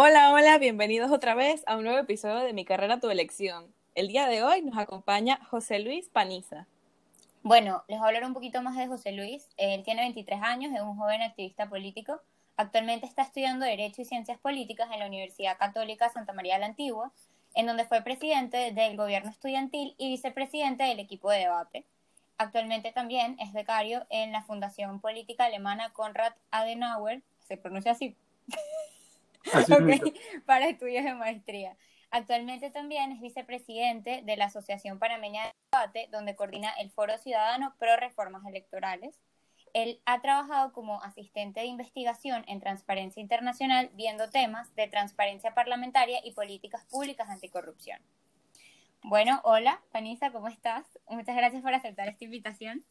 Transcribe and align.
Hola, 0.00 0.30
hola, 0.32 0.58
bienvenidos 0.58 1.10
otra 1.10 1.34
vez 1.34 1.64
a 1.66 1.76
un 1.76 1.82
nuevo 1.82 1.98
episodio 1.98 2.36
de 2.36 2.52
Mi 2.52 2.64
carrera, 2.64 3.00
tu 3.00 3.10
elección. 3.10 3.66
El 3.96 4.06
día 4.06 4.28
de 4.28 4.44
hoy 4.44 4.62
nos 4.62 4.78
acompaña 4.78 5.40
José 5.50 5.80
Luis 5.80 6.08
Paniza. 6.08 6.68
Bueno, 7.42 7.82
les 7.88 7.98
voy 7.98 8.04
a 8.04 8.06
hablar 8.06 8.24
un 8.24 8.32
poquito 8.32 8.62
más 8.62 8.76
de 8.76 8.86
José 8.86 9.10
Luis. 9.10 9.48
Él 9.56 9.82
tiene 9.82 10.02
23 10.02 10.40
años, 10.40 10.72
es 10.72 10.82
un 10.82 10.96
joven 10.96 11.20
activista 11.22 11.68
político. 11.68 12.20
Actualmente 12.56 13.06
está 13.06 13.22
estudiando 13.22 13.66
Derecho 13.66 14.02
y 14.02 14.04
Ciencias 14.04 14.38
Políticas 14.38 14.88
en 14.92 15.00
la 15.00 15.08
Universidad 15.08 15.58
Católica 15.58 16.08
Santa 16.10 16.32
María 16.32 16.54
de 16.54 16.60
la 16.60 16.66
Antigua, 16.66 17.10
en 17.54 17.66
donde 17.66 17.84
fue 17.84 18.00
presidente 18.02 18.70
del 18.70 18.96
gobierno 18.96 19.30
estudiantil 19.30 19.96
y 19.98 20.10
vicepresidente 20.10 20.84
del 20.84 21.00
equipo 21.00 21.28
de 21.28 21.38
debate. 21.38 21.84
Actualmente 22.36 22.92
también 22.92 23.34
es 23.40 23.52
becario 23.52 24.06
en 24.10 24.30
la 24.30 24.44
Fundación 24.44 25.00
Política 25.00 25.46
Alemana 25.46 25.92
Konrad 25.92 26.34
Adenauer, 26.52 27.20
se 27.48 27.56
pronuncia 27.56 27.90
así, 27.90 28.14
para 30.46 30.68
estudios 30.68 31.04
de 31.04 31.14
maestría. 31.14 31.76
Actualmente 32.10 32.70
también 32.70 33.12
es 33.12 33.20
vicepresidente 33.20 34.22
de 34.24 34.36
la 34.36 34.46
Asociación 34.46 34.98
Panameña 34.98 35.44
de 35.44 35.52
Debate, 35.72 36.08
donde 36.10 36.36
coordina 36.36 36.70
el 36.80 36.90
Foro 36.90 37.18
Ciudadano 37.18 37.74
Pro 37.78 37.96
Reformas 37.96 38.46
Electorales. 38.46 39.20
Él 39.74 40.00
ha 40.06 40.22
trabajado 40.22 40.72
como 40.72 41.02
asistente 41.02 41.60
de 41.60 41.66
investigación 41.66 42.44
en 42.48 42.60
Transparencia 42.60 43.20
Internacional, 43.20 43.90
viendo 43.92 44.30
temas 44.30 44.74
de 44.74 44.88
transparencia 44.88 45.54
parlamentaria 45.54 46.20
y 46.24 46.32
políticas 46.32 46.84
públicas 46.86 47.28
anticorrupción. 47.28 48.00
Bueno, 49.02 49.40
hola, 49.44 49.82
Panisa, 49.92 50.32
¿cómo 50.32 50.48
estás? 50.48 50.86
Muchas 51.08 51.36
gracias 51.36 51.62
por 51.62 51.74
aceptar 51.74 52.08
esta 52.08 52.24
invitación. 52.24 52.84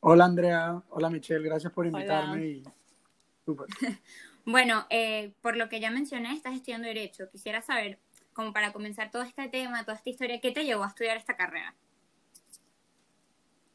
Hola, 0.00 0.24
Andrea. 0.24 0.82
Hola, 0.88 1.10
Michelle. 1.10 1.44
Gracias 1.44 1.72
por 1.72 1.86
invitarme. 1.86 2.46
Y... 2.46 2.64
Bueno, 4.44 4.86
eh, 4.90 5.32
por 5.42 5.56
lo 5.56 5.68
que 5.68 5.80
ya 5.80 5.90
mencioné, 5.90 6.32
estás 6.32 6.54
estudiando 6.54 6.88
Derecho. 6.88 7.28
Quisiera 7.30 7.62
saber, 7.62 7.98
como 8.32 8.52
para 8.52 8.72
comenzar 8.72 9.10
todo 9.10 9.22
este 9.22 9.48
tema, 9.48 9.84
toda 9.84 9.96
esta 9.96 10.10
historia, 10.10 10.40
¿qué 10.40 10.50
te 10.50 10.64
llevó 10.64 10.84
a 10.84 10.88
estudiar 10.88 11.16
esta 11.16 11.36
carrera? 11.36 11.74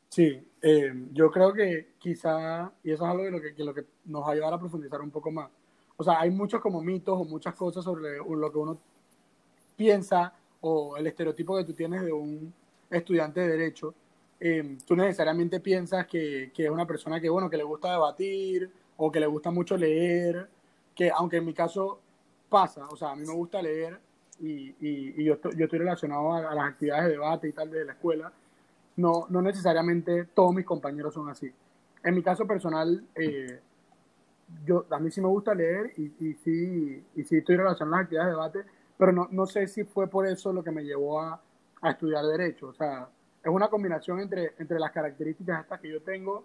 Sí, 0.10 0.42
eh, 0.62 0.94
yo 1.12 1.30
creo 1.30 1.54
que 1.54 1.96
quizá, 2.00 2.72
y 2.84 2.92
eso 2.92 3.04
es 3.04 3.12
algo 3.12 3.24
de 3.24 3.32
lo 3.32 3.42
que, 3.42 3.86
nos 4.06 4.24
va 4.24 4.30
a 4.30 4.32
ayudar 4.32 4.54
a 4.54 4.60
profundizar 4.60 5.02
un 5.02 5.12
poco 5.12 5.30
más. 5.30 5.50
O 5.98 6.04
sea, 6.04 6.20
hay 6.20 6.32
muchos 6.32 6.62
como 6.62 6.82
mitos 6.82 7.20
o 7.20 7.26
muchas 7.26 7.54
cosas 7.54 7.84
sobre 7.84 8.18
lo 8.18 8.52
que 8.52 8.58
uno 8.58 8.80
piensa 9.76 10.34
o 10.62 10.98
el 10.98 11.08
estereotipo 11.08 11.58
que 11.58 11.66
tú 11.66 11.74
tienes 11.74 12.02
de 12.02 12.12
un 12.12 12.54
estudiante 12.90 13.42
de 13.42 13.50
Derecho. 13.50 13.94
Eh, 14.40 14.78
tú 14.86 14.96
necesariamente 14.96 15.60
piensas 15.60 16.08
que, 16.08 16.52
que 16.54 16.66
es 16.66 16.70
una 16.70 16.86
persona 16.86 17.20
que, 17.20 17.30
bueno, 17.30 17.50
que 17.50 17.58
le 17.58 17.64
gusta 17.64 17.92
debatir 17.92 18.70
o 18.98 19.12
que 19.12 19.20
le 19.20 19.28
gusta 19.28 19.52
mucho 19.52 19.78
leer 19.78 20.50
que 20.96 21.12
aunque 21.12 21.38
en 21.38 21.46
mi 21.46 21.54
caso 21.54 22.00
pasa, 22.50 22.88
o 22.88 22.96
sea, 22.96 23.12
a 23.12 23.16
mí 23.16 23.26
me 23.26 23.34
gusta 23.34 23.62
leer 23.62 24.00
y, 24.40 24.76
y, 24.80 25.24
yo, 25.24 25.34
estoy, 25.34 25.56
yo, 25.56 25.66
estoy, 25.66 25.80
relacionado 25.80 26.34
a, 26.34 26.56
las 26.56 26.70
actividades 26.70 27.06
de 27.06 27.12
debate 27.12 27.50
y 27.50 27.54
tal 27.54 27.70
de 27.70 27.86
la 27.86 27.94
escuela, 27.94 28.32
no, 28.98 29.26
no 29.30 29.42
necesariamente 29.42 30.26
todos 30.34 30.54
mis 30.54 30.66
compañeros 30.66 31.14
son 31.14 31.30
así. 31.30 31.52
En 32.04 32.16
mi 32.16 32.22
caso 32.22 32.46
personal, 32.46 33.04
eh, 33.16 33.60
yo, 34.66 34.86
a 34.90 35.00
mí 35.00 35.12
sí 35.12 35.22
me 35.22 35.28
gusta 35.28 35.54
leer 35.54 35.94
y, 35.98 36.14
y, 36.20 36.34
sí, 36.36 37.04
y 37.16 37.24
sí 37.24 37.38
estoy 37.38 37.58
relacionado 37.58 37.96
a 37.96 37.98
las 38.00 38.04
actividades 38.06 38.28
de 38.28 38.36
debate, 38.36 38.66
pero 38.98 39.12
no, 39.12 39.28
no 39.32 39.46
sé 39.46 39.68
si 39.68 39.84
fue 39.84 40.08
por 40.08 40.28
eso 40.28 40.54
lo 40.54 40.64
que 40.64 40.72
me 40.72 40.84
llevó 40.84 41.20
a, 41.22 41.42
a 41.82 41.92
estudiar 41.92 42.26
Derecho. 42.26 42.68
O 42.68 42.74
sea, 42.74 43.10
es 43.44 43.50
una 43.50 43.68
combinación 43.70 44.20
entre, 44.20 44.54
entre 44.60 44.80
las 44.80 44.92
características 44.92 45.62
estas 45.62 45.80
que 45.80 45.90
yo 45.90 46.02
tengo 46.02 46.44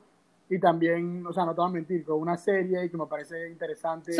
y 0.50 0.59
también, 0.59 1.25
o 1.25 1.33
sea, 1.33 1.44
no 1.44 1.55
te 1.55 1.61
voy 1.61 1.71
a 1.71 1.72
mentir, 1.72 2.05
con 2.05 2.21
una 2.21 2.37
serie 2.37 2.91
que 2.91 2.97
me 2.97 3.06
parece 3.06 3.49
interesante 3.49 4.12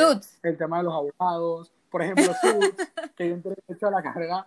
el 0.44 0.56
tema 0.56 0.78
de 0.78 0.84
los 0.84 0.94
abogados. 0.94 1.72
Por 1.91 2.02
ejemplo, 2.02 2.24
Suits, 2.41 2.92
que 3.16 3.28
yo 3.28 3.34
entré 3.34 3.56
a 3.82 3.91
la 3.91 4.00
carrera 4.00 4.46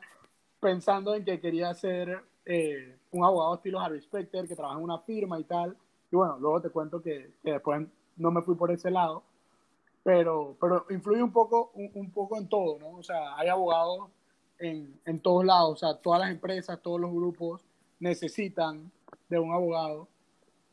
pensando 0.61 1.13
en 1.13 1.25
que 1.25 1.41
quería 1.41 1.73
ser 1.73 2.23
eh, 2.45 2.97
un 3.11 3.25
abogado 3.25 3.55
estilo 3.55 3.81
Harvey 3.81 3.99
Specter, 3.99 4.47
que 4.47 4.55
trabaja 4.55 4.77
en 4.77 4.83
una 4.85 4.99
firma 4.99 5.37
y 5.37 5.43
tal. 5.43 5.75
Y 6.09 6.15
bueno, 6.15 6.37
luego 6.39 6.61
te 6.61 6.69
cuento 6.69 7.01
que, 7.01 7.33
después 7.43 7.85
no 8.15 8.31
me 8.31 8.41
fui 8.43 8.55
por 8.55 8.71
ese 8.71 8.89
lado. 8.89 9.21
Pero, 10.03 10.55
pero 10.61 10.85
influye 10.89 11.21
un 11.21 11.33
poco, 11.33 11.71
un, 11.73 12.11
poco 12.11 12.37
en 12.37 12.47
todo, 12.47 12.79
¿no? 12.79 12.91
O 12.91 13.03
sea, 13.03 13.35
hay 13.35 13.49
abogados 13.49 14.09
en, 14.57 15.01
en 15.05 15.19
todos 15.19 15.43
lados. 15.43 15.71
O 15.73 15.75
sea, 15.75 15.97
todas 16.01 16.21
las 16.21 16.31
empresas, 16.31 16.81
todos 16.81 17.01
los 17.01 17.11
grupos 17.11 17.61
necesitan 17.99 18.89
de 19.27 19.37
un 19.37 19.51
abogado 19.51 20.07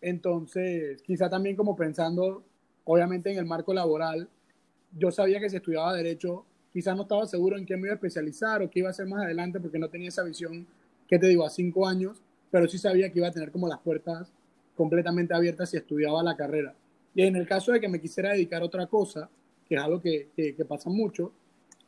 entonces, 0.00 1.02
quizá 1.02 1.28
también 1.28 1.56
como 1.56 1.76
pensando, 1.76 2.44
obviamente 2.84 3.30
en 3.30 3.38
el 3.38 3.46
marco 3.46 3.74
laboral, 3.74 4.28
yo 4.96 5.10
sabía 5.10 5.40
que 5.40 5.50
si 5.50 5.56
estudiaba 5.56 5.94
derecho, 5.94 6.44
quizás 6.72 6.96
no 6.96 7.02
estaba 7.02 7.26
seguro 7.26 7.58
en 7.58 7.66
qué 7.66 7.76
me 7.76 7.82
iba 7.82 7.92
a 7.92 7.94
especializar 7.94 8.62
o 8.62 8.70
qué 8.70 8.80
iba 8.80 8.88
a 8.88 8.92
hacer 8.92 9.06
más 9.06 9.24
adelante 9.24 9.60
porque 9.60 9.78
no 9.78 9.88
tenía 9.88 10.08
esa 10.08 10.22
visión, 10.22 10.66
que 11.06 11.18
te 11.18 11.26
digo, 11.26 11.44
a 11.44 11.50
cinco 11.50 11.86
años, 11.86 12.22
pero 12.50 12.66
sí 12.68 12.78
sabía 12.78 13.10
que 13.10 13.18
iba 13.18 13.28
a 13.28 13.32
tener 13.32 13.50
como 13.50 13.68
las 13.68 13.80
puertas 13.80 14.32
completamente 14.76 15.34
abiertas 15.34 15.70
si 15.70 15.76
estudiaba 15.76 16.22
la 16.22 16.36
carrera. 16.36 16.74
Y 17.14 17.22
en 17.22 17.36
el 17.36 17.46
caso 17.46 17.72
de 17.72 17.80
que 17.80 17.88
me 17.88 18.00
quisiera 18.00 18.32
dedicar 18.32 18.62
a 18.62 18.66
otra 18.66 18.86
cosa, 18.86 19.28
que 19.68 19.74
es 19.74 19.80
algo 19.80 20.00
que, 20.00 20.30
que, 20.34 20.64
pasa 20.64 20.88
mucho, 20.90 21.32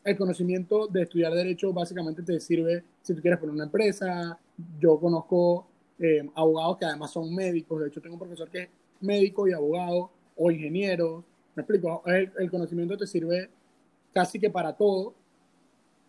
el 0.05 0.17
conocimiento 0.17 0.89
de 0.89 1.03
estudiar 1.03 1.33
derecho 1.33 1.73
básicamente 1.73 2.23
te 2.23 2.39
sirve 2.41 2.85
si 3.03 3.15
tú 3.15 3.21
quieres 3.21 3.39
poner 3.39 3.55
una 3.55 3.65
empresa. 3.65 4.39
Yo 4.79 4.99
conozco 4.99 5.69
eh, 5.99 6.29
abogados 6.35 6.79
que 6.79 6.85
además 6.85 7.11
son 7.11 7.35
médicos. 7.35 7.81
De 7.81 7.89
hecho, 7.89 8.01
tengo 8.01 8.15
un 8.15 8.21
profesor 8.21 8.49
que 8.51 8.63
es 8.63 8.69
médico 9.01 9.47
y 9.49 9.53
abogado 9.53 10.11
o 10.37 10.51
ingeniero. 10.51 11.25
Me 11.55 11.63
explico, 11.63 12.03
el, 12.07 12.51
conocimiento 12.51 12.97
te 12.97 13.07
sirve 13.07 13.51
casi 14.13 14.39
que 14.39 14.51
para 14.51 14.73
todo. 14.73 15.15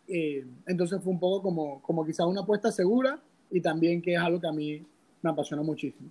Eh, 0.08 0.46
entonces 0.68 1.02
fue 1.02 1.14
un 1.14 1.20
poco 1.20 1.42
como, 1.42 1.82
como 1.82 2.06
quizás 2.06 2.26
una 2.26 2.42
apuesta 2.42 2.72
segura 2.72 3.20
y 3.50 3.62
también 3.62 4.02
que 4.02 4.14
es 4.14 4.20
algo 4.20 4.40
que 4.40 4.48
a 4.48 4.52
mí 4.52 4.86
me 5.22 5.30
apasiona 5.30 5.64
muchísimo. 5.64 6.10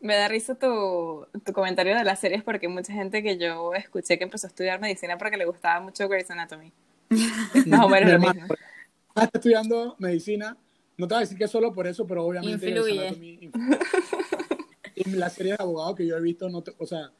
Me 0.00 0.16
da 0.16 0.26
risa 0.26 0.54
tu, 0.56 1.26
tu, 1.44 1.52
comentario 1.52 1.96
de 1.96 2.02
las 2.02 2.18
series 2.18 2.42
porque 2.42 2.66
mucha 2.68 2.92
gente 2.92 3.22
que 3.22 3.38
yo 3.38 3.72
escuché 3.74 4.18
que 4.18 4.24
empezó 4.24 4.46
a 4.46 4.50
estudiar 4.50 4.80
medicina 4.80 5.16
porque 5.16 5.36
le 5.36 5.44
gustaba 5.44 5.80
mucho 5.80 6.08
Grey's 6.08 6.30
Anatomy. 6.30 6.72
Más 7.66 7.84
o 7.84 7.88
menos 7.88 8.12
lo 8.12 8.18
mismo. 8.18 8.46
Está 9.14 9.30
estudiando 9.38 9.94
medicina 9.98 10.56
no 10.96 11.08
te 11.08 11.14
voy 11.14 11.18
a 11.18 11.20
decir 11.20 11.38
que 11.38 11.48
solo 11.48 11.72
por 11.72 11.86
eso, 11.86 12.06
pero 12.06 12.24
obviamente 12.24 12.68
influye. 12.68 13.50
la 15.16 15.30
serie 15.30 15.52
de 15.52 15.62
abogados 15.62 15.96
que 15.96 16.06
yo 16.06 16.16
he 16.16 16.20
visto, 16.20 16.48
no 16.48 16.62
o 16.78 16.86
sea, 16.86 17.10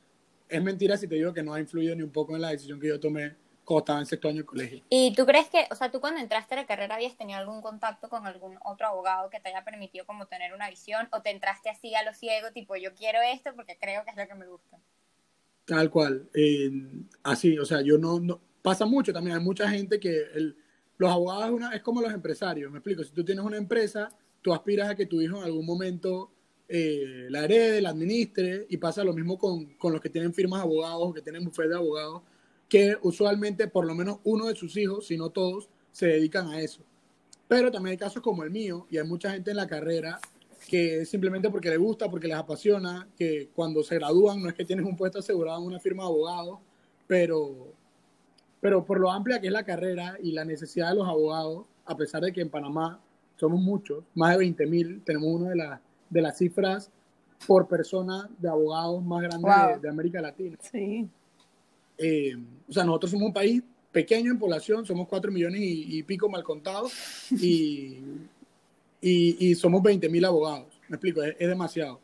es 0.48 0.62
mentira 0.62 0.96
si 0.96 1.08
te 1.08 1.14
digo 1.14 1.32
que 1.32 1.42
no 1.42 1.54
ha 1.54 1.60
influido 1.60 1.94
ni 1.96 2.02
un 2.02 2.10
poco 2.10 2.34
en 2.36 2.42
la 2.42 2.50
decisión 2.50 2.78
que 2.78 2.88
yo 2.88 3.00
tomé 3.00 3.34
cuando 3.64 3.80
estaba 3.80 3.98
en 4.00 4.06
sexto 4.06 4.28
año 4.28 4.38
de 4.38 4.44
colegio. 4.44 4.82
¿Y 4.90 5.14
tú 5.14 5.24
crees 5.24 5.48
que, 5.48 5.66
o 5.70 5.74
sea, 5.74 5.90
tú 5.90 6.00
cuando 6.00 6.20
entraste 6.20 6.54
a 6.54 6.58
la 6.58 6.66
carrera 6.66 6.96
habías 6.96 7.16
tenido 7.16 7.38
algún 7.38 7.62
contacto 7.62 8.08
con 8.08 8.26
algún 8.26 8.58
otro 8.64 8.86
abogado 8.86 9.30
que 9.30 9.40
te 9.40 9.48
haya 9.48 9.64
permitido 9.64 10.04
como 10.04 10.26
tener 10.26 10.52
una 10.52 10.68
visión 10.68 11.08
o 11.12 11.22
te 11.22 11.30
entraste 11.30 11.70
así 11.70 11.94
a 11.94 12.02
lo 12.02 12.12
ciego, 12.12 12.50
tipo, 12.52 12.76
yo 12.76 12.92
quiero 12.94 13.20
esto 13.22 13.50
porque 13.54 13.78
creo 13.80 14.04
que 14.04 14.10
es 14.10 14.16
lo 14.16 14.26
que 14.26 14.34
me 14.34 14.46
gusta? 14.46 14.78
Tal 15.64 15.90
cual, 15.90 16.28
así, 17.22 17.56
o 17.56 17.64
sea, 17.64 17.82
yo 17.82 17.96
no, 17.96 18.18
no, 18.18 18.40
pasa 18.62 18.84
mucho 18.84 19.12
también, 19.12 19.36
hay 19.36 19.42
mucha 19.42 19.68
gente 19.70 20.00
que 20.00 20.10
el, 20.34 20.56
los 20.98 21.10
abogados 21.10 21.46
es, 21.46 21.50
una, 21.52 21.74
es 21.74 21.82
como 21.82 22.00
los 22.00 22.12
empresarios, 22.12 22.70
me 22.70 22.78
explico, 22.78 23.02
si 23.04 23.12
tú 23.12 23.24
tienes 23.24 23.44
una 23.44 23.56
empresa, 23.56 24.10
tú 24.40 24.52
aspiras 24.52 24.90
a 24.90 24.94
que 24.94 25.06
tu 25.06 25.20
hijo 25.20 25.38
en 25.38 25.44
algún 25.44 25.66
momento 25.66 26.30
eh, 26.68 27.26
la 27.28 27.44
herede, 27.44 27.80
la 27.80 27.90
administre, 27.90 28.66
y 28.68 28.76
pasa 28.76 29.04
lo 29.04 29.12
mismo 29.12 29.38
con, 29.38 29.74
con 29.74 29.92
los 29.92 30.00
que 30.00 30.08
tienen 30.08 30.32
firmas 30.32 30.60
de 30.60 30.64
abogados 30.64 31.14
que 31.14 31.22
tienen 31.22 31.44
bufete 31.44 31.70
de 31.70 31.76
abogados, 31.76 32.22
que 32.68 32.96
usualmente 33.02 33.68
por 33.68 33.84
lo 33.84 33.94
menos 33.94 34.18
uno 34.24 34.46
de 34.46 34.54
sus 34.54 34.76
hijos, 34.76 35.06
si 35.06 35.16
no 35.16 35.30
todos, 35.30 35.68
se 35.90 36.06
dedican 36.06 36.48
a 36.48 36.60
eso. 36.60 36.82
Pero 37.46 37.70
también 37.70 37.92
hay 37.92 37.98
casos 37.98 38.22
como 38.22 38.44
el 38.44 38.50
mío, 38.50 38.86
y 38.90 38.96
hay 38.96 39.06
mucha 39.06 39.32
gente 39.32 39.50
en 39.50 39.58
la 39.58 39.66
carrera 39.66 40.18
que 40.68 41.04
simplemente 41.04 41.50
porque 41.50 41.68
le 41.68 41.76
gusta, 41.76 42.10
porque 42.10 42.28
les 42.28 42.36
apasiona, 42.36 43.08
que 43.16 43.50
cuando 43.54 43.82
se 43.82 43.96
gradúan 43.96 44.42
no 44.42 44.48
es 44.48 44.54
que 44.54 44.64
tienen 44.64 44.86
un 44.86 44.96
puesto 44.96 45.18
asegurado 45.18 45.60
en 45.60 45.66
una 45.66 45.80
firma 45.80 46.04
de 46.04 46.08
abogados, 46.08 46.60
pero, 47.06 47.74
pero 48.62 48.84
por 48.84 49.00
lo 49.00 49.10
amplia 49.10 49.40
que 49.40 49.48
es 49.48 49.52
la 49.52 49.64
carrera 49.64 50.16
y 50.22 50.30
la 50.30 50.44
necesidad 50.44 50.90
de 50.90 50.94
los 50.94 51.08
abogados, 51.08 51.66
a 51.84 51.96
pesar 51.96 52.22
de 52.22 52.32
que 52.32 52.40
en 52.40 52.48
Panamá 52.48 53.00
somos 53.34 53.60
muchos, 53.60 54.04
más 54.14 54.38
de 54.38 54.46
20.000, 54.46 55.02
tenemos 55.02 55.28
una 55.28 55.50
de, 55.50 55.56
las 55.56 55.80
de 56.08 56.22
las 56.22 56.38
cifras 56.38 56.88
por 57.44 57.66
persona 57.66 58.30
de 58.38 58.48
abogados 58.48 59.02
más 59.04 59.20
grandes 59.20 59.82
de, 59.82 59.88
América 59.88 60.20
Latina. 60.20 60.56
Sí. 60.60 61.08
eh, 61.98 62.36
o 62.68 62.72
sea, 62.72 62.84
nosotros 62.84 63.10
somos 63.10 63.26
un 63.26 63.32
país 63.32 63.64
pequeño 63.90 64.30
en 64.30 64.38
población, 64.38 64.86
somos 64.86 65.08
4 65.08 65.32
millones 65.32 65.60
y, 65.60 66.00
pico 66.04 66.28
mal 66.28 66.44
contados 66.44 66.92
y, 67.32 67.98
y, 69.00 69.54
somos 69.56 69.82
20 69.82 70.08
mil 70.08 70.24
abogados. 70.24 70.68
Me 70.86 70.94
explico, 70.94 71.20
es, 71.20 71.36
demasiado. 71.36 71.98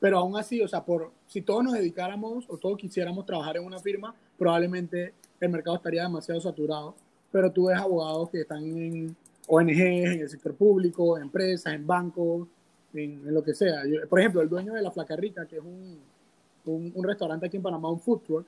Pero 0.00 0.18
aún 0.18 0.36
así, 0.36 0.60
o 0.60 0.66
sea, 0.66 0.84
por, 0.84 1.12
si 1.28 1.40
todos 1.40 1.62
nos 1.62 1.74
dedicáramos 1.74 2.46
o 2.48 2.58
todos 2.58 2.76
quisiéramos 2.76 3.24
trabajar 3.24 3.58
en 3.58 3.64
una 3.64 3.78
firma, 3.78 4.12
probablemente 4.36 5.14
el 5.40 5.50
mercado 5.50 5.76
estaría 5.76 6.02
demasiado 6.02 6.40
saturado. 6.40 6.94
Pero 7.30 7.52
tú 7.52 7.66
ves 7.66 7.78
abogados 7.78 8.30
que 8.30 8.40
están 8.40 8.64
en 8.64 9.16
ONGs, 9.46 9.78
en 9.78 10.20
el 10.20 10.28
sector 10.28 10.54
público, 10.54 11.16
en 11.16 11.24
empresas, 11.24 11.74
en 11.74 11.86
bancos, 11.86 12.48
en, 12.94 13.34
lo 13.34 13.42
que 13.42 13.54
sea. 13.54 13.82
por 14.08 14.18
ejemplo, 14.20 14.40
el 14.40 14.48
dueño 14.48 14.74
de 14.74 14.82
La 14.82 14.90
Flaca 14.90 15.16
Rica, 15.16 15.46
que 15.46 15.56
es 15.56 15.62
un, 15.62 15.98
un, 16.64 17.04
restaurante 17.04 17.46
aquí 17.46 17.56
en 17.56 17.62
Panamá, 17.62 17.90
un 17.90 18.00
food 18.00 18.20
truck, 18.20 18.46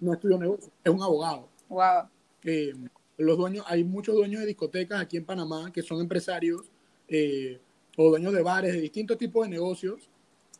no 0.00 0.12
estudió 0.12 0.38
negocio, 0.38 0.70
es 0.84 0.92
un 0.92 1.02
abogado. 1.02 1.48
Wow. 1.68 2.08
Eh, 2.44 2.72
los 3.16 3.36
dueños, 3.36 3.64
hay 3.68 3.84
muchos 3.84 4.14
dueños 4.14 4.40
de 4.40 4.46
discotecas 4.46 5.00
aquí 5.00 5.16
en 5.16 5.24
Panamá 5.24 5.72
que 5.72 5.82
son 5.82 6.00
empresarios 6.00 6.70
eh, 7.08 7.58
o 7.96 8.10
dueños 8.10 8.32
de 8.32 8.42
bares 8.42 8.72
de 8.72 8.80
distintos 8.80 9.18
tipos 9.18 9.44
de 9.44 9.50
negocios 9.50 10.08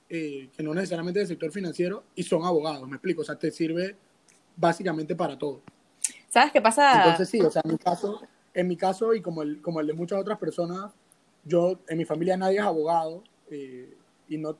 eh, 0.09 0.49
que 0.57 0.63
no 0.63 0.75
necesariamente 0.75 1.21
del 1.21 1.29
sector 1.29 1.53
financiero 1.53 2.05
y 2.17 2.23
son 2.23 2.45
abogados, 2.45 2.89
me 2.89 2.97
explico, 2.97 3.23
o 3.23 3.25
sea, 3.25 3.37
te 3.37 3.51
sirve 3.51 3.95
básicamente 4.59 5.15
para 5.15 5.39
todo. 5.39 5.63
¿Sabes 6.29 6.53
qué 6.53 6.61
pasa? 6.61 7.03
Entonces 7.03 7.29
sí, 7.29 7.41
o 7.41 7.51
sea, 7.51 7.63
en 7.65 7.73
mi 7.73 7.79
caso, 7.79 8.21
en 8.53 8.69
mi 8.69 8.77
caso 8.77 9.15
y 9.15 9.23
como 9.23 9.43
el, 9.43 9.63
como 9.63 9.81
el 9.81 9.87
de 9.87 9.95
muchas 9.95 10.21
otras 10.21 10.39
personas, 10.39 10.93
yo, 11.45 11.79
en 11.89 11.97
mi 11.97 12.05
familia 12.05 12.37
nadie 12.37 12.59
es 12.59 12.65
abogado 12.65 13.23
y 13.51 14.37
no, 14.37 14.59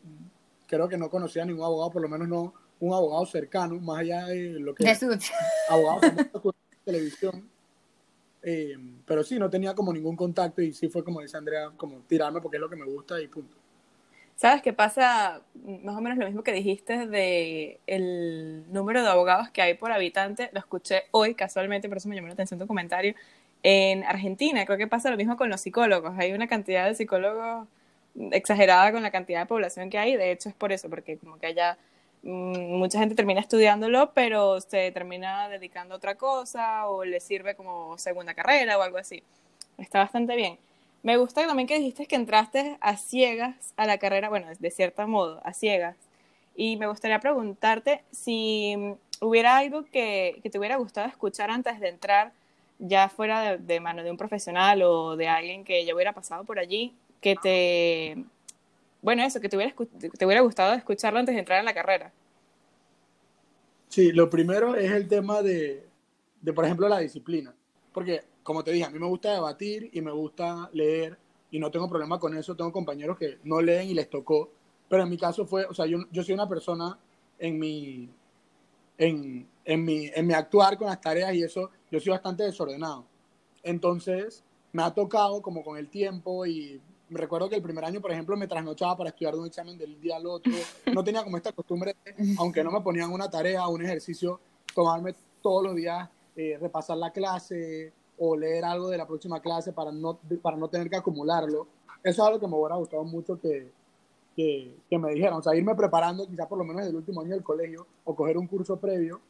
creo 0.67 0.89
que 0.89 0.97
no 0.97 1.11
conocía 1.11 1.43
a 1.43 1.47
ningún 1.47 1.65
abogado, 1.65 1.91
por 1.91 2.03
lo 2.03 2.09
menos 2.09 2.29
no 2.29 2.55
un 2.81 2.95
abogado 2.95 3.27
cercano, 3.27 3.79
más 3.81 3.99
allá 3.99 4.27
de 4.27 4.61
lo 4.61 4.75
que 4.75 4.89
es 4.89 5.03
abogado 5.69 6.01
de 6.01 6.31
televisión. 6.85 7.49
Eh, 8.41 8.77
pero 9.05 9.25
sí, 9.25 9.39
no 9.39 9.51
tenía 9.51 9.75
como 9.75 9.93
ningún 9.93 10.15
contacto 10.15 10.63
y 10.63 10.73
sí 10.73 10.89
fue 10.89 11.03
como 11.03 11.21
dice 11.21 11.37
Andrea, 11.37 11.73
como 11.77 12.03
tirarme 12.07 12.41
porque 12.41 12.57
es 12.57 12.61
lo 12.61 12.71
que 12.71 12.77
me 12.77 12.87
gusta 12.87 13.21
y 13.21 13.27
punto. 13.27 13.57
¿Sabes 14.39 14.63
qué 14.63 14.73
pasa? 14.73 15.43
Más 15.83 15.97
o 15.97 16.01
menos 16.01 16.17
lo 16.17 16.25
mismo 16.25 16.43
que 16.43 16.53
dijiste 16.53 17.07
de 17.07 17.81
el 17.87 18.65
número 18.73 19.03
de 19.03 19.09
abogados 19.11 19.51
que 19.51 19.61
hay 19.63 19.75
por 19.75 19.93
habitante. 19.93 20.49
Lo 20.53 20.61
escuché 20.61 21.05
hoy 21.11 21.35
casualmente, 21.35 21.89
por 21.89 21.99
eso 21.99 22.09
me 22.09 22.15
llamó 22.15 22.29
la 22.29 22.35
atención 22.35 22.59
tu 22.59 22.67
comentario. 22.67 23.15
En 23.63 24.05
Argentina 24.05 24.65
creo 24.65 24.79
que 24.79 24.87
pasa 24.87 25.11
lo 25.11 25.17
mismo 25.17 25.37
con 25.37 25.51
los 25.51 25.61
psicólogos. 25.61 26.17
Hay 26.19 26.33
una 26.33 26.47
cantidad 26.47 26.87
de 26.87 26.95
psicólogos 26.95 27.67
exagerada 28.33 28.93
con 28.93 29.03
la 29.03 29.11
cantidad 29.11 29.41
de 29.41 29.47
población 29.47 29.91
que 29.91 29.99
hay. 29.99 30.17
De 30.17 30.31
hecho 30.33 30.49
es 30.49 30.55
por 30.55 30.73
eso, 30.73 30.89
porque 30.89 31.19
como 31.19 31.39
que 31.39 31.49
allá 31.49 31.77
Mm, 32.23 32.79
mucha 32.79 32.99
gente 32.99 33.15
termina 33.15 33.41
estudiándolo, 33.41 34.13
pero 34.13 34.61
se 34.61 34.91
termina 34.93 35.49
dedicando 35.49 35.95
a 35.95 35.97
otra 35.99 36.17
cosa 36.17 36.87
o 36.89 37.05
le 37.05 37.21
sirve 37.21 37.55
como 37.55 37.97
segunda 37.99 38.35
carrera 38.35 38.79
o 38.79 38.83
algo 38.83 38.99
así. 38.99 39.23
Está 39.79 40.01
bastante 40.01 40.35
bien. 40.37 40.59
Me 41.09 41.17
gusta 41.17 41.47
también 41.47 41.67
que 41.67 41.79
dijiste 41.79 42.05
que 42.05 42.17
entraste 42.17 42.77
a 42.83 42.99
ciegas 42.99 43.73
a 43.79 43.87
la 43.87 43.97
carrera, 43.97 44.29
bueno, 44.29 44.49
de 44.59 44.71
cierto 44.71 45.09
modo, 45.09 45.41
a 45.43 45.55
ciegas. 45.55 45.97
Y 46.55 46.77
me 46.77 46.87
gustaría 46.87 47.19
preguntarte 47.19 48.03
si 48.11 48.77
hubiera 49.23 49.57
algo 49.57 49.87
que, 49.87 50.39
te 50.43 50.59
hubiera 50.59 50.77
gustado 50.77 51.09
escuchar 51.09 51.51
antes 51.51 51.81
de 51.81 51.89
entrar, 51.89 52.33
ya 52.79 53.09
fuera 53.09 53.41
de, 53.41 53.57
de 53.57 53.81
mano 53.81 54.03
de 54.03 54.11
un 54.11 54.19
profesional 54.19 54.83
o 54.83 55.17
de 55.17 55.29
alguien 55.29 55.65
que 55.65 55.83
ya 55.87 55.95
hubiera 55.95 56.13
pasado 56.13 56.45
por 56.45 56.59
allí, 56.59 56.93
que 57.23 57.37
te, 57.37 58.23
bueno, 59.01 59.23
eso, 59.25 59.41
que 59.41 59.49
hubiera, 59.57 59.75
te 60.19 60.27
hubiera 60.27 60.43
gustado 60.43 60.75
escucharlo 60.75 61.21
antes 61.21 61.35
de 61.35 61.39
entrar 61.39 61.59
en 61.59 61.65
la 61.65 61.73
carrera. 61.73 62.13
Sí, 63.89 64.13
lo 64.13 64.29
primero 64.29 64.75
es 64.75 64.93
el 64.93 65.09
tema 65.09 65.41
de, 65.41 65.87
de, 66.43 66.53
por 66.53 66.67
ejemplo, 66.67 66.87
la 66.87 66.99
disciplina. 66.99 67.55
Porque, 67.95 68.25
como 68.49 68.65
te 68.65 68.73
dije, 68.73 68.87
a 68.87 68.89
mí 68.89 68.99
me 68.99 69.05
gusta 69.05 69.35
debatir 69.35 69.91
y 69.93 70.01
me 70.01 70.11
gusta 70.11 70.71
leer 70.73 71.19
y 71.51 71.59
no 71.59 71.71
tengo 71.71 71.87
problema 71.87 72.19
con 72.19 72.35
eso. 72.35 72.57
Tengo 72.57 72.73
compañeros 72.73 73.19
que 73.19 73.41
no 73.45 73.61
leen 73.61 73.91
y 73.91 73.93
les 73.93 74.09
tocó. 74.09 74.49
Pero 74.89 75.03
en 75.03 75.11
mi 75.11 75.19
caso 75.19 75.45
fue, 75.45 75.67
o 75.67 75.75
sea, 75.75 75.85
yo, 75.85 75.99
yo 76.11 76.23
soy 76.23 76.33
una 76.33 76.49
persona 76.49 76.99
en 77.39 77.59
mi, 77.59 78.09
en, 78.97 79.47
en, 79.67 79.85
mi, 79.85 80.07
en 80.07 80.27
mi 80.27 80.33
actuar 80.33 80.79
con 80.79 80.87
las 80.87 80.99
tareas 80.99 81.35
y 81.35 81.43
eso, 81.43 81.69
yo 81.91 82.01
soy 82.01 82.13
bastante 82.13 82.43
desordenado. 82.43 83.05
Entonces, 83.63 84.43
me 84.73 84.83
ha 84.83 84.95
tocado 84.95 85.43
como 85.43 85.63
con 85.63 85.77
el 85.77 85.91
tiempo 85.91 86.47
y 86.47 86.81
me 87.11 87.21
recuerdo 87.21 87.51
que 87.51 87.57
el 87.57 87.63
primer 87.63 87.85
año, 87.85 88.01
por 88.01 88.13
ejemplo, 88.13 88.35
me 88.35 88.49
trasnochaba 88.49 88.97
para 88.97 89.11
estudiar 89.11 89.35
un 89.35 89.47
examen 89.47 89.77
del 89.77 90.01
día 90.01 90.17
al 90.17 90.27
otro. 90.27 90.55
No 90.95 91.05
tenía 91.05 91.23
como 91.23 91.37
esta 91.37 91.53
costumbre, 91.53 91.97
aunque 92.39 92.65
no 92.65 92.71
me 92.71 92.81
ponían 92.81 93.13
una 93.13 93.29
tarea, 93.29 93.69
un 93.69 93.85
ejercicio, 93.85 94.41
tomarme 94.75 95.15
todos 95.43 95.63
los 95.63 95.77
días, 95.77 96.09
eh, 96.35 96.57
repasar 96.59 96.97
la 96.97 97.11
clase 97.11 97.93
o 98.19 98.37
leer 98.37 98.65
algo 98.65 98.89
de 98.91 98.99
la 98.99 99.07
próxima 99.07 99.41
clase 99.41 99.73
para 99.73 99.93
no, 99.93 100.19
para 100.43 100.57
no 100.57 100.69
tener 100.69 100.91
que 100.91 100.97
acumularlo. 100.97 101.67
Eso 102.03 102.23
es 102.23 102.27
algo 102.27 102.41
que 102.41 102.47
me 102.47 102.57
hubiera 102.57 102.77
gustado 102.77 103.05
mucho 103.05 103.41
que, 103.41 103.71
que, 104.37 104.99
me 104.99 105.13
dijeran. 105.13 105.35
O 105.35 105.43
sea, 105.43 105.55
irme 105.57 105.75
preparando 105.75 106.27
quizás 106.27 106.47
por 106.47 106.59
lo 106.59 106.65
menos 106.65 106.83
desde 106.83 106.91
el 106.91 106.97
último 106.97 107.21
año 107.21 107.31
del 107.31 107.43
colegio 107.43 107.87
o 108.05 108.15
coger 108.15 108.39
un 108.39 108.47
curso 108.47 108.77
previo 108.77 109.21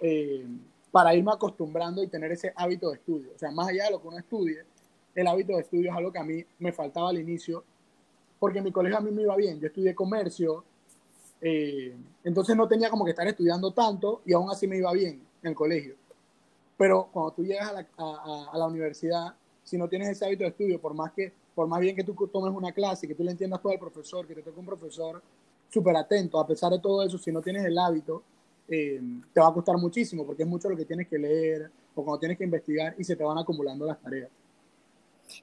eh, 0.00 0.46
para 0.90 1.14
irme 1.14 1.32
acostumbrando 1.32 2.02
y 2.02 2.08
tener 2.08 2.32
ese 2.32 2.52
hábito 2.56 2.88
de 2.88 2.96
estudio. 2.96 3.32
O 3.34 3.38
sea, 3.38 3.50
más 3.50 3.68
allá 3.68 3.84
de 3.84 3.90
lo 3.90 4.00
que 4.00 4.08
uno 4.08 4.18
estudie, 4.18 4.64
el 5.14 5.26
hábito 5.26 5.54
de 5.54 5.62
estudio 5.62 5.90
es 5.90 5.96
algo 5.96 6.12
que 6.12 6.18
a 6.18 6.24
mí 6.24 6.44
me 6.58 6.72
faltaba 6.72 7.10
al 7.10 7.18
inicio, 7.18 7.64
porque 8.38 8.58
en 8.58 8.64
mi 8.64 8.72
colegio 8.72 8.98
a 8.98 9.00
mí 9.00 9.10
me 9.10 9.22
iba 9.22 9.36
bien. 9.36 9.60
Yo 9.60 9.66
estudié 9.66 9.94
comercio, 9.94 10.64
eh, 11.40 11.94
entonces 12.24 12.56
no 12.56 12.66
tenía 12.66 12.88
como 12.88 13.04
que 13.04 13.10
estar 13.10 13.26
estudiando 13.26 13.72
tanto 13.72 14.22
y 14.24 14.32
aún 14.32 14.50
así 14.50 14.66
me 14.66 14.78
iba 14.78 14.92
bien 14.92 15.20
en 15.42 15.48
el 15.48 15.54
colegio. 15.54 15.96
Pero 16.78 17.08
cuando 17.12 17.32
tú 17.32 17.44
llegas 17.44 17.68
a 17.68 17.72
la, 17.72 17.86
a, 18.52 18.56
la 18.56 18.66
universidad, 18.66 19.34
si 19.64 19.76
no 19.76 19.88
tienes 19.88 20.08
ese 20.08 20.24
hábito 20.24 20.44
de 20.44 20.50
estudio, 20.50 20.80
por 20.80 20.94
más, 20.94 21.12
que, 21.12 21.32
por 21.54 21.66
más 21.66 21.80
bien 21.80 21.94
que 21.94 22.04
tú 22.04 22.14
tomes 22.32 22.54
una 22.54 22.72
clase, 22.72 23.06
que 23.06 23.14
tú 23.14 23.24
le 23.24 23.32
entiendas 23.32 23.60
todo 23.60 23.72
al 23.72 23.80
profesor, 23.80 24.26
que 24.26 24.34
te 24.34 24.42
toque 24.42 24.60
un 24.60 24.64
profesor 24.64 25.20
súper 25.68 25.96
atento, 25.96 26.38
a 26.38 26.46
pesar 26.46 26.72
de 26.72 26.78
todo 26.78 27.02
eso, 27.02 27.18
si 27.18 27.32
no 27.32 27.42
tienes 27.42 27.64
el 27.64 27.76
hábito, 27.76 28.22
eh, 28.68 29.00
te 29.32 29.40
va 29.40 29.48
a 29.48 29.52
costar 29.52 29.76
muchísimo, 29.76 30.24
porque 30.24 30.44
es 30.44 30.48
mucho 30.48 30.70
lo 30.70 30.76
que 30.76 30.84
tienes 30.84 31.08
que 31.08 31.18
leer 31.18 31.70
o 31.94 32.04
cuando 32.04 32.20
tienes 32.20 32.38
que 32.38 32.44
investigar 32.44 32.94
y 32.96 33.02
se 33.02 33.16
te 33.16 33.24
van 33.24 33.38
acumulando 33.38 33.84
las 33.84 34.00
tareas. 34.00 34.30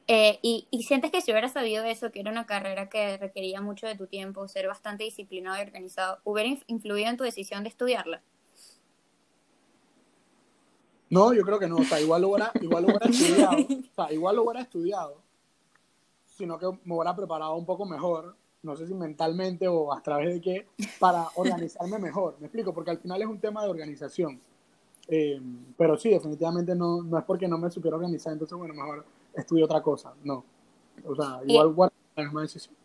Eh, 0.07 0.39
y, 0.41 0.67
sientes 0.83 1.11
que 1.11 1.21
si 1.21 1.31
hubieras 1.31 1.53
sabido 1.53 1.83
eso, 1.83 2.11
que 2.11 2.19
era 2.19 2.31
una 2.31 2.45
carrera 2.45 2.89
que 2.89 3.17
requería 3.17 3.61
mucho 3.61 3.87
de 3.87 3.95
tu 3.95 4.07
tiempo, 4.07 4.47
ser 4.47 4.67
bastante 4.67 5.03
disciplinado 5.03 5.57
y 5.57 5.61
organizado, 5.61 6.19
¿hubiera 6.23 6.49
influido 6.67 7.09
en 7.09 7.17
tu 7.17 7.23
decisión 7.23 7.63
de 7.63 7.69
estudiarla? 7.69 8.21
No, 11.09 11.33
yo 11.33 11.43
creo 11.43 11.59
que 11.59 11.67
no. 11.67 11.77
O 11.77 11.83
sea, 11.83 11.99
igual 12.01 12.21
lo 12.21 12.29
hubiera, 12.29 12.51
igual 12.61 12.83
lo 12.83 12.89
hubiera 12.89 13.05
estudiado. 13.07 13.55
O 13.91 13.95
sea, 13.95 14.13
igual 14.13 14.35
lo 14.35 14.43
hubiera 14.43 14.61
estudiado. 14.61 15.21
Sino 16.25 16.57
que 16.57 16.67
me 16.83 16.95
hubiera 16.95 17.15
preparado 17.15 17.55
un 17.55 17.65
poco 17.65 17.85
mejor. 17.85 18.35
No 18.63 18.75
sé 18.75 18.87
si 18.87 18.93
mentalmente 18.93 19.67
o 19.67 19.93
a 19.93 20.01
través 20.01 20.33
de 20.33 20.41
qué, 20.41 20.67
para 20.99 21.27
organizarme 21.35 21.99
mejor. 21.99 22.35
Me 22.39 22.47
explico, 22.47 22.73
porque 22.73 22.91
al 22.91 22.97
final 22.97 23.21
es 23.21 23.27
un 23.27 23.39
tema 23.39 23.63
de 23.63 23.69
organización. 23.69 24.41
Eh, 25.07 25.39
pero 25.77 25.97
sí, 25.97 26.09
definitivamente 26.09 26.73
no, 26.73 27.03
no 27.03 27.17
es 27.19 27.23
porque 27.25 27.47
no 27.47 27.57
me 27.57 27.69
supiera 27.69 27.95
organizar. 27.95 28.33
Entonces, 28.33 28.57
bueno, 28.57 28.73
mejor 28.73 29.05
estudio 29.35 29.65
otra 29.65 29.81
cosa, 29.81 30.13
no. 30.23 30.43
O 31.05 31.15
sea, 31.15 31.41
igual 31.45 31.73
guardo 31.73 31.95
la 32.15 32.23
misma 32.23 32.41
decisión. 32.41 32.75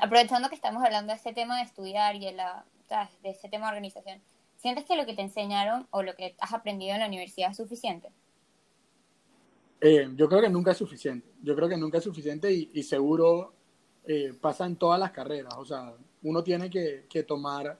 Aprovechando 0.00 0.48
que 0.48 0.54
estamos 0.54 0.82
hablando 0.82 1.12
de 1.12 1.16
este 1.16 1.32
tema 1.32 1.56
de 1.56 1.62
estudiar 1.62 2.16
y 2.16 2.24
de, 2.24 2.32
la, 2.32 2.64
de 3.22 3.30
este 3.30 3.48
tema 3.48 3.66
de 3.66 3.72
organización, 3.72 4.20
¿sientes 4.60 4.84
que 4.84 4.96
lo 4.96 5.06
que 5.06 5.14
te 5.14 5.22
enseñaron 5.22 5.86
o 5.90 6.02
lo 6.02 6.14
que 6.14 6.34
has 6.38 6.52
aprendido 6.52 6.94
en 6.94 7.00
la 7.00 7.06
universidad 7.06 7.50
es 7.50 7.56
suficiente? 7.56 8.10
Eh, 9.80 10.08
yo 10.14 10.28
creo 10.28 10.42
que 10.42 10.50
nunca 10.50 10.72
es 10.72 10.76
suficiente. 10.76 11.26
Yo 11.42 11.56
creo 11.56 11.68
que 11.68 11.76
nunca 11.76 11.98
es 11.98 12.04
suficiente 12.04 12.52
y, 12.52 12.82
seguro 12.82 13.54
eh, 14.06 14.34
pasa 14.38 14.66
en 14.66 14.76
todas 14.76 15.00
las 15.00 15.10
carreras. 15.10 15.54
O 15.56 15.64
sea, 15.64 15.94
uno 16.22 16.44
tiene 16.44 16.68
que, 16.68 17.06
que 17.08 17.22
tomar 17.22 17.78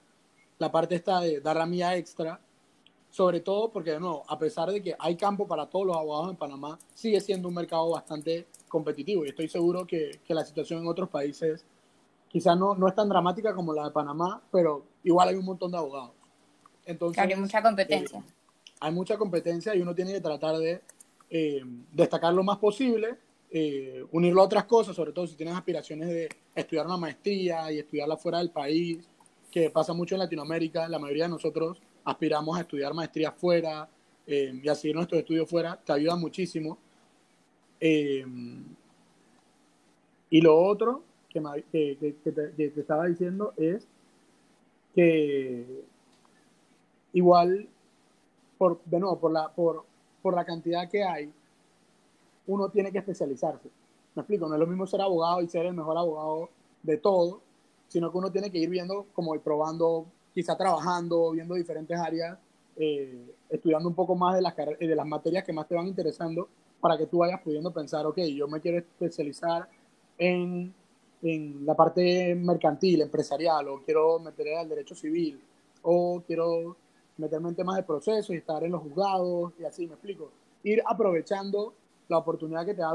la 0.57 0.71
parte 0.71 0.95
esta 0.95 1.21
de 1.21 1.39
dar 1.41 1.57
la 1.57 1.65
mía 1.65 1.95
extra 1.95 2.39
sobre 3.11 3.41
todo 3.41 3.69
porque, 3.71 3.91
de 3.91 3.99
nuevo, 3.99 4.23
a 4.27 4.39
pesar 4.39 4.71
de 4.71 4.81
que 4.81 4.95
hay 4.97 5.17
campo 5.17 5.45
para 5.45 5.67
todos 5.69 5.85
los 5.85 5.97
abogados 5.97 6.29
en 6.29 6.37
Panamá, 6.37 6.79
sigue 6.93 7.19
siendo 7.19 7.49
un 7.49 7.53
mercado 7.53 7.89
bastante 7.91 8.47
competitivo 8.69 9.25
y 9.25 9.29
estoy 9.29 9.49
seguro 9.49 9.85
que, 9.85 10.21
que 10.23 10.33
la 10.33 10.45
situación 10.45 10.79
en 10.79 10.87
otros 10.87 11.09
países 11.09 11.65
quizás 12.29 12.57
no, 12.57 12.73
no 12.73 12.87
es 12.87 12.95
tan 12.95 13.09
dramática 13.09 13.53
como 13.53 13.73
la 13.73 13.83
de 13.83 13.91
Panamá, 13.91 14.41
pero 14.49 14.85
igual 15.03 15.27
hay 15.27 15.35
un 15.35 15.43
montón 15.43 15.71
de 15.71 15.77
abogados. 15.77 16.20
Entonces, 16.91 17.23
hay 17.23 17.35
mucha 17.35 17.61
competencia. 17.61 18.19
Eh, 18.19 18.23
hay 18.79 18.91
mucha 18.91 19.17
competencia 19.17 19.75
y 19.75 19.81
uno 19.81 19.93
tiene 19.93 20.13
que 20.13 20.21
tratar 20.21 20.57
de 20.57 20.81
eh, 21.29 21.63
destacar 21.91 22.33
lo 22.33 22.43
más 22.43 22.57
posible, 22.57 23.15
eh, 23.49 24.03
unirlo 24.11 24.41
a 24.41 24.45
otras 24.45 24.65
cosas, 24.65 24.95
sobre 24.95 25.11
todo 25.11 25.27
si 25.27 25.35
tienes 25.35 25.55
aspiraciones 25.55 26.09
de 26.09 26.29
estudiar 26.55 26.85
una 26.85 26.97
maestría 26.97 27.71
y 27.71 27.79
estudiarla 27.79 28.17
fuera 28.17 28.39
del 28.39 28.49
país, 28.49 29.07
que 29.51 29.69
pasa 29.69 29.93
mucho 29.93 30.15
en 30.15 30.19
Latinoamérica, 30.19 30.87
la 30.87 30.99
mayoría 30.99 31.25
de 31.25 31.31
nosotros 31.31 31.81
aspiramos 32.03 32.57
a 32.57 32.61
estudiar 32.61 32.93
maestría 32.93 33.31
fuera 33.31 33.87
y 34.25 34.67
a 34.67 34.75
seguir 34.75 34.95
nuestros 34.95 35.19
estudios 35.19 35.49
fuera, 35.49 35.75
te 35.75 35.91
ayuda 35.91 36.15
muchísimo. 36.15 36.77
Y 40.31 40.39
lo 40.41 40.57
otro 40.57 41.03
que, 41.29 41.41
que, 41.71 42.15
que, 42.23 42.31
te, 42.31 42.79
estaba 42.79 43.05
diciendo 43.07 43.53
es 43.57 43.87
que 44.95 45.83
igual, 47.13 47.67
por, 48.57 48.81
de 48.85 48.99
nuevo, 48.99 49.19
por 49.19 49.31
la, 49.31 49.49
por, 49.49 49.85
por 50.21 50.35
la 50.35 50.45
cantidad 50.45 50.89
que 50.89 51.03
hay, 51.03 51.33
uno 52.47 52.69
tiene 52.69 52.91
que 52.91 52.99
especializarse. 52.99 53.69
Me 54.15 54.21
explico, 54.21 54.47
no 54.47 54.55
es 54.55 54.59
lo 54.59 54.67
mismo 54.67 54.85
ser 54.85 55.01
abogado 55.01 55.41
y 55.41 55.47
ser 55.47 55.65
el 55.65 55.73
mejor 55.73 55.97
abogado 55.97 56.49
de 56.83 56.97
todo, 56.97 57.41
sino 57.87 58.11
que 58.11 58.17
uno 58.17 58.31
tiene 58.31 58.51
que 58.51 58.57
ir 58.57 58.69
viendo, 58.69 59.05
como 59.13 59.35
ir 59.35 59.41
probando, 59.41 60.05
quizá 60.33 60.57
trabajando, 60.57 61.31
viendo 61.31 61.55
diferentes 61.55 61.97
áreas, 61.97 62.37
eh, 62.77 63.35
estudiando 63.49 63.89
un 63.89 63.95
poco 63.95 64.15
más 64.15 64.35
de 64.35 64.41
las, 64.41 64.55
de 64.55 64.95
las 64.95 65.05
materias 65.05 65.43
que 65.43 65.53
más 65.53 65.67
te 65.67 65.75
van 65.75 65.87
interesando 65.87 66.47
para 66.79 66.97
que 66.97 67.05
tú 67.05 67.19
vayas 67.19 67.41
pudiendo 67.41 67.71
pensar, 67.71 68.05
ok, 68.05 68.17
yo 68.35 68.47
me 68.47 68.59
quiero 68.59 68.79
especializar 68.79 69.67
en, 70.17 70.73
en 71.21 71.65
la 71.65 71.75
parte 71.75 72.33
mercantil, 72.35 73.01
empresarial, 73.01 73.67
o 73.67 73.81
quiero 73.83 74.19
meterme 74.19 74.57
al 74.57 74.69
derecho 74.69 74.95
civil, 74.95 75.39
o 75.83 76.23
quiero 76.25 76.75
meterme 77.17 77.49
en 77.49 77.55
temas 77.55 77.75
de 77.77 77.83
procesos 77.83 78.31
y 78.31 78.37
estar 78.37 78.63
en 78.63 78.71
los 78.71 78.81
juzgados, 78.81 79.53
y 79.59 79.63
así, 79.63 79.87
me 79.87 79.93
explico. 79.93 80.31
Ir 80.63 80.81
aprovechando 80.85 81.73
la 82.07 82.17
oportunidad 82.17 82.65
que 82.65 82.73
te 82.73 82.81
da 82.81 82.93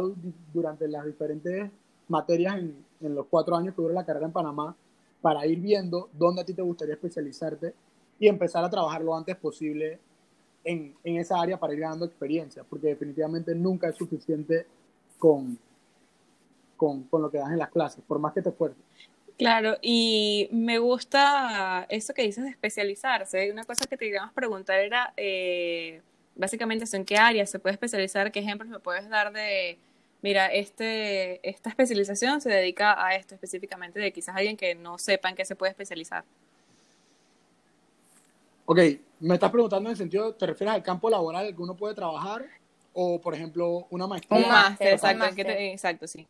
durante 0.53 0.89
las 0.89 1.05
diferentes 1.05 1.71
materias 2.09 2.59
en, 2.59 2.85
en 3.01 3.15
los 3.15 3.27
cuatro 3.27 3.57
años 3.57 3.75
que 3.75 3.83
dura 3.83 3.95
la 3.95 4.05
carrera 4.05 4.27
en 4.27 4.33
Panamá 4.33 4.77
para 5.21 5.47
ir 5.47 5.61
viendo 5.61 6.09
dónde 6.13 6.43
a 6.43 6.45
ti 6.45 6.55
te 6.55 6.63
gustaría 6.63 6.95
especializarte 6.95 7.75
y 8.19 8.29
empezar 8.29 8.65
a 8.65 8.71
trabajar 8.71 9.03
lo 9.03 9.17
antes 9.17 9.37
posible 9.37 9.99
en, 10.65 10.95
en 11.05 11.17
esa 11.17 11.41
área 11.41 11.59
para 11.59 11.73
ir 11.73 11.81
ganando 11.81 12.05
experiencia, 12.05 12.65
porque 12.65 12.89
definitivamente 12.89 13.55
nunca 13.55 13.89
es 13.89 13.97
suficiente 13.97 14.67
con, 15.19 15.59
con, 16.77 17.05
con, 17.05 17.23
lo 17.23 17.31
que 17.31 17.39
das 17.39 17.51
en 17.51 17.59
las 17.59 17.71
clases, 17.71 18.03
por 18.07 18.19
más 18.19 18.33
que 18.33 18.43
te 18.43 18.51
esfuerces. 18.51 18.83
Claro, 19.39 19.77
y 19.83 20.49
me 20.51 20.79
gusta 20.79 21.87
eso 21.91 22.15
que 22.15 22.23
dices 22.23 22.45
de 22.45 22.51
especializarse. 22.51 23.53
Una 23.53 23.65
cosa 23.65 23.85
que 23.85 23.97
te 23.97 24.07
queríamos 24.07 24.33
preguntar 24.33 24.81
era, 24.81 25.13
eh, 25.17 26.01
básicamente, 26.35 26.85
¿en 26.97 27.05
qué 27.05 27.19
área 27.19 27.45
se 27.47 27.59
puede 27.59 27.75
especializar? 27.75 28.33
¿Qué 28.33 28.41
ejemplos 28.41 28.71
me 28.71 28.79
puedes 28.79 29.09
dar 29.11 29.33
de, 29.33 29.77
mira, 30.23 30.47
este, 30.47 31.47
esta 31.47 31.69
especialización 31.69 32.41
se 32.41 32.49
dedica 32.49 33.05
a 33.05 33.15
esto 33.15 33.35
específicamente, 33.35 34.01
de 34.01 34.11
quizás 34.11 34.37
alguien 34.37 34.57
que 34.57 34.75
no 34.75 34.97
sepa 34.97 35.29
en 35.29 35.37
qué 35.37 35.45
se 35.45 35.55
puede 35.55 35.71
especializar? 35.71 36.25
Ok, 38.65 38.79
me 39.21 39.35
estás 39.35 39.51
preguntando 39.51 39.91
en 39.91 39.93
el 39.93 39.99
sentido, 39.99 40.35
¿te 40.35 40.47
refieres 40.47 40.75
al 40.75 40.83
campo 40.83 41.11
laboral 41.11 41.55
que 41.55 41.63
uno 41.63 41.77
puede 41.77 41.95
trabajar? 41.95 42.47
O, 42.95 43.21
por 43.21 43.35
ejemplo, 43.35 43.87
una 43.91 44.07
maestría. 44.07 44.41
Un 44.41 44.49
máster, 44.49 44.95
exacto, 44.95 45.27
exacto, 45.51 46.07
sí. 46.07 46.27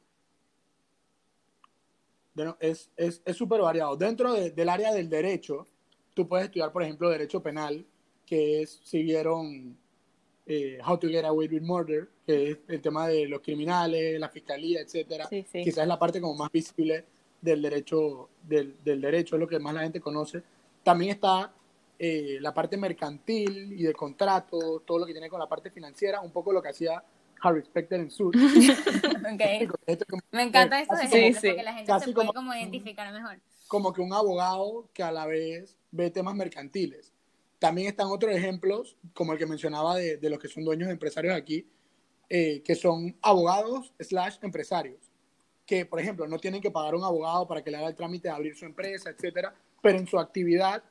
Es 2.60 2.90
súper 3.34 3.60
es, 3.60 3.64
variado. 3.64 3.96
Dentro 3.96 4.32
de, 4.32 4.50
del 4.50 4.68
área 4.68 4.92
del 4.92 5.08
derecho, 5.08 5.66
tú 6.14 6.28
puedes 6.28 6.46
estudiar, 6.46 6.72
por 6.72 6.82
ejemplo, 6.82 7.08
derecho 7.08 7.42
penal, 7.42 7.84
que 8.24 8.62
es, 8.62 8.80
si 8.82 9.02
vieron 9.02 9.76
eh, 10.46 10.78
How 10.86 10.98
to 10.98 11.08
Get 11.08 11.24
Away 11.24 11.48
with 11.48 11.62
Murder, 11.62 12.08
que 12.26 12.50
es 12.50 12.58
el 12.68 12.80
tema 12.80 13.08
de 13.08 13.26
los 13.26 13.40
criminales, 13.40 14.18
la 14.18 14.28
fiscalía, 14.28 14.80
etcétera. 14.80 15.26
Sí, 15.28 15.44
sí. 15.50 15.62
Quizás 15.64 15.82
es 15.82 15.88
la 15.88 15.98
parte 15.98 16.20
como 16.20 16.34
más 16.34 16.50
visible 16.52 17.04
del 17.40 17.62
derecho, 17.62 18.28
del, 18.42 18.76
del 18.84 19.00
derecho, 19.00 19.36
es 19.36 19.40
lo 19.40 19.48
que 19.48 19.58
más 19.58 19.74
la 19.74 19.82
gente 19.82 20.00
conoce. 20.00 20.42
También 20.82 21.12
está 21.12 21.52
eh, 21.98 22.38
la 22.40 22.52
parte 22.52 22.76
mercantil 22.76 23.72
y 23.72 23.82
de 23.82 23.94
contrato, 23.94 24.82
todo 24.84 24.98
lo 24.98 25.06
que 25.06 25.12
tiene 25.12 25.30
con 25.30 25.40
la 25.40 25.48
parte 25.48 25.70
financiera, 25.70 26.20
un 26.20 26.30
poco 26.30 26.52
lo 26.52 26.60
que 26.60 26.68
hacía 26.68 27.02
Harry 27.42 27.62
Specter 27.62 28.00
en 28.00 28.10
Suits. 28.10 28.38
okay. 29.34 29.68
Me 30.32 30.42
encanta 30.42 30.80
esto 30.80 30.96
de 30.96 31.08
sí, 31.08 31.32
sí. 31.40 31.56
la 31.62 31.74
gente 31.74 31.92
se 32.00 32.12
puede 32.12 32.28
como, 32.32 32.54
identificar 32.54 33.12
mejor. 33.12 33.38
Como 33.68 33.92
que 33.92 34.00
un 34.00 34.12
abogado 34.12 34.88
que 34.92 35.02
a 35.02 35.10
la 35.10 35.26
vez 35.26 35.76
ve 35.90 36.10
temas 36.10 36.34
mercantiles. 36.34 37.12
También 37.58 37.88
están 37.88 38.08
otros 38.08 38.32
ejemplos, 38.32 38.96
como 39.14 39.32
el 39.32 39.38
que 39.38 39.46
mencionaba 39.46 39.96
de, 39.96 40.18
de 40.18 40.30
los 40.30 40.38
que 40.38 40.48
son 40.48 40.64
dueños 40.64 40.88
de 40.88 40.92
empresarios 40.92 41.34
aquí, 41.34 41.66
eh, 42.28 42.60
que 42.64 42.74
son 42.74 43.16
abogados 43.22 43.92
slash 44.00 44.38
empresarios, 44.42 45.12
que, 45.64 45.86
por 45.86 46.00
ejemplo, 46.00 46.26
no 46.26 46.38
tienen 46.38 46.60
que 46.60 46.72
pagar 46.72 46.96
un 46.96 47.04
abogado 47.04 47.46
para 47.46 47.62
que 47.62 47.70
le 47.70 47.76
haga 47.76 47.88
el 47.88 47.94
trámite 47.94 48.26
de 48.26 48.34
abrir 48.34 48.56
su 48.56 48.64
empresa, 48.64 49.10
etcétera, 49.10 49.54
pero 49.80 49.96
en 49.98 50.08
su 50.08 50.18
actividad 50.18 50.82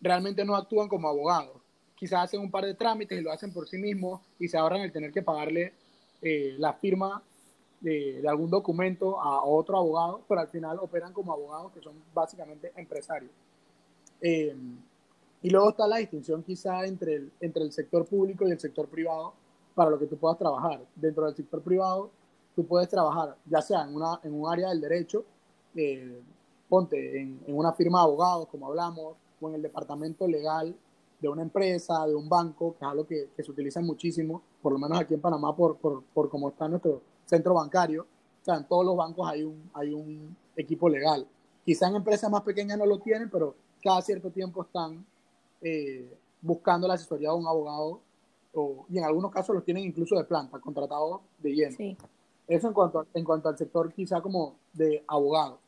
realmente 0.00 0.46
no 0.46 0.56
actúan 0.56 0.88
como 0.88 1.06
abogados. 1.06 1.57
Quizás 1.98 2.24
hacen 2.24 2.40
un 2.40 2.50
par 2.50 2.64
de 2.64 2.74
trámites 2.74 3.18
y 3.18 3.22
lo 3.22 3.32
hacen 3.32 3.52
por 3.52 3.68
sí 3.68 3.76
mismos 3.76 4.20
y 4.38 4.48
se 4.48 4.56
ahorran 4.56 4.82
el 4.82 4.92
tener 4.92 5.12
que 5.12 5.22
pagarle 5.22 5.72
eh, 6.22 6.54
la 6.58 6.72
firma 6.74 7.22
de, 7.80 8.22
algún 8.26 8.50
documento 8.50 9.20
a 9.20 9.44
otro 9.44 9.78
abogado, 9.78 10.22
pero 10.28 10.40
al 10.40 10.48
final 10.48 10.78
operan 10.80 11.12
como 11.12 11.32
abogados 11.32 11.72
que 11.72 11.80
son 11.80 11.94
básicamente 12.14 12.72
empresarios. 12.76 13.32
Eh, 14.20 14.56
y 15.42 15.50
luego 15.50 15.70
está 15.70 15.86
la 15.86 15.98
distinción 15.98 16.42
quizá 16.42 16.84
entre 16.84 17.14
el, 17.14 17.32
entre 17.40 17.62
el 17.62 17.72
sector 17.72 18.04
público 18.06 18.46
y 18.46 18.50
el 18.50 18.58
sector 18.58 18.88
privado 18.88 19.34
para 19.74 19.90
lo 19.90 19.98
que 19.98 20.06
tú 20.06 20.16
puedas 20.16 20.38
trabajar. 20.38 20.80
Dentro 20.96 21.26
del 21.26 21.36
sector 21.36 21.62
privado, 21.62 22.10
tú 22.56 22.66
puedes 22.66 22.88
trabajar 22.88 23.36
ya 23.46 23.62
sea 23.62 23.82
en, 23.82 23.94
una, 23.94 24.20
en 24.24 24.34
un 24.34 24.50
área 24.50 24.70
del 24.70 24.80
derecho, 24.80 25.24
eh, 25.76 26.20
ponte 26.68 27.20
en, 27.20 27.40
en, 27.46 27.56
una 27.56 27.72
firma 27.72 28.00
de 28.00 28.04
abogados, 28.04 28.48
como 28.48 28.66
hablamos, 28.66 29.16
o 29.40 29.48
en 29.48 29.54
el 29.54 29.62
departamento 29.62 30.26
legal 30.26 30.74
de 31.20 31.28
una 31.28 31.42
empresa, 31.42 32.06
de 32.06 32.14
un 32.14 32.28
banco, 32.28 32.76
que 32.78 32.84
es 32.84 32.90
algo 32.90 33.06
que, 33.06 33.28
se 33.36 33.50
utiliza 33.50 33.80
muchísimo, 33.80 34.42
por 34.62 34.72
lo 34.72 34.78
menos 34.78 35.00
aquí 35.00 35.14
en 35.14 35.20
Panamá, 35.20 35.54
por, 35.54 35.76
por, 35.76 36.02
por 36.14 36.28
cómo 36.28 36.48
está 36.50 36.68
nuestro 36.68 37.02
centro 37.26 37.54
bancario. 37.54 38.02
O 38.02 38.44
sea, 38.44 38.56
en 38.56 38.66
todos 38.66 38.84
los 38.84 38.96
bancos 38.96 39.28
hay 39.28 39.42
un, 39.42 39.70
hay 39.74 39.92
un 39.92 40.36
equipo 40.56 40.88
legal. 40.88 41.26
Quizá 41.64 41.88
en 41.88 41.96
empresas 41.96 42.30
más 42.30 42.42
pequeñas 42.42 42.78
no 42.78 42.86
lo 42.86 42.98
tienen, 42.98 43.28
pero 43.30 43.54
cada 43.82 44.00
cierto 44.02 44.30
tiempo 44.30 44.62
están 44.62 45.04
eh, 45.60 46.16
buscando 46.40 46.86
la 46.86 46.94
asesoría 46.94 47.30
de 47.30 47.36
un 47.36 47.46
abogado, 47.46 48.00
o, 48.54 48.86
y 48.88 48.98
en 48.98 49.04
algunos 49.04 49.30
casos 49.30 49.54
los 49.54 49.64
tienen 49.64 49.84
incluso 49.84 50.16
de 50.16 50.24
planta, 50.24 50.58
contratados 50.60 51.20
de 51.38 51.54
lleno. 51.54 51.76
Sí. 51.76 51.96
Eso 52.46 52.68
en 52.68 52.72
cuanto, 52.72 53.06
en 53.12 53.24
cuanto 53.24 53.48
al 53.48 53.58
sector 53.58 53.92
quizá 53.92 54.22
como 54.22 54.56
de 54.72 55.04
abogado. 55.06 55.58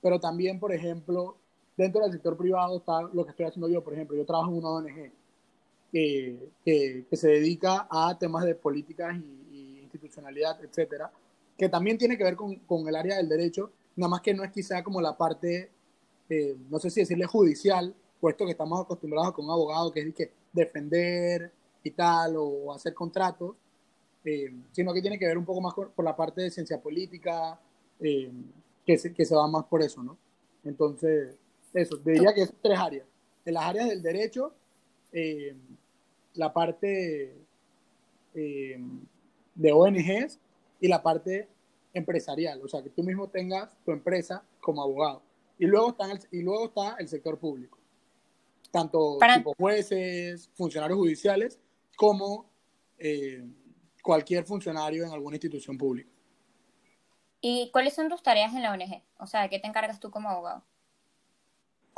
Pero 0.00 0.20
también, 0.20 0.60
por 0.60 0.72
ejemplo, 0.72 1.36
dentro 1.80 2.02
del 2.02 2.12
sector 2.12 2.36
privado 2.36 2.78
está 2.78 3.02
lo 3.02 3.24
que 3.24 3.30
estoy 3.30 3.46
haciendo 3.46 3.68
yo, 3.68 3.82
por 3.82 3.94
ejemplo, 3.94 4.16
yo 4.16 4.26
trabajo 4.26 4.50
en 4.50 4.58
una 4.58 4.68
ONG 4.68 5.10
que, 5.90 6.50
que, 6.64 7.16
se 7.16 7.28
dedica 7.28 7.88
a 7.90 8.16
temas 8.18 8.44
de 8.44 8.54
políticas 8.54 9.16
y, 9.16 9.80
institucionalidad, 9.82 10.62
etcétera, 10.62 11.10
que 11.58 11.68
también 11.68 11.98
tiene 11.98 12.16
que 12.16 12.22
ver 12.22 12.36
con, 12.36 12.54
con, 12.60 12.86
el 12.86 12.94
área 12.94 13.16
del 13.16 13.28
derecho, 13.28 13.72
nada 13.96 14.08
más 14.08 14.20
que 14.20 14.32
no 14.32 14.44
es 14.44 14.52
quizá 14.52 14.84
como 14.84 15.00
la 15.00 15.16
parte, 15.16 15.68
eh, 16.28 16.56
no 16.68 16.78
sé 16.78 16.90
si 16.90 17.00
decirle 17.00 17.26
judicial, 17.26 17.92
puesto 18.20 18.44
que 18.44 18.52
estamos 18.52 18.80
acostumbrados 18.80 19.32
con 19.32 19.46
un 19.46 19.50
abogado 19.50 19.90
que 19.90 20.00
es 20.00 20.14
que 20.14 20.30
defender 20.52 21.50
y 21.82 21.90
tal, 21.90 22.36
o 22.36 22.72
hacer 22.72 22.94
contratos, 22.94 23.56
eh, 24.24 24.52
sino 24.70 24.92
que 24.92 25.00
tiene 25.00 25.18
que 25.18 25.26
ver 25.26 25.38
un 25.38 25.44
poco 25.44 25.60
más 25.60 25.74
por, 25.74 25.90
por 25.90 26.04
la 26.04 26.14
parte 26.14 26.42
de 26.42 26.50
ciencia 26.52 26.80
política, 26.80 27.58
eh, 27.98 28.30
que, 28.86 28.96
se, 28.96 29.12
que 29.12 29.24
se 29.24 29.34
va 29.34 29.48
más 29.48 29.64
por 29.64 29.82
eso, 29.82 30.04
¿no? 30.04 30.16
Entonces, 30.62 31.36
eso, 31.72 31.96
diría 31.96 32.34
que 32.34 32.42
es 32.42 32.52
tres 32.60 32.78
áreas. 32.78 33.06
En 33.44 33.54
las 33.54 33.64
áreas 33.64 33.88
del 33.88 34.02
derecho, 34.02 34.54
eh, 35.12 35.56
la 36.34 36.52
parte 36.52 37.36
eh, 38.34 38.78
de 39.54 39.72
ONGs 39.72 40.38
y 40.80 40.88
la 40.88 41.02
parte 41.02 41.48
empresarial, 41.92 42.60
o 42.62 42.68
sea, 42.68 42.82
que 42.82 42.90
tú 42.90 43.02
mismo 43.02 43.28
tengas 43.28 43.76
tu 43.84 43.90
empresa 43.90 44.44
como 44.60 44.82
abogado. 44.82 45.22
Y 45.58 45.66
luego 45.66 45.90
está 45.90 46.10
el, 46.10 46.20
y 46.30 46.42
luego 46.42 46.66
está 46.66 46.96
el 46.98 47.08
sector 47.08 47.38
público, 47.38 47.78
tanto 48.70 49.18
tipo 49.34 49.54
jueces, 49.58 50.48
funcionarios 50.54 50.98
judiciales, 50.98 51.58
como 51.96 52.46
eh, 52.98 53.44
cualquier 54.02 54.44
funcionario 54.44 55.04
en 55.04 55.12
alguna 55.12 55.36
institución 55.36 55.76
pública. 55.76 56.10
¿Y 57.42 57.70
cuáles 57.72 57.94
son 57.94 58.08
tus 58.08 58.22
tareas 58.22 58.54
en 58.54 58.62
la 58.62 58.72
ONG? 58.72 59.02
O 59.18 59.26
sea, 59.26 59.42
¿de 59.42 59.50
qué 59.50 59.58
te 59.58 59.66
encargas 59.66 59.98
tú 59.98 60.10
como 60.10 60.28
abogado? 60.28 60.62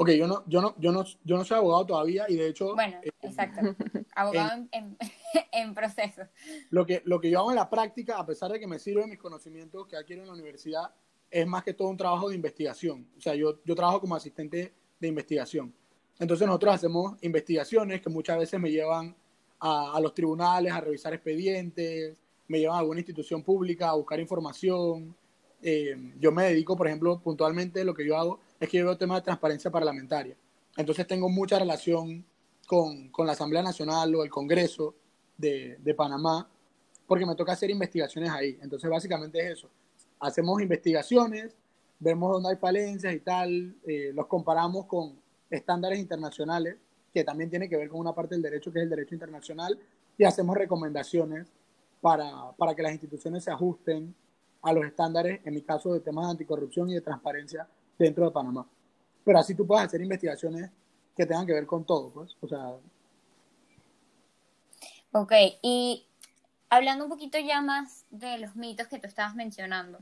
Ok, 0.03 0.11
yo 0.11 0.27
no, 0.27 0.43
yo 0.49 0.61
no, 0.61 0.75
yo 0.81 0.91
no, 0.91 1.05
yo 1.23 1.37
no 1.37 1.45
soy 1.45 1.59
abogado 1.59 1.87
todavía 1.87 2.25
y 2.29 2.35
de 2.35 2.49
hecho. 2.49 2.75
Bueno, 2.75 2.99
eh, 3.05 3.13
exacto. 3.23 3.61
abogado 4.17 4.67
en, 4.73 4.97
en, 5.53 5.75
proceso. 5.75 6.23
Lo 6.71 6.85
que, 6.85 7.03
lo 7.05 7.21
que 7.21 7.31
yo 7.31 7.39
hago 7.39 7.51
en 7.53 7.57
la 7.57 7.71
práctica, 7.71 8.19
a 8.19 8.27
pesar 8.27 8.51
de 8.51 8.59
que 8.59 8.67
me 8.67 8.81
sirven 8.81 9.11
mis 9.11 9.21
conocimientos 9.21 9.87
que 9.87 9.95
adquiero 9.95 10.23
en 10.23 10.27
la 10.27 10.35
universidad, 10.35 10.93
es 11.31 11.47
más 11.47 11.63
que 11.63 11.73
todo 11.73 11.87
un 11.87 11.97
trabajo 11.97 12.31
de 12.31 12.35
investigación. 12.35 13.07
O 13.17 13.21
sea, 13.21 13.37
yo, 13.37 13.63
yo 13.65 13.77
trabajo 13.77 14.01
como 14.01 14.17
asistente 14.17 14.75
de 14.99 15.07
investigación. 15.07 15.73
Entonces 16.19 16.49
nosotros 16.49 16.75
hacemos 16.75 17.17
investigaciones 17.21 18.01
que 18.01 18.11
muchas 18.11 18.39
veces 18.39 18.59
me 18.59 18.73
llevan 18.73 19.15
a, 19.61 19.93
a 19.95 20.01
los 20.01 20.13
tribunales 20.15 20.73
a 20.73 20.81
revisar 20.81 21.15
expedientes, 21.15 22.17
me 22.49 22.59
llevan 22.59 22.75
a 22.75 22.81
alguna 22.81 22.99
institución 22.99 23.45
pública 23.45 23.91
a 23.91 23.95
buscar 23.95 24.19
información. 24.19 25.15
Eh, 25.63 26.15
yo 26.19 26.33
me 26.33 26.45
dedico, 26.45 26.77
por 26.77 26.89
ejemplo, 26.89 27.21
puntualmente 27.21 27.85
lo 27.85 27.95
que 27.95 28.07
yo 28.07 28.17
hago 28.17 28.41
es 28.59 28.69
que 28.69 28.79
yo 28.79 28.85
veo 28.85 28.99
temas 28.99 29.19
de 29.19 29.25
transparencia 29.27 29.71
parlamentaria. 29.71 30.37
Entonces 30.77 31.07
tengo 31.07 31.29
mucha 31.29 31.59
relación 31.59 32.25
con, 32.67 33.09
con 33.11 33.27
la 33.27 33.33
Asamblea 33.33 33.63
Nacional 33.63 34.15
o 34.15 34.25
el 34.25 34.31
Congreso 34.31 34.95
de, 35.37 35.77
de, 35.79 35.95
Panamá, 35.95 36.49
porque 37.07 37.27
me 37.27 37.35
toca 37.35 37.53
hacer 37.53 37.71
investigaciones 37.71 38.31
ahí. 38.31 38.59
Entonces 38.61 38.91
básicamente 38.91 39.39
es 39.39 39.59
eso. 39.59 39.69
Hacemos 40.19 40.61
investigaciones, 40.61 41.55
vemos 41.99 42.33
dónde 42.33 42.51
hay 42.51 42.57
falencias 42.57 43.15
y 43.15 43.21
tal, 43.21 43.77
eh, 43.87 44.11
los 44.15 44.27
comparamos 44.27 44.87
con 44.87 45.17
estándares 45.51 45.99
internacionales 45.99 46.77
que 47.13 47.25
también 47.25 47.51
tiene 47.51 47.69
que 47.69 47.77
ver 47.77 47.89
con 47.89 48.01
una 48.01 48.15
parte 48.15 48.35
del 48.35 48.43
derecho 48.43 48.73
que 48.73 48.79
es 48.79 48.85
el 48.85 48.91
derecho 48.91 49.15
internacional, 49.15 49.79
y 50.17 50.25
hacemos 50.25 50.57
recomendaciones 50.57 51.53
para, 52.01 52.53
para 52.57 52.75
que 52.75 52.83
las 52.83 52.93
instituciones 52.93 53.45
se 53.45 53.51
ajusten 53.51 54.15
a 54.63 54.73
los 54.73 54.85
estándares, 54.85 55.41
en 55.45 55.55
mi 55.55 55.63
caso, 55.63 55.93
de 55.93 56.01
temas 56.01 56.27
de 56.27 56.31
anticorrupción 56.33 56.89
y 56.91 56.95
de 56.95 57.01
transparencia 57.01 57.69
dentro 57.99 58.25
de 58.25 58.31
Panamá. 58.31 58.67
Pero 59.25 59.39
así 59.39 59.55
tú 59.55 59.67
puedes 59.67 59.87
hacer 59.87 60.01
investigaciones 60.01 60.71
que 61.17 61.27
tengan 61.27 61.47
que 61.47 61.53
ver 61.53 61.67
con 61.67 61.85
todo, 61.85 62.11
pues. 62.11 62.37
O 62.41 62.49
sea. 62.49 62.75
Ok, 65.13 65.33
y 65.63 66.07
hablando 66.71 67.05
un 67.05 67.11
poquito 67.11 67.39
ya 67.39 67.61
más 67.61 68.07
de 68.11 68.39
los 68.39 68.57
mitos 68.57 68.89
que 68.89 68.99
tú 68.99 69.07
estabas 69.07 69.35
mencionando, 69.35 70.01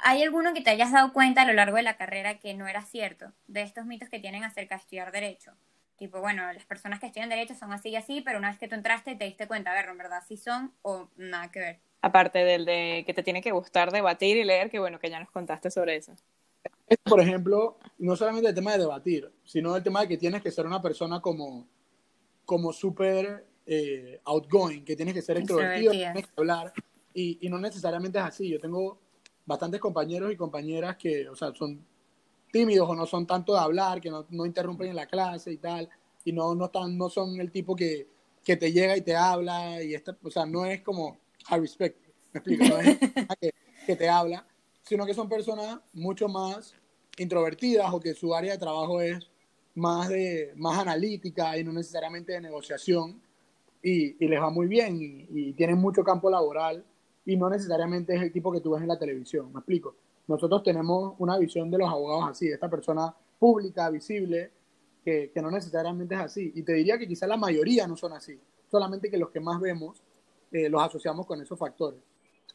¿hay 0.00 0.22
alguno 0.22 0.52
que 0.52 0.60
te 0.60 0.70
hayas 0.70 0.92
dado 0.92 1.12
cuenta 1.12 1.42
a 1.42 1.46
lo 1.46 1.52
largo 1.52 1.76
de 1.76 1.82
la 1.82 1.96
carrera 1.96 2.38
que 2.38 2.54
no 2.54 2.66
era 2.66 2.82
cierto? 2.82 3.32
De 3.46 3.62
estos 3.62 3.86
mitos 3.86 4.08
que 4.08 4.18
tienen 4.18 4.44
acerca 4.44 4.74
de 4.74 4.80
estudiar 4.80 5.12
Derecho. 5.12 5.52
Tipo, 5.96 6.20
bueno, 6.20 6.52
las 6.52 6.64
personas 6.64 6.98
que 6.98 7.06
estudian 7.06 7.28
Derecho 7.28 7.54
son 7.54 7.72
así 7.72 7.90
y 7.90 7.96
así, 7.96 8.20
pero 8.20 8.38
una 8.38 8.50
vez 8.50 8.58
que 8.58 8.66
tú 8.66 8.74
entraste 8.74 9.14
te 9.14 9.24
diste 9.24 9.46
cuenta, 9.46 9.70
a 9.70 9.74
ver, 9.74 9.88
en 9.88 9.98
verdad 9.98 10.22
sí 10.26 10.36
son 10.36 10.74
o 10.82 11.08
nada 11.16 11.52
que 11.52 11.60
ver. 11.60 11.80
Aparte 12.04 12.40
del 12.40 12.66
de 12.66 13.02
que 13.06 13.14
te 13.14 13.22
tiene 13.22 13.40
que 13.40 13.50
gustar 13.50 13.90
debatir 13.90 14.36
y 14.36 14.44
leer, 14.44 14.68
que 14.68 14.78
bueno, 14.78 14.98
que 14.98 15.08
ya 15.08 15.18
nos 15.18 15.30
contaste 15.30 15.70
sobre 15.70 15.96
eso. 15.96 16.12
Por 17.02 17.18
ejemplo, 17.18 17.78
no 17.96 18.14
solamente 18.14 18.50
el 18.50 18.54
tema 18.54 18.72
de 18.72 18.80
debatir, 18.80 19.32
sino 19.42 19.74
el 19.74 19.82
tema 19.82 20.02
de 20.02 20.08
que 20.08 20.18
tienes 20.18 20.42
que 20.42 20.50
ser 20.50 20.66
una 20.66 20.82
persona 20.82 21.22
como, 21.22 21.66
como 22.44 22.74
súper 22.74 23.46
eh, 23.64 24.20
outgoing, 24.22 24.84
que 24.84 24.96
tienes 24.96 25.14
que 25.14 25.22
ser 25.22 25.38
extrovertido, 25.38 25.92
tienes 25.92 26.26
que 26.26 26.32
hablar, 26.36 26.74
y, 27.14 27.38
y, 27.40 27.48
no 27.48 27.58
necesariamente 27.58 28.18
es 28.18 28.24
así. 28.24 28.50
Yo 28.50 28.60
tengo 28.60 28.98
bastantes 29.46 29.80
compañeros 29.80 30.30
y 30.30 30.36
compañeras 30.36 30.98
que, 30.98 31.26
o 31.26 31.34
sea, 31.34 31.54
son 31.54 31.82
tímidos 32.52 32.86
o 32.86 32.94
no 32.94 33.06
son 33.06 33.26
tanto 33.26 33.54
de 33.54 33.60
hablar, 33.60 34.02
que 34.02 34.10
no, 34.10 34.26
no 34.28 34.44
interrumpen 34.44 34.90
en 34.90 34.96
la 34.96 35.06
clase 35.06 35.52
y 35.52 35.56
tal, 35.56 35.88
y 36.22 36.32
no, 36.32 36.54
no, 36.54 36.66
están, 36.66 36.98
no 36.98 37.08
son 37.08 37.40
el 37.40 37.50
tipo 37.50 37.74
que, 37.74 38.06
que 38.44 38.58
te 38.58 38.72
llega 38.72 38.94
y 38.94 39.00
te 39.00 39.16
habla, 39.16 39.82
y 39.82 39.94
esta, 39.94 40.14
o 40.22 40.30
sea, 40.30 40.44
no 40.44 40.66
es 40.66 40.82
como 40.82 41.23
I 41.50 41.58
respect, 41.58 41.98
me 42.32 42.38
explico, 42.38 42.64
no 42.64 42.78
es 42.78 42.98
que, 43.40 43.50
que 43.86 43.96
te 43.96 44.08
habla, 44.08 44.46
sino 44.82 45.06
que 45.06 45.14
son 45.14 45.28
personas 45.28 45.80
mucho 45.92 46.28
más 46.28 46.74
introvertidas 47.18 47.92
o 47.92 48.00
que 48.00 48.14
su 48.14 48.34
área 48.34 48.52
de 48.52 48.58
trabajo 48.58 49.00
es 49.00 49.30
más, 49.74 50.08
de, 50.08 50.52
más 50.56 50.78
analítica 50.78 51.58
y 51.58 51.64
no 51.64 51.72
necesariamente 51.72 52.32
de 52.32 52.40
negociación 52.40 53.20
y, 53.82 54.24
y 54.24 54.28
les 54.28 54.40
va 54.40 54.50
muy 54.50 54.66
bien 54.66 54.96
y, 55.00 55.26
y, 55.30 55.52
tienen 55.52 55.78
mucho 55.78 56.02
campo 56.02 56.30
laboral 56.30 56.84
y 57.26 57.36
no 57.36 57.50
necesariamente 57.50 58.14
es 58.14 58.22
el 58.22 58.32
tipo 58.32 58.52
que 58.52 58.60
tú 58.60 58.72
ves 58.72 58.82
en 58.82 58.88
la 58.88 58.98
televisión, 58.98 59.52
me 59.52 59.60
explico. 59.60 59.96
Nosotros 60.26 60.62
tenemos 60.62 61.14
una 61.18 61.38
visión 61.38 61.70
de 61.70 61.78
los 61.78 61.88
abogados 61.88 62.30
así, 62.30 62.48
esta 62.48 62.70
persona 62.70 63.14
pública, 63.38 63.90
visible, 63.90 64.50
que, 65.04 65.30
que 65.32 65.42
no 65.42 65.50
necesariamente 65.50 66.14
es 66.14 66.20
así. 66.20 66.52
Y 66.54 66.62
te 66.62 66.72
diría 66.72 66.98
que 66.98 67.06
quizá 67.06 67.26
la 67.26 67.36
mayoría 67.36 67.86
no 67.86 67.96
son 67.96 68.12
así, 68.12 68.38
solamente 68.70 69.10
que 69.10 69.18
los 69.18 69.30
que 69.30 69.40
más 69.40 69.60
vemos 69.60 70.02
eh, 70.54 70.68
los 70.68 70.80
asociamos 70.80 71.26
con 71.26 71.42
esos 71.42 71.58
factores. 71.58 72.00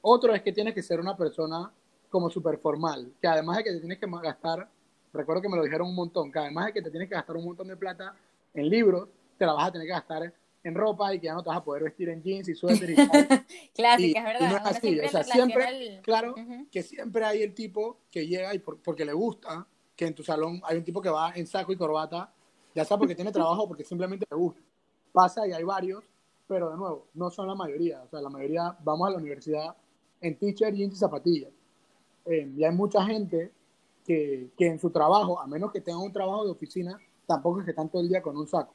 Otro 0.01 0.34
es 0.34 0.41
que 0.41 0.53
tienes 0.53 0.74
que 0.74 0.82
ser 0.82 1.01
una 1.01 1.18
persona 1.18 1.70
como 2.10 2.29
súper 2.29 2.58
formal, 2.58 3.12
que 3.22 3.27
además 3.27 3.58
de 3.58 3.63
que 3.65 3.72
te 3.74 3.79
tienes 3.79 4.00
que 4.00 4.08
gastar, 4.24 4.70
recuerdo 5.12 5.41
que 5.41 5.50
me 5.50 5.58
lo 5.58 5.63
dijeron 5.63 5.89
un 5.89 5.96
montón, 5.96 6.32
que 6.32 6.39
además 6.39 6.68
de 6.68 6.74
que 6.74 6.82
te 6.82 6.89
tienes 6.91 7.10
que 7.10 7.15
gastar 7.15 7.36
un 7.36 7.44
montón 7.44 7.68
de 7.68 7.75
plata 7.75 8.15
en 8.53 8.70
libros, 8.70 9.10
te 9.38 9.46
la 9.46 9.51
vas 9.51 9.68
a 9.68 9.72
tener 9.74 9.86
que 9.86 9.91
gastar 9.91 10.34
en 10.63 10.75
ropa 10.75 11.13
y 11.13 11.20
que 11.20 11.25
ya 11.25 11.34
no 11.34 11.44
te 11.44 11.50
vas 11.50 11.58
a 11.58 11.63
poder 11.63 11.84
vestir 11.84 12.08
en 12.08 12.24
jeans 12.24 12.48
y 12.48 12.56
suéter 12.56 12.89
y 12.89 12.96
tal. 13.08 13.46
Clásica, 13.75 14.20
es 14.20 14.25
verdad. 14.25 14.39
Y 14.39 14.53
no 14.53 14.58
es 14.58 14.65
así, 14.65 15.00
o 15.01 15.10
sea, 15.10 15.24
siempre, 15.25 15.68
el... 15.68 16.01
claro, 16.01 16.36
uh 16.38 16.39
-huh. 16.39 16.70
que 16.72 16.82
siempre 16.82 17.25
hay 17.25 17.44
el 17.44 17.53
tipo 17.53 17.98
que 18.10 18.25
llega 18.25 18.56
y 18.56 18.60
por, 18.60 18.82
porque 18.82 19.03
le 19.03 19.13
gusta, 19.13 19.68
que 19.98 20.08
en 20.08 20.15
tu 20.15 20.24
salón 20.24 20.62
hay 20.63 20.77
un 20.77 20.86
tipo 20.86 21.01
que 21.01 21.10
va 21.10 21.34
en 21.36 21.46
saco 21.46 21.74
y 21.74 21.75
corbata, 21.75 22.34
ya 22.74 22.86
sea 22.86 22.98
porque 22.98 23.13
tiene 23.13 23.34
trabajo 23.34 23.63
o 23.63 23.68
porque 23.68 23.84
simplemente 23.84 24.25
le 24.32 24.38
gusta. 24.38 24.62
Pasa 25.12 25.46
y 25.46 25.51
hay 25.51 25.63
varios, 25.63 26.06
pero 26.50 26.72
de 26.72 26.77
nuevo, 26.77 27.06
no 27.13 27.29
son 27.29 27.48
la 27.48 27.53
mayoría, 27.53 28.01
o 28.01 28.10
sea, 28.10 28.20
la 28.22 28.29
mayoría 28.29 28.75
vamos 28.84 29.08
a 29.08 29.12
la 29.12 29.18
universidad 29.18 29.75
en 30.20 30.35
jeans 30.40 30.94
y 30.94 30.96
zapatillas. 30.96 31.51
Eh, 32.25 32.51
y 32.57 32.64
hay 32.64 32.75
mucha 32.75 33.05
gente 33.05 33.51
que, 34.03 34.50
que, 34.57 34.66
en 34.66 34.79
su 34.79 34.90
trabajo, 34.90 35.40
a 35.40 35.46
menos 35.46 35.72
que 35.72 35.79
tengan 35.79 36.01
un 36.01 36.12
trabajo 36.12 36.46
de 36.46 36.51
oficina, 36.51 37.00
tampoco 37.27 37.59
es 37.59 37.66
que 37.66 37.72
están 37.72 37.88
todo 37.88 38.01
el 38.01 38.09
día 38.09 38.24
con 38.24 38.35
un 38.35 38.48
saco. 38.48 38.74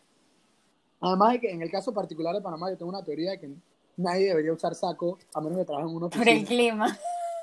Además 1.00 1.32
de 1.32 1.40
que 1.40 1.50
en 1.50 1.62
el 1.62 1.70
caso 1.70 1.92
particular 1.92 2.32
de 2.32 2.40
Panamá 2.40 2.70
yo 2.70 2.78
tengo 2.78 2.90
una 2.90 3.02
teoría 3.02 3.32
de 3.32 3.40
que 3.40 3.50
nadie 3.96 4.28
debería 4.28 4.52
usar 4.52 4.76
saco 4.76 5.18
a 5.34 5.40
menos 5.40 5.58
que 5.58 5.64
trabaje 5.64 5.88
en 5.88 5.96
una 5.96 6.06
oficina. 6.06 6.24
Por 6.24 6.32
el 6.32 6.46
clima. 6.46 6.98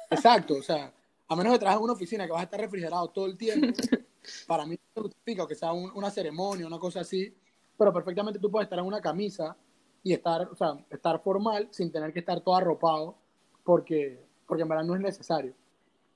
Exacto, 0.10 0.56
o 0.56 0.64
sea, 0.64 0.94
a 1.28 1.36
menos 1.36 1.52
que 1.52 1.60
trabajes 1.60 1.80
en 1.80 1.84
una 1.84 1.94
oficina 1.94 2.26
que 2.26 2.32
vas 2.32 2.42
a 2.42 2.46
estar 2.46 2.60
refrigerado 2.62 3.10
todo 3.10 3.26
el 3.26 3.38
tiempo, 3.38 3.68
para 4.48 4.66
mí 4.66 4.80
no 4.96 5.04
justifica 5.04 5.46
que 5.46 5.56
sea 5.56 5.74
un, 5.74 5.92
una 5.94 6.10
ceremonia, 6.10 6.66
una 6.66 6.80
cosa 6.80 7.02
así, 7.02 7.36
pero 7.78 7.92
perfectamente 7.92 8.40
tú 8.40 8.50
puedes 8.50 8.68
estar 8.68 8.80
en 8.80 8.86
una 8.86 9.02
camisa 9.02 9.58
y 10.04 10.14
estar, 10.14 10.48
o 10.48 10.56
sea, 10.56 10.78
estar 10.90 11.22
formal 11.22 11.68
sin 11.72 11.92
tener 11.92 12.12
que 12.14 12.20
estar 12.20 12.42
todo 12.42 12.56
arropado 12.56 13.16
porque, 13.64 14.24
porque 14.48 14.64
en 14.64 14.70
verdad 14.70 14.84
no 14.84 14.96
es 14.96 15.02
necesario 15.02 15.54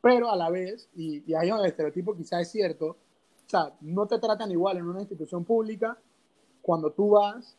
pero 0.06 0.30
a 0.30 0.36
la 0.36 0.52
vez, 0.52 0.88
y, 0.94 1.24
y 1.26 1.34
ahí 1.34 1.50
donde 1.50 1.64
el 1.64 1.72
estereotipo 1.72 2.16
quizá 2.16 2.40
es 2.40 2.52
cierto, 2.52 2.90
o 2.90 3.50
sea, 3.50 3.76
no 3.82 4.06
te 4.06 4.20
tratan 4.20 4.52
igual 4.52 4.78
en 4.78 4.86
una 4.86 5.00
institución 5.00 5.44
pública 5.44 5.98
cuando 6.62 6.92
tú 6.92 7.10
vas 7.10 7.58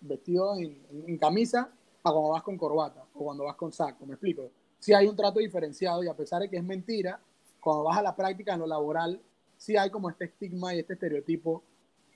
vestido 0.00 0.54
en, 0.54 0.80
en, 0.88 1.08
en, 1.08 1.18
camisa 1.18 1.68
a 2.04 2.12
cuando 2.12 2.30
vas 2.30 2.44
con 2.44 2.56
corbata 2.56 3.04
o 3.12 3.24
cuando 3.24 3.42
vas 3.42 3.56
con 3.56 3.72
saco, 3.72 4.06
me 4.06 4.12
explico. 4.12 4.52
Sí 4.78 4.94
hay 4.94 5.08
un 5.08 5.16
trato 5.16 5.40
diferenciado 5.40 6.04
y 6.04 6.06
a 6.06 6.14
pesar 6.14 6.40
de 6.42 6.48
que 6.48 6.58
es 6.58 6.62
mentira, 6.62 7.20
cuando 7.58 7.82
vas 7.82 7.98
a 7.98 8.02
la 8.02 8.14
práctica 8.14 8.54
en 8.54 8.60
lo 8.60 8.68
laboral, 8.68 9.20
sí 9.56 9.76
hay 9.76 9.90
como 9.90 10.10
este 10.10 10.26
estigma 10.26 10.72
y 10.72 10.78
este 10.78 10.92
estereotipo 10.92 11.64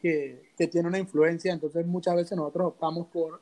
que, 0.05 0.51
que 0.59 0.67
tiene 0.67 0.87
una 0.87 0.99
influencia, 0.99 1.51
entonces 1.51 1.87
muchas 1.87 2.15
veces 2.15 2.37
nosotros 2.37 2.67
optamos 2.67 3.07
por 3.07 3.41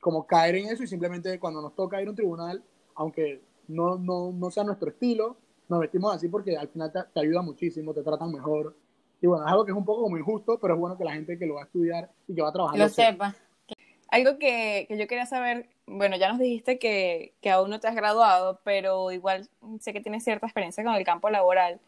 como 0.00 0.26
caer 0.26 0.56
en 0.56 0.66
eso 0.66 0.82
y 0.82 0.86
simplemente 0.86 1.40
cuando 1.40 1.62
nos 1.62 1.74
toca 1.74 2.02
ir 2.02 2.08
a 2.08 2.10
un 2.10 2.16
tribunal, 2.16 2.62
aunque 2.94 3.40
no, 3.68 3.96
no, 3.96 4.32
no 4.32 4.50
sea 4.50 4.64
nuestro 4.64 4.90
estilo, 4.90 5.38
nos 5.70 5.80
vestimos 5.80 6.14
así 6.14 6.28
porque 6.28 6.58
al 6.58 6.68
final 6.68 6.92
te, 6.92 6.98
te, 7.14 7.20
ayuda 7.20 7.40
muchísimo, 7.40 7.94
te 7.94 8.02
tratan 8.02 8.30
mejor. 8.30 8.76
Y 9.22 9.26
bueno, 9.26 9.46
es 9.46 9.50
algo 9.50 9.64
que 9.64 9.72
es 9.72 9.78
un 9.78 9.86
poco 9.86 10.02
como 10.02 10.18
injusto, 10.18 10.58
pero 10.60 10.74
es 10.74 10.80
bueno 10.80 10.98
que 10.98 11.04
la 11.04 11.14
gente 11.14 11.38
que 11.38 11.46
lo 11.46 11.54
va 11.54 11.62
a 11.62 11.64
estudiar 11.64 12.10
y 12.28 12.34
que 12.34 12.42
va 12.42 12.50
a 12.50 12.52
trabajar 12.52 12.78
lo, 12.78 12.84
lo 12.84 12.90
sepa. 12.90 13.34
Algo 14.08 14.38
que, 14.38 14.84
que, 14.88 14.98
yo 14.98 15.06
quería 15.06 15.24
saber, 15.24 15.70
bueno, 15.86 16.16
ya 16.18 16.28
nos 16.28 16.38
dijiste 16.38 16.78
que, 16.78 17.32
que 17.40 17.48
aún 17.48 17.70
no 17.70 17.80
te 17.80 17.88
has 17.88 17.94
graduado, 17.94 18.60
pero 18.62 19.10
igual 19.10 19.48
sé 19.80 19.94
que 19.94 20.02
tienes 20.02 20.22
cierta 20.22 20.44
experiencia 20.44 20.84
con 20.84 20.94
el 20.96 21.04
campo 21.04 21.30
laboral. 21.30 21.80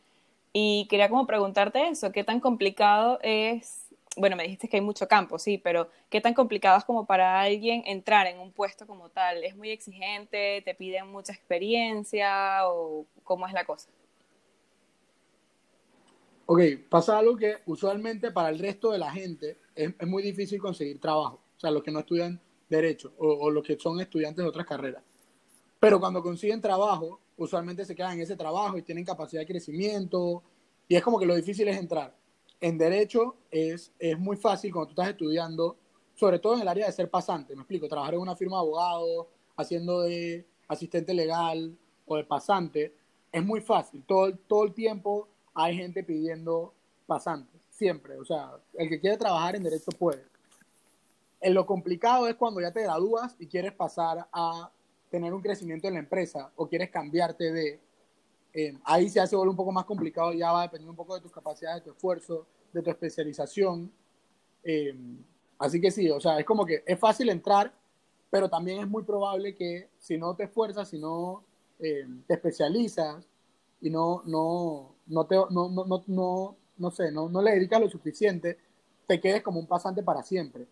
Y 0.56 0.86
quería 0.88 1.10
como 1.10 1.26
preguntarte 1.26 1.88
eso, 1.88 2.12
¿qué 2.12 2.22
tan 2.22 2.38
complicado 2.40 3.18
es 3.22 3.84
bueno, 4.16 4.36
me 4.36 4.44
dijiste 4.44 4.68
que 4.68 4.76
hay 4.76 4.82
mucho 4.82 5.08
campo, 5.08 5.38
sí, 5.38 5.58
pero 5.58 5.88
¿qué 6.08 6.20
tan 6.20 6.34
complicado 6.34 6.78
es 6.78 6.84
como 6.84 7.04
para 7.06 7.40
alguien 7.40 7.82
entrar 7.86 8.26
en 8.26 8.38
un 8.38 8.52
puesto 8.52 8.86
como 8.86 9.08
tal? 9.08 9.42
¿Es 9.42 9.56
muy 9.56 9.70
exigente? 9.70 10.62
¿Te 10.64 10.74
piden 10.74 11.08
mucha 11.08 11.32
experiencia? 11.32 12.68
¿O 12.68 13.06
cómo 13.24 13.46
es 13.46 13.52
la 13.52 13.64
cosa? 13.64 13.90
Ok, 16.46 16.60
pasa 16.88 17.18
algo 17.18 17.36
que 17.36 17.56
usualmente 17.66 18.30
para 18.30 18.50
el 18.50 18.58
resto 18.58 18.92
de 18.92 18.98
la 18.98 19.10
gente 19.10 19.58
es, 19.74 19.92
es 19.98 20.06
muy 20.06 20.22
difícil 20.22 20.60
conseguir 20.60 21.00
trabajo. 21.00 21.40
O 21.56 21.60
sea, 21.60 21.70
los 21.70 21.82
que 21.82 21.90
no 21.90 22.00
estudian 22.00 22.40
derecho 22.68 23.12
o, 23.18 23.26
o 23.26 23.50
los 23.50 23.64
que 23.64 23.78
son 23.78 24.00
estudiantes 24.00 24.44
de 24.44 24.48
otras 24.48 24.66
carreras. 24.66 25.02
Pero 25.80 25.98
cuando 25.98 26.22
consiguen 26.22 26.60
trabajo, 26.60 27.20
usualmente 27.36 27.84
se 27.84 27.94
quedan 27.94 28.14
en 28.14 28.20
ese 28.20 28.36
trabajo 28.36 28.78
y 28.78 28.82
tienen 28.82 29.04
capacidad 29.04 29.42
de 29.42 29.46
crecimiento. 29.46 30.42
Y 30.88 30.96
es 30.96 31.02
como 31.02 31.18
que 31.18 31.26
lo 31.26 31.34
difícil 31.34 31.68
es 31.68 31.76
entrar 31.76 32.14
en 32.64 32.78
derecho 32.78 33.36
es, 33.50 33.92
es 33.98 34.18
muy 34.18 34.38
fácil 34.38 34.72
cuando 34.72 34.86
tú 34.86 34.92
estás 34.92 35.10
estudiando, 35.10 35.76
sobre 36.14 36.38
todo 36.38 36.54
en 36.54 36.62
el 36.62 36.68
área 36.68 36.86
de 36.86 36.92
ser 36.92 37.10
pasante, 37.10 37.54
me 37.54 37.60
explico, 37.60 37.88
trabajar 37.88 38.14
en 38.14 38.20
una 38.20 38.34
firma 38.34 38.56
de 38.56 38.60
abogados, 38.60 39.26
haciendo 39.54 40.00
de 40.00 40.46
asistente 40.66 41.12
legal 41.12 41.76
o 42.06 42.16
de 42.16 42.24
pasante, 42.24 42.94
es 43.30 43.44
muy 43.44 43.60
fácil. 43.60 44.02
Todo, 44.06 44.34
todo 44.48 44.64
el 44.64 44.72
tiempo 44.72 45.28
hay 45.52 45.76
gente 45.76 46.02
pidiendo 46.02 46.72
pasantes, 47.06 47.60
siempre. 47.68 48.16
O 48.18 48.24
sea, 48.24 48.52
el 48.74 48.88
que 48.88 48.98
quiere 48.98 49.18
trabajar 49.18 49.56
en 49.56 49.62
derecho 49.62 49.90
puede. 49.98 50.24
En 51.42 51.52
lo 51.52 51.66
complicado 51.66 52.26
es 52.28 52.34
cuando 52.36 52.62
ya 52.62 52.72
te 52.72 52.82
gradúas 52.82 53.36
y 53.38 53.46
quieres 53.46 53.72
pasar 53.72 54.26
a 54.32 54.70
tener 55.14 55.32
un 55.32 55.40
crecimiento 55.40 55.86
en 55.86 55.94
la 55.94 56.00
empresa 56.00 56.50
o 56.56 56.66
quieres 56.66 56.90
cambiarte 56.90 57.52
de 57.52 57.78
eh, 58.52 58.76
ahí 58.82 59.08
se 59.08 59.20
hace 59.20 59.36
un 59.36 59.54
poco 59.54 59.70
más 59.70 59.84
complicado, 59.84 60.32
ya 60.32 60.50
va 60.50 60.62
a 60.62 60.62
depender 60.64 60.90
un 60.90 60.96
poco 60.96 61.14
de 61.14 61.20
tus 61.20 61.30
capacidades, 61.30 61.84
de 61.84 61.90
tu 61.90 61.96
esfuerzo, 61.96 62.48
de 62.72 62.82
tu 62.82 62.90
especialización. 62.90 63.92
Eh, 64.64 64.92
así 65.56 65.80
que 65.80 65.92
sí, 65.92 66.10
o 66.10 66.18
sea, 66.18 66.40
es 66.40 66.44
como 66.44 66.66
que 66.66 66.82
es 66.84 66.98
fácil 66.98 67.28
entrar, 67.28 67.72
pero 68.28 68.50
también 68.50 68.80
es 68.80 68.88
muy 68.88 69.04
probable 69.04 69.54
que 69.54 69.88
si 70.00 70.18
no 70.18 70.34
te 70.34 70.44
esfuerzas, 70.44 70.88
si 70.88 70.98
no 70.98 71.44
eh, 71.78 72.08
te 72.26 72.34
especializas 72.34 73.24
y 73.80 73.90
no, 73.90 74.24
no, 74.26 74.96
no, 75.06 75.26
te, 75.26 75.36
no, 75.36 75.68
no, 75.68 75.84
no, 75.84 76.02
no, 76.08 76.56
no 76.76 76.90
sé, 76.90 77.12
no, 77.12 77.28
no 77.28 77.40
le 77.40 77.52
dedicas 77.52 77.80
lo 77.80 77.88
suficiente, 77.88 78.58
te 79.06 79.20
quedes 79.20 79.44
como 79.44 79.60
un 79.60 79.68
pasante 79.68 80.02
para 80.02 80.24
siempre. 80.24 80.66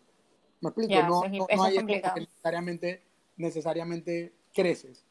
¿Me 0.59 0.67
explico? 0.67 0.89
Yeah, 0.89 1.07
no, 1.07 1.23
no, 1.29 1.47
no 1.55 1.63
hay 1.63 1.85
que 1.85 2.01
necesariamente, 2.19 3.03
necesariamente 3.37 4.33
creces. 4.53 5.05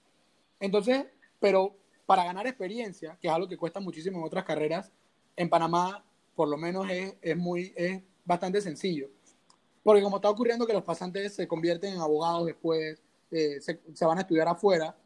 Entonces, 0.61 1.07
pero 1.41 1.77
para 2.07 2.25
ganar 2.25 2.47
experiencia, 2.47 3.19
que 3.21 3.29
es 3.29 3.35
algo 3.35 3.49
que 3.49 3.57
cuesta 3.57 3.81
muchísimo 3.81 4.19
en 4.19 4.25
otras 4.25 4.45
carreras, 4.45 4.93
en 5.37 5.49
Panamá 5.49 6.05
por 6.35 6.49
lo 6.49 6.57
menos 6.57 6.89
es, 6.91 7.15
es 7.21 7.37
muy, 7.37 7.73
es 7.77 8.03
bastante 8.25 8.61
sencillo. 8.61 9.09
Porque 9.83 10.03
como 10.03 10.17
está 10.17 10.31
ocurriendo 10.31 10.67
que 10.67 10.73
los 10.73 10.85
pasantes 10.85 11.35
se 11.35 11.49
convierten 11.49 11.95
en 11.95 12.01
abogados 12.01 12.47
después, 12.47 13.03
eh, 13.31 13.61
se, 13.61 14.05
van 14.05 14.19
a 14.19 14.21
estudiar 14.21 14.47
afuera, 14.49 14.97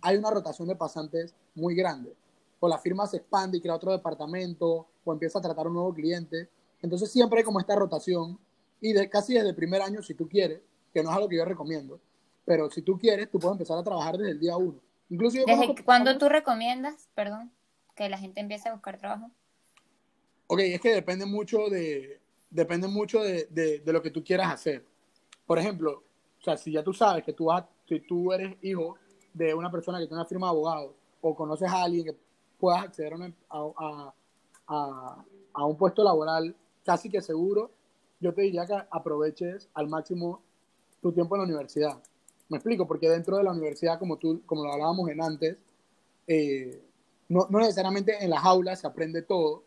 hay 0.00 0.16
una 0.16 0.30
rotación 0.30 0.66
de 0.68 0.74
pasantes 0.74 1.34
muy 1.54 1.74
grande. 1.74 2.14
O 2.60 2.68
la 2.68 2.78
firma 2.78 3.06
se 3.06 3.18
expande 3.18 3.58
y 3.58 3.60
crea 3.60 3.74
otro 3.74 3.92
departamento, 3.92 4.86
o 5.04 5.12
empieza 5.12 5.38
a 5.38 5.42
tratar 5.42 5.66
un 5.66 5.74
nuevo 5.74 5.92
cliente. 5.92 6.48
Entonces 6.82 7.10
siempre 7.10 7.38
hay 7.38 7.44
como 7.44 7.60
esta 7.60 7.76
rotación, 7.76 8.38
y 8.80 8.92
de, 8.92 9.08
casi 9.08 9.34
desde 9.34 9.50
el 9.50 9.54
primer 9.54 9.82
año, 9.82 10.02
si 10.02 10.14
tú 10.14 10.28
quieres, 10.28 10.60
que 10.92 11.02
no 11.02 11.10
es 11.10 11.16
algo 11.16 11.28
que 11.28 11.36
yo 11.36 11.44
recomiendo, 11.44 12.00
pero 12.44 12.70
si 12.70 12.82
tú 12.82 12.98
quieres, 12.98 13.30
tú 13.30 13.38
puedes 13.38 13.54
empezar 13.54 13.78
a 13.78 13.82
trabajar 13.82 14.16
desde 14.16 14.32
el 14.32 14.40
día 14.40 14.56
uno. 14.56 14.80
Incluso 15.08 15.38
¿Desde 15.46 15.84
cuándo 15.84 16.16
tú 16.18 16.28
recomiendas, 16.28 17.08
perdón, 17.14 17.52
que 17.94 18.08
la 18.08 18.18
gente 18.18 18.40
empiece 18.40 18.68
a 18.68 18.72
buscar 18.72 18.98
trabajo? 18.98 19.30
Ok, 20.46 20.60
es 20.60 20.80
que 20.80 20.94
depende 20.94 21.26
mucho 21.26 21.68
de, 21.68 22.20
depende 22.50 22.88
mucho 22.88 23.20
de, 23.20 23.46
de, 23.50 23.80
de, 23.80 23.92
lo 23.92 24.02
que 24.02 24.10
tú 24.10 24.22
quieras 24.22 24.52
hacer. 24.52 24.84
Por 25.46 25.58
ejemplo, 25.58 26.02
o 26.40 26.42
sea, 26.42 26.56
si 26.56 26.72
ya 26.72 26.82
tú 26.82 26.92
sabes 26.92 27.24
que 27.24 27.32
tú, 27.32 27.46
vas, 27.46 27.64
si 27.88 28.00
tú 28.00 28.32
eres 28.32 28.56
hijo 28.62 28.96
de 29.32 29.54
una 29.54 29.70
persona 29.70 29.98
que 29.98 30.06
tiene 30.06 30.20
una 30.20 30.28
firma 30.28 30.46
de 30.46 30.50
abogados 30.50 30.92
o 31.20 31.34
conoces 31.34 31.68
a 31.68 31.82
alguien 31.82 32.04
que 32.04 32.16
puedas 32.58 32.82
acceder 32.84 33.14
a, 33.50 34.12
a, 34.68 35.24
a, 35.54 35.66
un 35.66 35.76
puesto 35.76 36.04
laboral 36.04 36.54
casi 36.84 37.08
que 37.08 37.20
seguro, 37.20 37.70
yo 38.20 38.32
te 38.32 38.42
diría 38.42 38.66
que 38.66 38.74
aproveches 38.90 39.68
al 39.74 39.88
máximo 39.88 40.42
tu 41.00 41.12
tiempo 41.12 41.34
en 41.34 41.40
la 41.40 41.46
universidad. 41.46 42.02
Me 42.54 42.58
explico, 42.58 42.86
porque 42.86 43.08
dentro 43.08 43.36
de 43.36 43.42
la 43.42 43.50
universidad, 43.50 43.98
como, 43.98 44.16
tú, 44.16 44.40
como 44.46 44.62
lo 44.62 44.72
hablábamos 44.72 45.10
en 45.10 45.20
antes, 45.20 45.56
eh, 46.28 46.80
no, 47.28 47.48
no 47.50 47.58
necesariamente 47.58 48.22
en 48.22 48.30
las 48.30 48.44
aulas 48.44 48.78
se 48.78 48.86
aprende 48.86 49.22
todo 49.22 49.64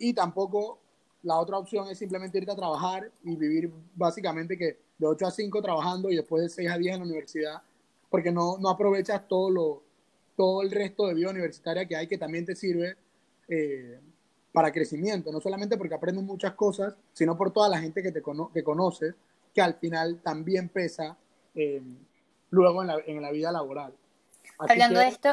y 0.00 0.12
tampoco 0.12 0.80
la 1.22 1.38
otra 1.38 1.58
opción 1.58 1.86
es 1.88 1.96
simplemente 1.96 2.38
irte 2.38 2.50
a 2.50 2.56
trabajar 2.56 3.08
y 3.22 3.36
vivir 3.36 3.72
básicamente 3.94 4.58
que 4.58 4.78
de 4.98 5.06
8 5.06 5.28
a 5.28 5.30
5 5.30 5.62
trabajando 5.62 6.10
y 6.10 6.16
después 6.16 6.42
de 6.42 6.48
6 6.48 6.70
a 6.70 6.76
10 6.76 6.94
en 6.94 7.00
la 7.02 7.06
universidad, 7.06 7.62
porque 8.10 8.32
no, 8.32 8.58
no 8.58 8.68
aprovechas 8.68 9.28
todo, 9.28 9.48
lo, 9.48 9.82
todo 10.36 10.62
el 10.62 10.72
resto 10.72 11.06
de 11.06 11.14
vida 11.14 11.30
universitaria 11.30 11.86
que 11.86 11.94
hay 11.94 12.08
que 12.08 12.18
también 12.18 12.44
te 12.44 12.56
sirve 12.56 12.96
eh, 13.46 14.00
para 14.50 14.72
crecimiento, 14.72 15.30
no 15.30 15.40
solamente 15.40 15.76
porque 15.76 15.94
aprendes 15.94 16.24
muchas 16.24 16.54
cosas, 16.54 16.96
sino 17.12 17.38
por 17.38 17.52
toda 17.52 17.68
la 17.68 17.78
gente 17.78 18.02
que 18.02 18.10
te 18.10 18.24
que 18.52 18.64
conoces, 18.64 19.14
que 19.54 19.60
al 19.62 19.74
final 19.74 20.20
también 20.20 20.68
pesa 20.68 21.16
eh, 21.56 21.82
luego 22.50 22.82
en 22.82 22.88
la, 22.88 22.96
en 23.06 23.20
la, 23.20 23.30
vida 23.32 23.50
laboral. 23.50 23.92
Hablando 24.58 25.00
de 25.00 25.08
esto, 25.08 25.30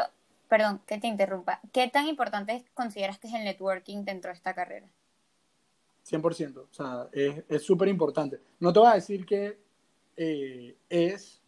perdón, 0.48 0.82
que 0.88 0.98
te 0.98 1.08
interrumpa, 1.08 1.60
¿qué 1.72 1.88
tan 1.90 2.08
importante 2.08 2.66
consideras 2.74 3.20
que 3.20 3.28
es 3.28 3.34
el 3.34 3.44
networking 3.44 4.04
dentro 4.04 4.30
de 4.30 4.36
esta 4.36 4.56
carrera? 4.56 4.88
100%, 6.10 6.58
o 6.58 6.74
sea, 6.74 7.08
es 7.14 7.64
súper 7.64 7.88
importante. 7.88 8.40
No 8.60 8.74
te 8.74 8.80
voy 8.80 8.90
a 8.90 8.96
decir 8.96 9.26
que 9.26 9.58
eh, 10.18 10.76
es 10.90 11.42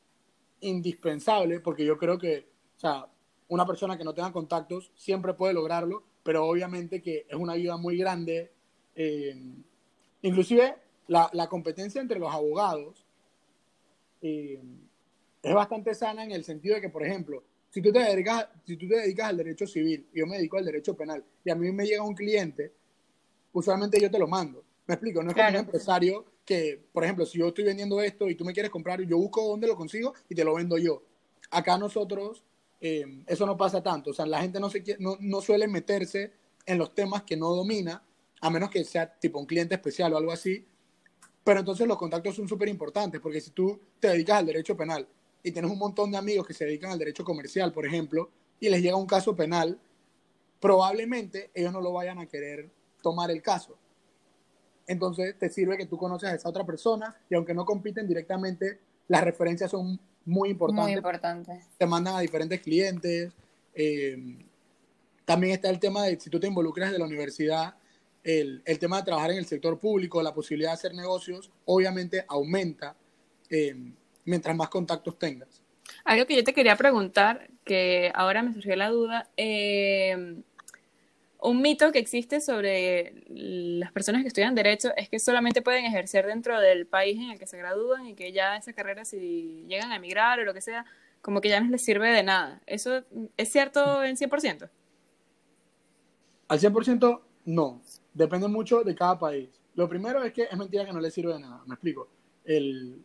indispensable, 0.62 1.60
porque 1.60 1.86
yo 1.86 1.98
creo 1.98 2.18
que, 2.18 2.48
o 2.78 2.80
sea, 2.80 3.06
una 3.48 3.66
persona 3.66 3.98
que 3.98 4.04
no 4.04 4.14
tenga 4.14 4.32
contactos 4.32 4.92
siempre 4.96 5.34
puede 5.34 5.54
lograrlo, 5.54 6.04
pero 6.24 6.46
obviamente 6.46 7.02
que 7.02 7.26
es 7.30 7.36
una 7.36 7.54
ayuda 7.54 7.78
muy 7.78 7.98
grande. 7.98 8.52
Eh, 8.96 9.36
inclusive 10.22 10.76
la, 11.08 11.30
la, 11.34 11.48
competencia 11.48 12.02
entre 12.02 12.18
los 12.18 12.34
abogados 12.34 13.05
eh, 14.28 14.60
es 15.44 15.54
bastante 15.54 15.94
sana 15.94 16.24
en 16.24 16.32
el 16.32 16.44
sentido 16.44 16.74
de 16.74 16.82
que, 16.82 16.90
por 16.90 17.06
ejemplo, 17.06 17.44
si 17.70 17.80
tú, 17.80 17.92
te 17.92 18.00
dedicas, 18.00 18.48
si 18.66 18.76
tú 18.76 18.88
te 18.88 18.96
dedicas 18.96 19.30
al 19.30 19.38
derecho 19.38 19.68
civil 19.68 20.08
yo 20.12 20.26
me 20.26 20.38
dedico 20.38 20.58
al 20.58 20.66
derecho 20.66 20.96
penal 20.96 21.24
y 21.44 21.52
a 21.52 21.56
mí 21.56 21.72
me 21.72 21.86
llega 21.86 22.02
un 22.02 22.16
cliente, 22.16 22.74
usualmente 23.54 24.02
yo 24.02 24.10
te 24.10 24.18
lo 24.18 24.28
mando. 24.28 24.64
Me 24.88 24.96
explico, 24.96 25.22
no 25.22 25.30
es 25.30 25.36
como 25.36 25.50
un 25.50 25.56
empresario 25.56 26.26
que, 26.44 26.84
por 26.92 27.04
ejemplo, 27.04 27.26
si 27.26 27.38
yo 27.38 27.50
estoy 27.50 27.66
vendiendo 27.66 28.02
esto 28.02 28.28
y 28.28 28.36
tú 28.36 28.46
me 28.46 28.54
quieres 28.54 28.72
comprar, 28.72 29.00
yo 29.02 29.18
busco 29.18 29.48
dónde 29.48 29.68
lo 29.68 29.76
consigo 29.76 30.16
y 30.28 30.34
te 30.34 30.44
lo 30.44 30.56
vendo 30.56 30.78
yo. 30.80 31.04
Acá 31.52 31.78
nosotros, 31.78 32.44
eh, 32.82 33.24
eso 33.28 33.46
no 33.46 33.56
pasa 33.56 33.84
tanto. 33.84 34.10
O 34.10 34.14
sea, 34.14 34.26
la 34.26 34.42
gente 34.42 34.60
no, 34.60 34.72
se, 34.72 34.84
no, 35.00 35.18
no 35.20 35.42
suele 35.42 35.68
meterse 35.68 36.34
en 36.66 36.80
los 36.80 36.96
temas 36.96 37.24
que 37.24 37.38
no 37.38 37.50
domina, 37.54 38.04
a 38.42 38.50
menos 38.50 38.72
que 38.72 38.84
sea 38.84 39.20
tipo 39.20 39.38
un 39.38 39.46
cliente 39.46 39.76
especial 39.76 40.14
o 40.14 40.18
algo 40.18 40.32
así. 40.32 40.66
Pero 41.46 41.60
entonces 41.60 41.88
los 41.88 41.98
contactos 41.98 42.36
son 42.36 42.50
súper 42.50 42.68
importantes, 42.68 43.22
porque 43.22 43.40
si 43.40 43.52
tú 43.52 43.80
te 44.00 44.10
dedicas 44.10 44.40
al 44.40 44.48
derecho 44.48 44.76
penal 44.76 45.08
y 45.44 45.52
tienes 45.52 45.70
un 45.70 45.78
montón 45.78 46.10
de 46.12 46.18
amigos 46.18 46.48
que 46.48 46.56
se 46.56 46.66
dedican 46.66 46.92
al 46.92 46.98
derecho 46.98 47.24
comercial, 47.24 47.72
por 47.72 47.86
ejemplo, 47.86 48.32
y 48.60 48.68
les 48.68 48.82
llega 48.82 48.96
un 48.96 49.06
caso 49.06 49.36
penal, 49.36 49.80
probablemente 50.60 51.52
ellos 51.54 51.72
no 51.72 51.82
lo 51.82 51.94
vayan 51.94 52.18
a 52.18 52.26
querer 52.26 52.72
tomar 53.04 53.30
el 53.30 53.44
caso. 53.44 53.78
Entonces 54.88 55.38
te 55.38 55.50
sirve 55.50 55.78
que 55.78 55.86
tú 55.86 55.98
conoces 55.98 56.30
a 56.30 56.34
esa 56.34 56.50
otra 56.50 56.66
persona 56.66 57.16
y 57.30 57.36
aunque 57.36 57.54
no 57.54 57.64
compiten 57.64 58.08
directamente, 58.08 58.80
las 59.08 59.24
referencias 59.24 59.70
son 59.70 60.00
muy 60.26 60.50
importantes. 60.50 60.86
Muy 60.86 60.94
importantes. 60.94 61.64
Te 61.78 61.86
mandan 61.86 62.16
a 62.16 62.22
diferentes 62.22 62.60
clientes. 62.62 63.32
Eh, 63.76 64.48
también 65.26 65.54
está 65.54 65.70
el 65.70 65.80
tema 65.80 66.06
de 66.06 66.20
si 66.20 66.32
tú 66.32 66.40
te 66.40 66.48
involucras 66.48 66.92
de 66.92 66.98
la 66.98 67.06
universidad, 67.06 67.76
el, 68.26 68.62
el, 68.66 68.80
tema 68.80 68.98
de 68.98 69.04
trabajar 69.04 69.32
en 69.32 69.38
el 69.38 69.46
sector 69.46 69.80
público, 69.80 70.22
la 70.22 70.34
posibilidad 70.34 70.72
de 70.72 70.74
hacer 70.74 70.94
negocios, 70.96 71.52
obviamente 71.66 72.26
aumenta 72.28 72.96
eh, 73.50 73.76
mientras 74.26 74.56
más 74.56 74.70
contactos 74.70 75.18
tengas. 75.20 75.62
Algo 76.04 76.26
que 76.26 76.36
yo 76.36 76.44
te 76.44 76.54
quería 76.54 76.76
preguntar, 76.76 77.48
que 77.64 78.12
ahora 78.16 78.42
me 78.42 78.52
surgió 78.54 78.76
la 78.76 78.90
duda, 78.90 79.30
eh, 79.38 80.42
un 81.40 81.62
mito 81.62 81.92
que 81.92 82.00
existe 82.00 82.42
sobre 82.42 83.14
las 83.30 83.92
personas 83.92 84.24
que 84.24 84.30
estudian 84.30 84.56
derecho 84.56 84.90
es 84.98 85.10
que 85.10 85.20
solamente 85.20 85.62
pueden 85.62 85.86
ejercer 85.86 86.26
dentro 86.26 86.60
del 86.60 86.88
país 86.88 87.20
en 87.20 87.30
el 87.30 87.40
que 87.40 87.46
se 87.46 87.58
gradúan 87.58 88.08
y 88.08 88.16
que 88.16 88.32
ya 88.32 88.58
esa 88.58 88.74
carrera 88.74 89.06
si 89.06 89.64
llegan 89.68 89.92
a 89.92 89.98
emigrar 89.98 90.40
o 90.40 90.44
lo 90.44 90.56
que 90.56 90.62
sea, 90.62 90.86
como 91.22 91.42
que 91.42 91.50
ya 91.50 91.60
no 91.60 91.70
les 91.70 91.84
sirve 91.84 92.10
de 92.10 92.24
nada. 92.24 92.62
¿Eso 92.66 93.04
es 93.38 93.52
cierto 93.52 94.04
en 94.04 94.16
100%? 94.16 94.70
Al 96.48 96.60
100% 96.60 97.22
no, 97.46 97.82
depende 98.16 98.48
mucho 98.48 98.84
de 98.84 98.96
cada 98.96 99.20
país. 99.20 99.50
Lo 99.76 99.88
primero 99.88 100.24
es 100.24 100.34
que 100.34 100.44
es 100.44 100.58
mentira 100.58 100.86
que 100.86 100.94
no 100.94 101.00
les 101.00 101.14
sirve 101.14 101.34
de 101.34 101.40
nada, 101.42 101.62
me 101.68 101.76
explico. 101.76 102.08
El, 102.44 103.04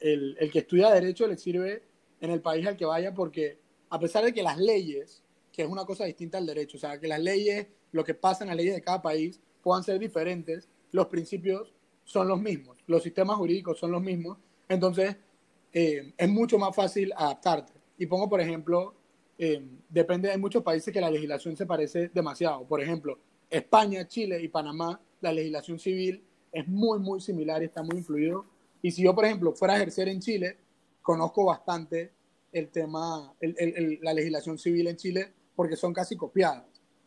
el, 0.00 0.36
el 0.40 0.50
que 0.50 0.60
estudia 0.60 0.90
derecho 0.90 1.26
le 1.26 1.36
sirve 1.36 1.82
en 2.22 2.30
el 2.30 2.40
país 2.40 2.66
al 2.66 2.76
que 2.76 2.86
vaya 2.86 3.12
porque 3.12 3.58
a 3.90 3.98
pesar 3.98 4.24
de 4.24 4.32
que 4.32 4.42
las 4.42 4.56
leyes 4.56 5.24
que 5.54 5.62
es 5.62 5.68
una 5.68 5.84
cosa 5.84 6.04
distinta 6.04 6.36
al 6.36 6.46
derecho. 6.46 6.76
O 6.76 6.80
sea, 6.80 6.98
que 6.98 7.06
las 7.06 7.20
leyes, 7.20 7.68
lo 7.92 8.02
que 8.02 8.14
pasa 8.14 8.42
en 8.42 8.48
las 8.48 8.56
leyes 8.56 8.74
de 8.74 8.82
cada 8.82 9.00
país 9.00 9.40
puedan 9.62 9.84
ser 9.84 10.00
diferentes, 10.00 10.68
los 10.90 11.06
principios 11.06 11.72
son 12.02 12.26
los 12.26 12.40
mismos, 12.40 12.76
los 12.86 13.02
sistemas 13.02 13.36
jurídicos 13.36 13.78
son 13.78 13.92
los 13.92 14.02
mismos, 14.02 14.36
entonces 14.68 15.16
eh, 15.72 16.12
es 16.18 16.28
mucho 16.28 16.58
más 16.58 16.74
fácil 16.74 17.12
adaptarte. 17.16 17.72
Y 17.96 18.06
pongo, 18.06 18.28
por 18.28 18.40
ejemplo, 18.40 18.94
eh, 19.38 19.64
depende, 19.88 20.30
hay 20.30 20.38
muchos 20.38 20.62
países 20.62 20.92
que 20.92 21.00
la 21.00 21.10
legislación 21.10 21.56
se 21.56 21.66
parece 21.66 22.08
demasiado. 22.12 22.66
Por 22.66 22.82
ejemplo, 22.82 23.18
España, 23.54 24.06
Chile 24.08 24.42
y 24.42 24.48
Panamá, 24.48 25.00
la 25.20 25.32
legislación 25.32 25.78
civil 25.78 26.24
es 26.50 26.66
muy, 26.66 26.98
muy 26.98 27.20
similar 27.20 27.62
y 27.62 27.66
está 27.66 27.82
muy 27.82 27.98
influido. 27.98 28.46
Y 28.82 28.90
si 28.90 29.02
yo, 29.02 29.14
por 29.14 29.24
ejemplo, 29.24 29.52
fuera 29.52 29.74
a 29.74 29.76
ejercer 29.76 30.08
en 30.08 30.20
Chile, 30.20 30.58
conozco 31.00 31.44
bastante 31.44 32.12
el 32.52 32.68
tema, 32.70 33.32
la 33.40 34.12
legislación 34.12 34.58
civil 34.58 34.88
en 34.88 34.96
Chile 34.96 35.32
porque 35.54 35.76
son 35.76 35.92
casi 35.92 36.16
copiadas, 36.16 36.64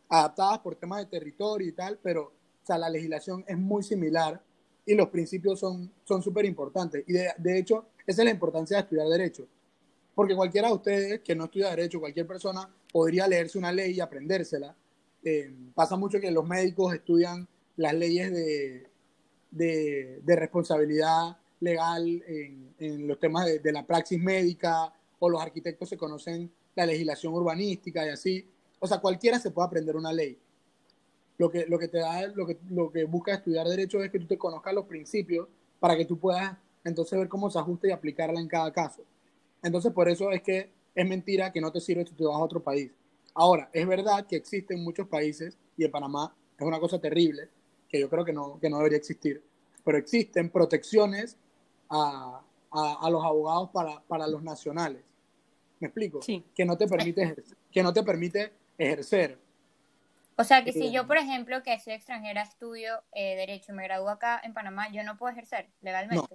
adaptadas 0.07 0.59
por 0.59 0.75
temas 0.75 0.99
de 0.99 1.05
territorio 1.07 1.67
y 1.67 1.73
tal, 1.73 1.99
pero 2.01 2.23
o 2.23 2.65
sea, 2.65 2.77
la 2.77 2.89
legislación 2.89 3.43
es 3.47 3.57
muy 3.57 3.83
similar 3.83 4.41
y 4.85 4.95
los 4.95 5.09
principios 5.09 5.59
son 5.59 6.23
súper 6.23 6.45
importantes. 6.45 7.03
Y 7.07 7.13
de, 7.13 7.29
de, 7.37 7.59
hecho, 7.59 7.87
esa 8.05 8.21
es 8.21 8.25
la 8.25 8.31
importancia 8.31 8.77
de 8.77 8.83
estudiar 8.83 9.07
derecho. 9.07 9.47
Porque 10.15 10.35
cualquiera 10.35 10.69
de 10.69 10.73
ustedes 10.73 11.21
que 11.21 11.35
no 11.35 11.45
estudia 11.45 11.69
derecho, 11.69 11.99
cualquier 11.99 12.25
persona 12.25 12.73
podría 12.91 13.27
leerse 13.27 13.57
una 13.57 13.71
ley 13.71 13.91
y 13.91 13.99
aprendérsela. 13.99 14.75
Eh, 15.29 15.51
pasa 15.75 15.97
mucho 15.97 16.21
que 16.21 16.31
los 16.31 16.47
médicos 16.47 16.93
estudian 16.93 17.45
las 17.75 17.93
leyes 17.93 18.31
de, 18.31 18.87
de, 19.51 20.21
de 20.23 20.35
responsabilidad 20.37 21.35
legal 21.59 22.23
en, 22.25 22.73
en 22.79 23.05
los 23.09 23.19
temas 23.19 23.45
de, 23.45 23.59
de, 23.59 23.71
la 23.73 23.85
praxis 23.85 24.21
médica 24.21 24.93
o 25.19 25.29
los 25.29 25.41
arquitectos 25.41 25.89
se 25.89 25.97
conocen 25.97 26.49
la 26.75 26.85
legislación 26.85 27.33
urbanística 27.33 28.05
y 28.05 28.09
así. 28.09 28.47
O 28.79 28.87
sea, 28.87 28.99
cualquiera 28.99 29.37
se 29.37 29.51
puede 29.51 29.65
aprender 29.65 29.97
una 29.97 30.13
ley. 30.13 30.37
Lo 31.37 31.51
que, 31.51 31.65
lo 31.65 31.77
que 31.77 31.89
te 31.89 31.97
da, 31.97 32.25
lo 32.27 32.47
que, 32.47 32.57
lo 32.69 32.89
que 32.89 33.03
busca 33.03 33.33
estudiar 33.33 33.67
derecho 33.67 34.01
es 34.01 34.09
que 34.09 34.19
tú 34.19 34.27
te 34.27 34.37
conozcas 34.37 34.73
los 34.73 34.85
principios 34.85 35.49
para 35.81 35.97
que 35.97 36.05
tú 36.05 36.17
puedas 36.17 36.55
entonces 36.85 37.19
ver 37.19 37.27
cómo 37.27 37.49
se 37.49 37.59
ajusta 37.59 37.89
y 37.89 37.91
aplicarla 37.91 38.39
en 38.39 38.47
cada 38.47 38.71
caso. 38.71 39.03
Entonces, 39.61 39.91
por 39.91 40.07
eso 40.07 40.31
es 40.31 40.41
que 40.41 40.69
es 40.95 41.05
mentira 41.05 41.51
que 41.51 41.59
no 41.59 41.69
te 41.69 41.81
sirve 41.81 42.05
si 42.05 42.13
tú 42.13 42.29
vas 42.29 42.37
a 42.37 42.45
otro 42.45 42.63
país. 42.63 42.91
Ahora, 43.39 43.69
es 43.71 43.85
verdad 43.85 44.25
que 44.25 44.35
existen 44.35 44.83
muchos 44.83 45.07
países, 45.07 45.59
y 45.77 45.85
en 45.85 45.91
Panamá 45.91 46.35
es 46.57 46.65
una 46.65 46.79
cosa 46.79 46.99
terrible, 46.99 47.49
que 47.87 47.99
yo 47.99 48.09
creo 48.09 48.25
que 48.25 48.33
no, 48.33 48.59
que 48.59 48.67
no 48.67 48.77
debería 48.77 48.97
existir, 48.97 49.43
pero 49.85 49.99
existen 49.99 50.49
protecciones 50.49 51.37
a, 51.87 52.41
a, 52.71 52.97
a 52.99 53.09
los 53.11 53.23
abogados 53.23 53.69
para, 53.69 54.01
para 54.07 54.25
los 54.25 54.41
nacionales. 54.41 55.03
¿Me 55.79 55.87
explico? 55.87 56.19
Sí. 56.23 56.43
Que 56.55 56.65
no 56.65 56.75
te 56.77 56.87
permite 56.87 57.21
ejercer, 57.21 57.55
que 57.71 57.83
no 57.83 57.93
te 57.93 58.01
permite 58.01 58.53
ejercer 58.75 59.37
O 60.35 60.43
sea 60.43 60.63
que 60.63 60.73
si 60.73 60.91
yo, 60.91 61.05
por 61.05 61.17
ejemplo, 61.17 61.61
que 61.61 61.79
soy 61.79 61.93
extranjera, 61.93 62.41
estudio 62.41 63.03
eh, 63.11 63.35
Derecho, 63.35 63.71
me 63.71 63.83
gradúo 63.83 64.09
acá 64.09 64.41
en 64.43 64.55
Panamá, 64.55 64.91
yo 64.91 65.03
no 65.03 65.15
puedo 65.15 65.31
ejercer 65.31 65.69
legalmente. 65.81 66.27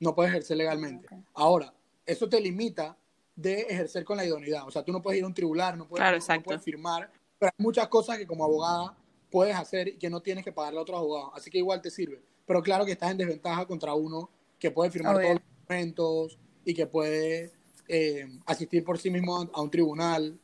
No, 0.00 0.10
no 0.10 0.14
puedes 0.16 0.32
ejercer 0.32 0.56
legalmente. 0.56 1.06
Ahora, 1.34 1.72
eso 2.04 2.28
te 2.28 2.40
limita 2.40 2.96
de 3.38 3.60
ejercer 3.60 4.04
con 4.04 4.16
la 4.16 4.24
idoneidad. 4.24 4.66
O 4.66 4.70
sea, 4.70 4.82
tú 4.82 4.90
no 4.90 5.00
puedes 5.00 5.18
ir 5.18 5.24
a 5.24 5.28
un 5.28 5.34
tribunal, 5.34 5.78
no 5.78 5.86
puedes, 5.86 6.28
no 6.28 6.42
puedes 6.42 6.60
firmar, 6.60 7.08
pero 7.38 7.52
hay 7.56 7.64
muchas 7.64 7.86
cosas 7.86 8.18
que 8.18 8.26
como 8.26 8.44
abogada 8.44 8.96
puedes 9.30 9.54
hacer 9.54 9.88
y 9.88 9.96
que 9.96 10.10
no 10.10 10.20
tienes 10.20 10.44
que 10.44 10.50
pagarle 10.50 10.80
a 10.80 10.82
otro 10.82 10.96
abogado. 10.96 11.32
Así 11.36 11.48
que 11.48 11.58
igual 11.58 11.80
te 11.80 11.88
sirve. 11.88 12.20
Pero 12.44 12.62
claro 12.62 12.84
que 12.84 12.92
estás 12.92 13.12
en 13.12 13.18
desventaja 13.18 13.64
contra 13.64 13.94
uno 13.94 14.28
que 14.58 14.72
puede 14.72 14.90
firmar 14.90 15.20
todos 15.20 15.34
los 15.34 15.42
documentos 15.60 16.38
y 16.64 16.74
que 16.74 16.86
puede 16.88 17.52
eh, 17.86 18.26
asistir 18.44 18.82
por 18.82 18.98
sí 18.98 19.08
mismo 19.08 19.48
a 19.52 19.62
un 19.62 19.70
tribunal. 19.70 20.36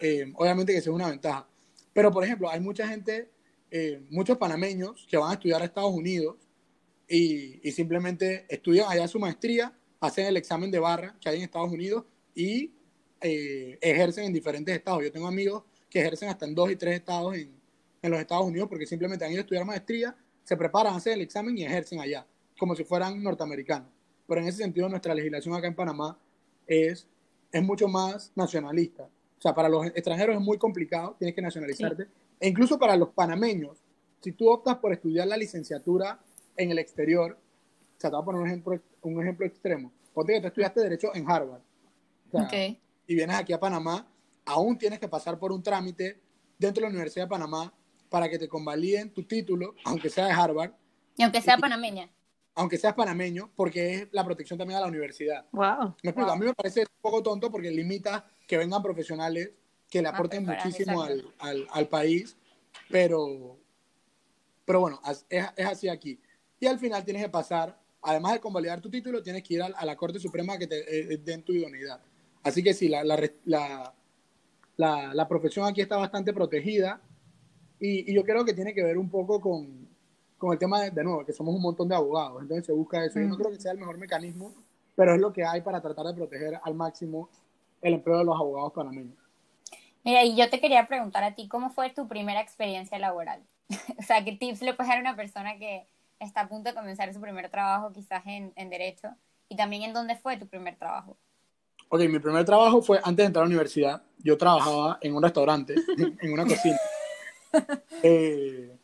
Eh, 0.00 0.32
obviamente 0.34 0.72
que 0.72 0.78
eso 0.78 0.90
es 0.90 0.96
una 0.96 1.10
ventaja. 1.10 1.46
Pero, 1.92 2.10
por 2.10 2.24
ejemplo, 2.24 2.48
hay 2.48 2.60
mucha 2.60 2.88
gente, 2.88 3.28
eh, 3.70 4.00
muchos 4.08 4.38
panameños 4.38 5.06
que 5.06 5.18
van 5.18 5.32
a 5.32 5.34
estudiar 5.34 5.60
a 5.60 5.66
Estados 5.66 5.92
Unidos 5.92 6.36
y, 7.06 7.60
y, 7.62 7.72
simplemente 7.72 8.46
estudian 8.48 8.86
allá 8.88 9.06
su 9.06 9.18
maestría, 9.18 9.76
hacen 10.00 10.26
el 10.26 10.36
examen 10.36 10.70
de 10.70 10.78
barra 10.78 11.16
que 11.20 11.28
hay 11.28 11.36
en 11.36 11.42
Estados 11.42 11.70
Unidos 11.70 12.04
y 12.38 12.72
ejercen 13.20 14.26
en 14.26 14.32
diferentes 14.32 14.72
estados. 14.74 15.02
Yo 15.02 15.10
tengo 15.10 15.26
amigos 15.26 15.64
que 15.90 15.98
ejercen 15.98 16.28
hasta 16.28 16.46
en 16.46 16.54
dos 16.54 16.70
y 16.70 16.76
tres 16.76 16.94
estados 16.94 17.34
en, 17.34 17.50
en 18.00 18.10
los 18.10 18.20
Estados 18.20 18.46
Unidos 18.46 18.68
porque 18.68 18.86
simplemente 18.86 19.24
han 19.24 19.32
ido 19.32 19.40
a 19.40 19.42
estudiar 19.42 19.64
maestría, 19.64 20.16
se 20.44 20.56
preparan, 20.56 20.94
hacen 20.94 21.14
el 21.14 21.22
examen 21.22 21.58
y 21.58 21.64
ejercen 21.64 22.00
allá, 22.00 22.24
como 22.56 22.76
si 22.76 22.84
fueran 22.84 23.20
norteamericanos. 23.20 23.88
Pero 24.28 24.40
en 24.40 24.46
ese 24.46 24.58
sentido, 24.58 24.88
nuestra 24.88 25.14
legislación 25.14 25.54
acá 25.54 25.66
en 25.66 25.74
Panamá 25.74 26.16
es, 26.64 27.08
es 27.50 27.62
mucho 27.62 27.88
más 27.88 28.30
nacionalista. 28.36 29.04
O 29.04 29.40
sea, 29.40 29.52
para 29.52 29.68
los 29.68 29.86
extranjeros 29.86 30.36
es 30.36 30.42
muy 30.42 30.58
complicado, 30.58 31.16
tienes 31.18 31.34
que 31.34 31.42
nacionalizarte. 31.42 32.06
E 32.38 32.48
incluso 32.48 32.78
para 32.78 32.94
los 32.94 33.08
panameños, 33.08 33.78
si 34.20 34.30
tú 34.30 34.48
optas 34.48 34.76
por 34.76 34.92
estudiar 34.92 35.26
la 35.26 35.36
licenciatura 35.36 36.20
en 36.56 36.70
el 36.70 36.78
exterior, 36.78 37.36
o 37.96 38.00
sea, 38.00 38.10
te 38.10 38.16
voy 38.16 38.22
a 38.22 38.24
poner 38.24 38.40
un 38.42 38.46
ejemplo, 38.46 38.80
un 39.02 39.22
ejemplo 39.22 39.44
extremo. 39.44 39.90
Ponte 40.14 40.34
que 40.34 40.40
tú 40.40 40.46
estudiaste 40.46 40.80
Derecho 40.80 41.14
en 41.14 41.28
Harvard. 41.28 41.62
Y 43.06 43.14
vienes 43.14 43.36
aquí 43.36 43.52
a 43.52 43.60
Panamá, 43.60 44.06
aún 44.44 44.76
tienes 44.76 44.98
que 44.98 45.08
pasar 45.08 45.38
por 45.38 45.52
un 45.52 45.62
trámite 45.62 46.20
dentro 46.58 46.82
de 46.82 46.88
la 46.88 46.90
Universidad 46.90 47.24
de 47.24 47.30
Panamá 47.30 47.72
para 48.08 48.28
que 48.28 48.38
te 48.38 48.48
convaliden 48.48 49.12
tu 49.12 49.22
título, 49.22 49.74
aunque 49.84 50.10
sea 50.10 50.26
de 50.26 50.32
Harvard. 50.32 50.72
Y 51.16 51.22
aunque 51.22 51.40
sea 51.40 51.56
panameña. 51.56 52.10
Aunque 52.54 52.76
seas 52.76 52.94
panameño, 52.94 53.52
porque 53.54 53.94
es 53.94 54.08
la 54.10 54.24
protección 54.24 54.58
también 54.58 54.78
a 54.78 54.80
la 54.80 54.88
universidad. 54.88 55.46
Wow. 55.52 55.94
Me 56.02 56.10
explico, 56.10 56.30
a 56.30 56.36
mí 56.36 56.46
me 56.46 56.54
parece 56.54 56.80
un 56.80 57.00
poco 57.00 57.22
tonto 57.22 57.50
porque 57.50 57.70
limita 57.70 58.26
que 58.46 58.56
vengan 58.56 58.82
profesionales 58.82 59.52
que 59.88 60.02
le 60.02 60.08
aporten 60.08 60.44
muchísimo 60.44 61.02
al, 61.02 61.24
al, 61.38 61.66
al, 61.70 61.88
país, 61.88 62.36
pero, 62.90 63.58
pero 64.64 64.80
bueno, 64.80 65.00
es, 65.08 65.24
es, 65.30 65.66
así 65.66 65.88
aquí. 65.88 66.20
Y 66.60 66.66
al 66.66 66.78
final 66.78 67.04
tienes 67.04 67.22
que 67.22 67.28
pasar, 67.28 67.80
además 68.02 68.34
de 68.34 68.40
convalidar 68.40 68.80
tu 68.80 68.90
título, 68.90 69.22
tienes 69.22 69.42
que 69.42 69.54
ir 69.54 69.62
a, 69.62 69.84
la 69.84 69.96
Corte 69.96 70.18
Suprema 70.18 70.58
que 70.58 70.66
te 70.66 71.12
eh, 71.12 71.18
den 71.18 71.42
tu 71.42 71.52
idoneidad. 71.52 72.00
Así 72.48 72.62
que 72.62 72.74
sí, 72.74 72.88
la, 72.88 73.04
la, 73.04 73.94
la, 74.76 75.14
la 75.14 75.28
profesión 75.28 75.66
aquí 75.66 75.80
está 75.80 75.96
bastante 75.96 76.32
protegida 76.32 77.00
y, 77.80 78.12
yo 78.12 78.24
creo 78.24 78.44
que 78.44 78.54
tiene 78.54 78.74
que 78.74 78.82
ver 78.82 78.98
un 78.98 79.10
poco 79.10 79.40
con, 79.40 79.88
con 80.36 80.52
el 80.52 80.58
tema 80.58 80.80
de, 80.82 80.90
de, 80.90 81.04
nuevo, 81.04 81.24
que 81.24 81.32
somos 81.32 81.54
un 81.54 81.62
montón 81.62 81.88
de 81.88 81.94
abogados, 81.94 82.42
entonces 82.42 82.66
se 82.66 82.72
busca 82.72 83.04
eso. 83.04 83.20
Yo 83.20 83.28
no 83.28 83.36
creo 83.36 83.50
que 83.50 83.60
sea 83.60 83.72
el 83.72 83.78
mejor 83.78 83.98
mecanismo, 83.98 84.52
pero 84.96 85.14
es 85.14 85.20
lo 85.20 85.32
que 85.32 85.44
hay 85.44 85.60
para 85.60 85.80
tratar 85.80 86.06
de 86.06 86.14
proteger 86.14 86.60
al 86.62 86.74
máximo 86.74 87.28
el 87.82 87.94
empleo 87.94 88.18
de 88.18 88.24
los 88.24 88.36
abogados 88.36 88.72
panameños. 88.72 89.16
Mira, 90.04 90.24
y 90.24 90.36
yo 90.36 90.48
te 90.48 90.60
quería 90.60 90.86
preguntar 90.86 91.22
a 91.22 91.34
ti, 91.34 91.48
¿cómo 91.48 91.70
fue 91.70 91.90
tu 91.90 92.08
primera 92.08 92.40
experiencia 92.40 92.98
laboral? 92.98 93.42
o 93.98 94.02
sea, 94.02 94.24
¿qué 94.24 94.32
tips 94.32 94.62
le 94.62 94.74
puedes 94.74 94.88
dar 94.88 94.98
a 94.98 95.02
una 95.02 95.16
persona 95.16 95.58
que 95.58 95.86
está 96.18 96.42
a 96.42 96.48
punto 96.48 96.70
de 96.70 96.74
comenzar 96.74 97.12
su 97.12 97.20
primer 97.20 97.50
trabajo 97.50 97.92
quizás 97.92 98.26
en, 98.26 98.52
en 98.56 98.70
Derecho? 98.70 99.08
Y 99.48 99.56
también 99.56 99.82
en 99.82 99.92
dónde 99.92 100.16
fue 100.16 100.36
tu 100.36 100.46
primer 100.46 100.76
trabajo. 100.76 101.16
Ok, 101.90 102.00
mi 102.00 102.18
primer 102.18 102.44
trabajo 102.44 102.82
fue 102.82 102.98
antes 102.98 103.16
de 103.16 103.26
entrar 103.26 103.42
a 103.42 103.46
la 103.46 103.50
universidad. 103.50 104.02
Yo 104.18 104.36
trabajaba 104.36 104.98
en 105.00 105.14
un 105.14 105.22
restaurante, 105.22 105.74
en 106.20 106.32
una 106.32 106.44
cocina. 106.44 106.78
Eh, 108.02 108.76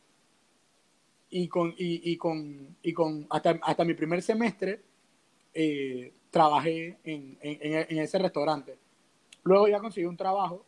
y 1.29 1.49
con, 1.49 1.75
y, 1.77 2.17
con, 2.17 2.77
y 2.83 2.93
con 2.95 3.27
hasta, 3.29 3.59
hasta 3.63 3.85
mi 3.85 3.93
primer 3.93 4.23
semestre 4.23 4.81
eh, 5.53 6.15
trabajé 6.31 6.99
en, 7.05 7.37
en, 7.43 7.87
en, 7.91 7.99
ese 7.99 8.19
restaurante. 8.19 8.79
Luego 9.43 9.69
ya 9.69 9.81
conseguí 9.81 10.07
un 10.07 10.17
trabajo. 10.17 10.65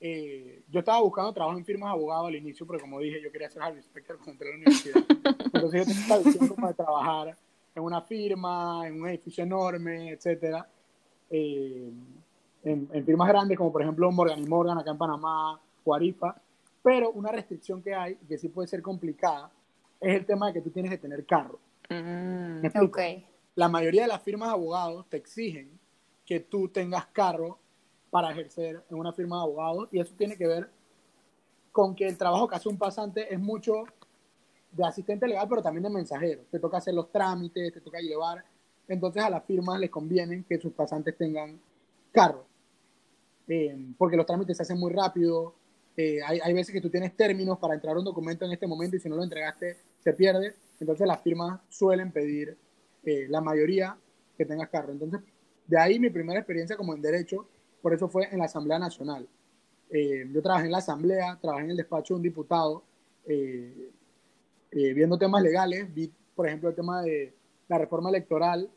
Eh, 0.00 0.62
yo 0.68 0.78
estaba 0.78 1.00
buscando 1.00 1.32
trabajo 1.32 1.58
en 1.58 1.64
firmas 1.64 1.88
de 1.88 1.94
abogado 1.94 2.26
al 2.26 2.36
inicio, 2.36 2.64
pero 2.64 2.78
como 2.78 3.00
dije, 3.00 3.20
yo 3.20 3.32
quería 3.32 3.50
ser 3.50 3.62
Harvey 3.62 3.82
Specter 3.82 4.16
cuando 4.16 4.32
entré 4.32 4.48
a 4.48 4.50
la 4.52 4.56
universidad. 4.56 5.04
Entonces 5.52 5.86
yo 5.86 5.92
tenía 5.92 6.18
visión 6.18 6.48
como 6.48 6.68
de 6.68 6.74
trabajar 6.74 7.36
en 7.74 7.82
una 7.82 8.00
firma, 8.02 8.86
en 8.86 9.00
un 9.00 9.08
edificio 9.08 9.42
enorme, 9.42 10.12
etcétera. 10.12 10.66
En, 11.30 12.16
en, 12.64 13.04
firmas 13.04 13.28
grandes 13.28 13.56
como 13.56 13.72
por 13.72 13.82
ejemplo 13.82 14.10
Morgan 14.10 14.40
y 14.40 14.46
Morgan 14.46 14.78
acá 14.78 14.90
en 14.90 14.98
Panamá, 14.98 15.60
Guarifa, 15.84 16.36
pero 16.82 17.10
una 17.10 17.30
restricción 17.30 17.82
que 17.82 17.94
hay, 17.94 18.16
que 18.16 18.38
sí 18.38 18.48
puede 18.48 18.68
ser 18.68 18.82
complicada, 18.82 19.50
es 20.00 20.14
el 20.14 20.26
tema 20.26 20.48
de 20.48 20.54
que 20.54 20.60
tú 20.60 20.70
tienes 20.70 20.90
que 20.90 20.98
tener 20.98 21.24
carro. 21.24 21.58
Mm, 21.88 22.64
La 23.54 23.68
mayoría 23.68 24.02
de 24.02 24.08
las 24.08 24.22
firmas 24.22 24.48
de 24.48 24.54
abogados 24.54 25.06
te 25.08 25.16
exigen 25.16 25.70
que 26.24 26.40
tú 26.40 26.68
tengas 26.68 27.06
carro 27.06 27.58
para 28.10 28.30
ejercer 28.30 28.82
en 28.90 28.98
una 28.98 29.12
firma 29.12 29.36
de 29.36 29.42
abogados 29.42 29.88
y 29.92 30.00
eso 30.00 30.14
tiene 30.16 30.36
que 30.36 30.46
ver 30.46 30.68
con 31.72 31.94
que 31.94 32.06
el 32.06 32.16
trabajo 32.16 32.48
que 32.48 32.56
hace 32.56 32.68
un 32.68 32.78
pasante 32.78 33.32
es 33.32 33.38
mucho 33.38 33.84
de 34.72 34.84
asistente 34.84 35.26
legal, 35.26 35.46
pero 35.48 35.62
también 35.62 35.84
de 35.84 35.90
mensajero. 35.90 36.42
Te 36.50 36.58
toca 36.58 36.78
hacer 36.78 36.94
los 36.94 37.10
trámites, 37.10 37.72
te 37.72 37.80
toca 37.80 37.98
llevar. 37.98 38.44
Entonces 38.88 39.22
a 39.22 39.30
las 39.30 39.44
firmas 39.44 39.80
les 39.80 39.90
conviene 39.90 40.44
que 40.48 40.58
sus 40.58 40.72
pasantes 40.72 41.16
tengan 41.16 41.58
carro, 42.12 42.46
eh, 43.48 43.76
porque 43.98 44.16
los 44.16 44.26
trámites 44.26 44.56
se 44.56 44.62
hacen 44.62 44.78
muy 44.78 44.92
rápido, 44.92 45.54
eh, 45.96 46.20
hay, 46.22 46.38
hay, 46.42 46.52
veces 46.52 46.74
que 46.74 46.80
tú 46.80 46.90
tienes 46.90 47.16
términos 47.16 47.58
para 47.58 47.74
entrar 47.74 47.96
un 47.96 48.04
documento 48.04 48.44
en 48.44 48.52
este 48.52 48.66
momento 48.66 48.96
y 48.96 49.00
si 49.00 49.08
no 49.08 49.16
lo 49.16 49.24
entregaste 49.24 49.78
se 49.98 50.12
pierde. 50.12 50.54
Entonces 50.78 51.06
las 51.06 51.22
firmas 51.22 51.60
suelen 51.70 52.12
pedir 52.12 52.56
eh, 53.02 53.26
la 53.28 53.40
mayoría 53.40 53.96
que 54.36 54.44
tengas 54.44 54.68
carro. 54.68 54.92
Entonces, 54.92 55.20
de 55.66 55.78
ahí 55.78 55.98
mi 55.98 56.10
primera 56.10 56.38
experiencia 56.38 56.76
como 56.76 56.94
en 56.94 57.00
derecho, 57.00 57.48
por 57.80 57.94
eso 57.94 58.08
fue 58.08 58.28
en 58.30 58.38
la 58.38 58.44
Asamblea 58.44 58.78
Nacional. 58.78 59.26
Eh, 59.88 60.28
yo 60.30 60.42
trabajé 60.42 60.66
en 60.66 60.72
la 60.72 60.78
Asamblea, 60.78 61.38
trabajé 61.40 61.64
en 61.64 61.70
el 61.70 61.76
despacho 61.76 62.14
de 62.14 62.18
un 62.18 62.22
diputado, 62.22 62.84
viendo 64.70 65.18
temas 65.18 65.42
legales, 65.42 65.92
vi, 65.92 66.12
por 66.34 66.46
ejemplo, 66.46 66.68
el 66.68 66.74
tema 66.74 67.02
de 67.02 67.34
la 67.68 67.78
reforma 67.78 68.10
electoral, 68.10 68.68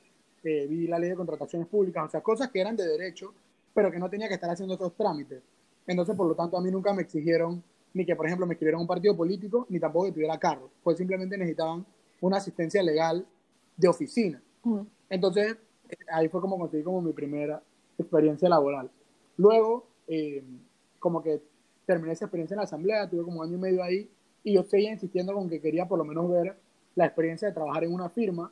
vi 0.43 0.87
la 0.87 0.99
ley 0.99 1.09
de 1.09 1.15
contrataciones 1.15 1.67
públicas, 1.67 2.05
o 2.05 2.09
sea, 2.09 2.21
cosas 2.21 2.49
que 2.49 2.61
eran 2.61 2.75
de 2.75 2.87
derecho, 2.87 3.33
pero 3.73 3.91
que 3.91 3.99
no 3.99 4.09
tenía 4.09 4.27
que 4.27 4.35
estar 4.35 4.49
haciendo 4.49 4.75
esos 4.75 4.95
trámites. 4.95 5.41
Entonces, 5.85 6.15
por 6.15 6.27
lo 6.27 6.35
tanto, 6.35 6.57
a 6.57 6.61
mí 6.61 6.71
nunca 6.71 6.93
me 6.93 7.01
exigieron 7.01 7.63
ni 7.93 8.05
que, 8.05 8.15
por 8.15 8.25
ejemplo, 8.25 8.45
me 8.45 8.53
escribieran 8.53 8.81
un 8.81 8.87
partido 8.87 9.15
político, 9.17 9.65
ni 9.69 9.79
tampoco 9.79 10.05
que 10.05 10.11
tuviera 10.11 10.37
carro. 10.37 10.69
Pues 10.83 10.97
simplemente 10.97 11.37
necesitaban 11.37 11.85
una 12.21 12.37
asistencia 12.37 12.83
legal 12.83 13.25
de 13.75 13.87
oficina. 13.87 14.41
Entonces, 15.09 15.57
ahí 16.11 16.27
fue 16.29 16.41
como 16.41 16.57
conseguí 16.57 16.83
como 16.83 17.01
mi 17.01 17.13
primera 17.13 17.61
experiencia 17.97 18.47
laboral. 18.47 18.89
Luego, 19.37 19.87
eh, 20.07 20.43
como 20.99 21.23
que 21.23 21.41
terminé 21.85 22.13
esa 22.13 22.25
experiencia 22.25 22.53
en 22.53 22.59
la 22.59 22.65
asamblea, 22.65 23.09
tuve 23.09 23.23
como 23.23 23.41
año 23.41 23.55
y 23.55 23.59
medio 23.59 23.83
ahí, 23.83 24.09
y 24.43 24.53
yo 24.53 24.63
seguía 24.63 24.91
insistiendo 24.91 25.33
con 25.33 25.49
que 25.49 25.59
quería 25.59 25.87
por 25.87 25.97
lo 25.97 26.05
menos 26.05 26.29
ver 26.29 26.55
la 26.95 27.05
experiencia 27.05 27.47
de 27.47 27.53
trabajar 27.53 27.83
en 27.83 27.93
una 27.93 28.09
firma. 28.09 28.51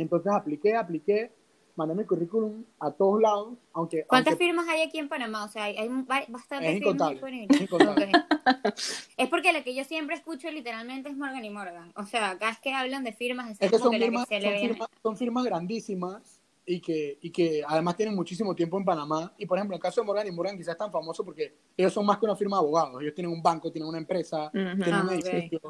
Entonces 0.00 0.32
apliqué, 0.32 0.76
apliqué, 0.76 1.32
mandé 1.76 1.94
mi 1.94 2.04
currículum 2.04 2.64
a 2.78 2.90
todos 2.90 3.20
lados, 3.20 3.58
aunque... 3.72 4.04
¿Cuántas 4.06 4.36
firmas 4.36 4.66
hay 4.68 4.82
aquí 4.82 4.98
en 4.98 5.08
Panamá? 5.08 5.44
O 5.44 5.48
sea, 5.48 5.64
hay, 5.64 5.88
bastantes 6.28 6.70
es 6.70 6.78
firmas 6.82 7.10
disponibles. 7.10 7.60
Es, 7.60 9.08
es 9.16 9.28
porque 9.28 9.52
lo 9.52 9.62
que 9.62 9.74
yo 9.74 9.84
siempre 9.84 10.16
escucho 10.16 10.50
literalmente 10.50 11.10
es 11.10 11.16
Morgan 11.16 11.44
y 11.44 11.50
Morgan. 11.50 11.92
O 11.96 12.04
sea, 12.04 12.30
acá 12.30 12.50
es 12.50 12.58
que 12.60 12.72
hablan 12.72 13.04
de 13.04 13.12
firmas, 13.12 13.50
es, 13.50 13.70
que 13.70 13.78
son, 13.78 13.92
firmas, 13.92 14.26
son, 14.28 14.40
firmas, 14.40 14.88
son 15.02 15.16
firmas 15.16 15.44
grandísimas 15.44 16.40
y 16.64 16.80
que, 16.80 17.18
y 17.20 17.30
que 17.30 17.62
además 17.66 17.96
tienen 17.96 18.14
muchísimo 18.14 18.54
tiempo 18.54 18.78
en 18.78 18.84
Panamá. 18.84 19.34
Y 19.38 19.46
por 19.46 19.58
ejemplo, 19.58 19.76
el 19.76 19.82
caso 19.82 20.00
de 20.00 20.06
Morgan 20.06 20.26
y 20.26 20.30
Morgan 20.30 20.56
quizás 20.56 20.72
es 20.72 20.78
tan 20.78 20.92
famoso 20.92 21.24
porque 21.24 21.54
ellos 21.76 21.92
son 21.92 22.06
más 22.06 22.18
que 22.18 22.24
una 22.24 22.36
firma 22.36 22.56
de 22.56 22.60
abogados. 22.62 23.02
Ellos 23.02 23.14
tienen 23.14 23.32
un 23.32 23.42
banco, 23.42 23.70
tienen 23.70 23.88
una 23.88 23.98
empresa, 23.98 24.50
tienen 24.50 24.80
un 24.80 25.10
ah, 25.10 25.14
edificio. 25.14 25.60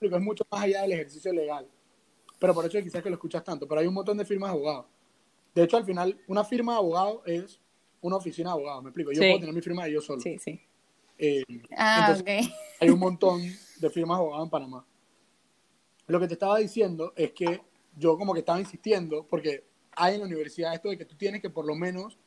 Es 0.00 0.20
mucho 0.20 0.44
más 0.50 0.62
allá 0.62 0.82
del 0.82 0.92
ejercicio 0.92 1.32
legal. 1.32 1.66
Pero 2.38 2.54
por 2.54 2.64
eso 2.64 2.78
quizás 2.80 3.02
que 3.02 3.10
lo 3.10 3.16
escuchas 3.16 3.42
tanto. 3.44 3.66
Pero 3.66 3.80
hay 3.80 3.86
un 3.86 3.94
montón 3.94 4.16
de 4.16 4.24
firmas 4.24 4.50
de 4.50 4.56
abogados. 4.56 4.86
De 5.54 5.64
hecho, 5.64 5.76
al 5.76 5.84
final, 5.84 6.18
una 6.28 6.44
firma 6.44 6.72
de 6.72 6.78
abogado 6.78 7.22
es 7.26 7.60
una 8.00 8.16
oficina 8.16 8.50
de 8.50 8.54
abogados, 8.54 8.82
me 8.82 8.90
explico. 8.90 9.12
Yo 9.12 9.20
puedo 9.20 9.40
tener 9.40 9.54
mi 9.54 9.60
firma 9.60 9.84
de 9.84 9.92
yo 9.92 10.00
solo. 10.00 10.20
Sí, 10.20 10.38
sí. 10.38 10.60
Eh, 11.18 11.42
ah, 11.76 12.16
Hay 12.80 12.90
un 12.90 12.98
montón 12.98 13.40
de 13.42 13.90
firmas 13.90 14.18
de 14.18 14.22
abogados 14.22 14.46
en 14.46 14.50
Panamá. 14.50 14.86
Lo 16.06 16.20
que 16.20 16.28
te 16.28 16.34
estaba 16.34 16.58
diciendo 16.58 17.12
es 17.16 17.32
que 17.32 17.60
yo 17.96 18.16
como 18.16 18.32
que 18.32 18.40
estaba 18.40 18.60
insistiendo, 18.60 19.26
porque 19.28 19.64
hay 19.92 20.14
en 20.14 20.20
la 20.20 20.26
universidad 20.26 20.74
esto 20.74 20.90
de 20.90 20.96
que 20.96 21.04
tú 21.04 21.16
tienes 21.16 21.42
que 21.42 21.50
por 21.50 21.66
lo 21.66 21.74
menos, 21.74 22.18